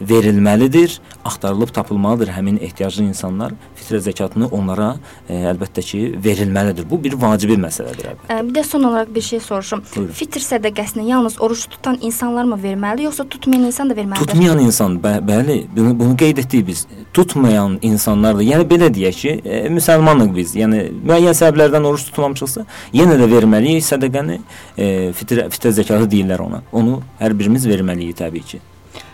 verilməlidir, 0.00 1.00
axtarılıb 1.24 1.74
tapılmalıdır 1.74 2.28
həmin 2.32 2.60
ehtiyaclı 2.62 3.04
insanlar. 3.04 3.52
Fitrə 3.88 4.02
zəkatını 4.04 4.50
onlara 4.52 4.88
e, 5.28 5.38
əlbəttə 5.48 5.80
ki, 5.80 6.00
verilməlidir. 6.20 6.84
Bu 6.90 6.98
bir 7.00 7.14
vacibi 7.16 7.56
məsələdir 7.60 8.10
əlbəttə. 8.10 8.34
Ə, 8.34 8.44
bir 8.44 8.56
də 8.58 8.64
son 8.68 8.84
olaraq 8.84 9.14
bir 9.14 9.24
şey 9.24 9.40
soruşum. 9.40 9.82
Buyurun. 9.94 10.12
Fitr 10.18 10.44
sədaqəsini 10.44 11.06
yalnız 11.08 11.38
oruç 11.40 11.64
tutan 11.72 11.96
insanlar 12.04 12.44
mı 12.44 12.58
verməli, 12.60 13.06
yoxsa 13.08 13.24
tutmayan 13.32 13.64
insan 13.70 13.88
da 13.88 13.96
verməlidir? 13.96 14.28
Tutmayan 14.28 14.60
insan, 14.60 14.98
bə 15.00 15.14
bəli, 15.24 15.58
bunu, 15.76 15.94
bunu 15.98 16.16
qeyd 16.20 16.44
etdik 16.44 16.66
biz. 16.68 16.84
Tutmayan 17.16 17.78
insanlar 17.82 18.36
da, 18.36 18.44
yəni 18.44 18.68
belə 18.68 18.92
deyək 18.92 19.24
ki, 19.24 19.36
e, 19.44 19.64
müsəlmanıq 19.72 20.34
biz. 20.36 20.56
Yəni 20.60 20.84
müəyyən 21.00 21.38
səbəblərdən 21.40 21.88
oruç 21.88 22.10
tutmamışıqsa, 22.10 22.66
yenə 22.92 23.16
də 23.20 23.30
verməliyik 23.32 23.88
sədaqəni, 23.88 24.42
e, 24.76 24.90
fitr 25.16 25.46
fitr 25.54 25.72
zəkatı 25.80 26.10
deyirlər 26.12 26.44
ona. 26.44 26.66
Onu 26.76 27.00
hər 27.22 27.38
birimiz 27.38 27.64
verməliyik 27.68 28.20
təbii 28.20 28.52
ki. 28.52 28.60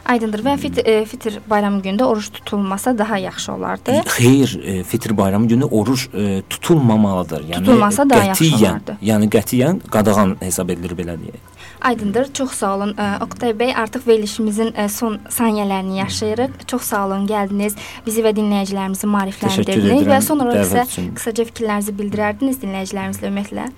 Aydındır. 0.04 0.42
Və 0.44 0.54
fitr, 0.60 0.84
ə, 0.84 0.94
fitr 1.08 1.38
bayramı 1.48 1.80
günündə 1.84 2.04
oruç 2.04 2.28
tutulmasa 2.32 2.92
daha 2.98 3.18
yaxşı 3.18 3.52
olardı. 3.52 4.02
Xeyr, 4.06 4.60
e, 4.64 4.82
fitr 4.84 5.16
bayramı 5.16 5.48
günü 5.48 5.64
oruç 5.64 6.08
e, 6.14 6.42
tutulmamalıdır. 6.50 7.40
Yəni 7.48 7.64
Tutulmasa 7.64 8.10
daha 8.10 8.24
yaxşı 8.24 8.44
qətiyyən, 8.44 8.70
olardı. 8.70 8.96
Yəni 9.02 9.30
qətiyyən 9.32 9.80
qadağan 9.88 10.36
hesab 10.40 10.68
edilir 10.74 10.92
belə 10.98 11.16
deyək. 11.22 11.40
Aydındır. 11.80 12.28
Çox 12.36 12.52
sağ 12.60 12.74
olun. 12.76 12.92
Ə, 13.00 13.08
Oqtay 13.24 13.56
bəy, 13.56 13.72
artıq 13.80 14.04
verilişimizin 14.06 14.74
ə, 14.76 14.88
son 14.92 15.18
saniyələrini 15.32 15.98
yaşayırıq. 16.02 16.60
Çox 16.66 16.92
sağ 16.92 17.06
olun 17.06 17.26
gəldiniz. 17.28 17.80
Bizi 18.06 18.24
və 18.24 18.36
dinləyicilərimizi 18.36 19.08
maarifləndirdiniz 19.08 20.06
və 20.08 20.20
son 20.28 20.44
olaraq 20.44 20.68
isə 20.68 21.08
qısaca 21.16 21.48
fikirlərinizi 21.48 21.96
bildirərdiniz 21.96 22.60
dinləyicilərimizlə 22.60 23.32
ümumiyyətlə. 23.32 23.68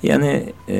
Yəni 0.00 0.30
e, 0.68 0.78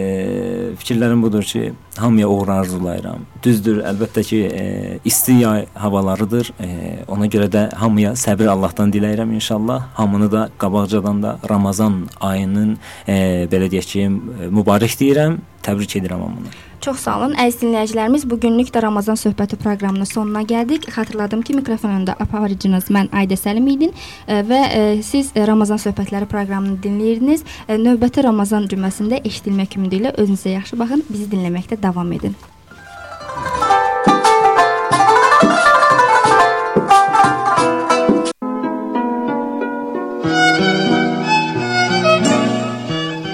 fikirlərim 0.80 1.20
budur 1.22 1.44
ki, 1.44 1.72
hamıya 1.96 2.28
uğur 2.28 2.48
arzulayıram. 2.48 3.26
Düzdür, 3.44 3.82
əlbəttə 3.84 4.24
ki, 4.24 4.38
e, 4.48 4.64
isti 5.04 5.36
yay 5.42 5.66
havalarıdır. 5.74 6.52
E, 6.60 6.70
ona 7.08 7.28
görə 7.28 7.50
də 7.52 7.66
hamıya 7.82 8.14
səbir 8.16 8.48
Allahdan 8.48 8.92
diləyirəm 8.92 9.34
inşallah. 9.36 9.90
Hamını 10.00 10.32
da 10.32 10.48
qabaqcadan 10.58 11.22
da 11.22 11.36
Ramazan 11.50 12.06
ayının 12.20 12.78
e, 13.08 13.46
belə 13.52 13.68
deyək 13.68 13.92
ki, 13.92 14.08
e, 14.08 14.50
mübarək 14.56 14.96
deyirəm. 15.04 15.38
Təbrik 15.62 16.00
edirəm 16.00 16.24
hamını. 16.24 16.69
Çox 16.80 17.02
sağ 17.04 17.18
olun. 17.18 17.34
Əziz 17.36 17.60
dinləyicilərimiz, 17.60 18.22
bu 18.24 18.38
günlük 18.40 18.70
də 18.72 18.80
Ramazan 18.80 19.18
söhbəti 19.20 19.58
proqramının 19.60 20.08
sonuna 20.08 20.40
gəldik. 20.48 20.86
Xatırladım 20.88 21.42
ki, 21.44 21.58
mikrofon 21.58 21.92
önündə 21.92 22.14
aparıcınız 22.24 22.88
mən 22.88 23.10
Aydə 23.12 23.36
Səlim 23.36 23.66
idim 23.68 23.92
e, 24.26 24.40
və 24.48 24.60
e, 24.72 25.02
siz 25.04 25.28
e, 25.36 25.44
Ramazan 25.46 25.76
söhbətləri 25.82 26.24
proqramını 26.30 26.78
dinləyirdiniz. 26.80 27.44
Növbəti 27.68 28.24
Ramazan 28.24 28.64
cüməsində 28.72 29.20
eşidilmək 29.20 29.76
ümidi 29.76 30.00
ilə 30.00 30.14
özünüzə 30.16 30.54
yaxşı 30.56 30.78
baxın. 30.80 31.04
Bizi 31.10 31.28
dinləməkdə 31.34 31.76
davam 31.82 32.12
edin. 32.16 32.32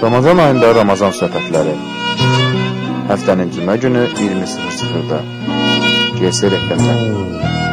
Ramazan 0.03 0.37
ayında 0.37 0.75
Ramazan 0.75 1.15
söhbətləri. 1.15 1.77
Həftənin 3.07 3.53
cümə 3.55 3.77
günü 3.79 4.03
20:00-da. 4.19 5.21
GS 6.19 6.43
rəqəmlə. 6.51 7.66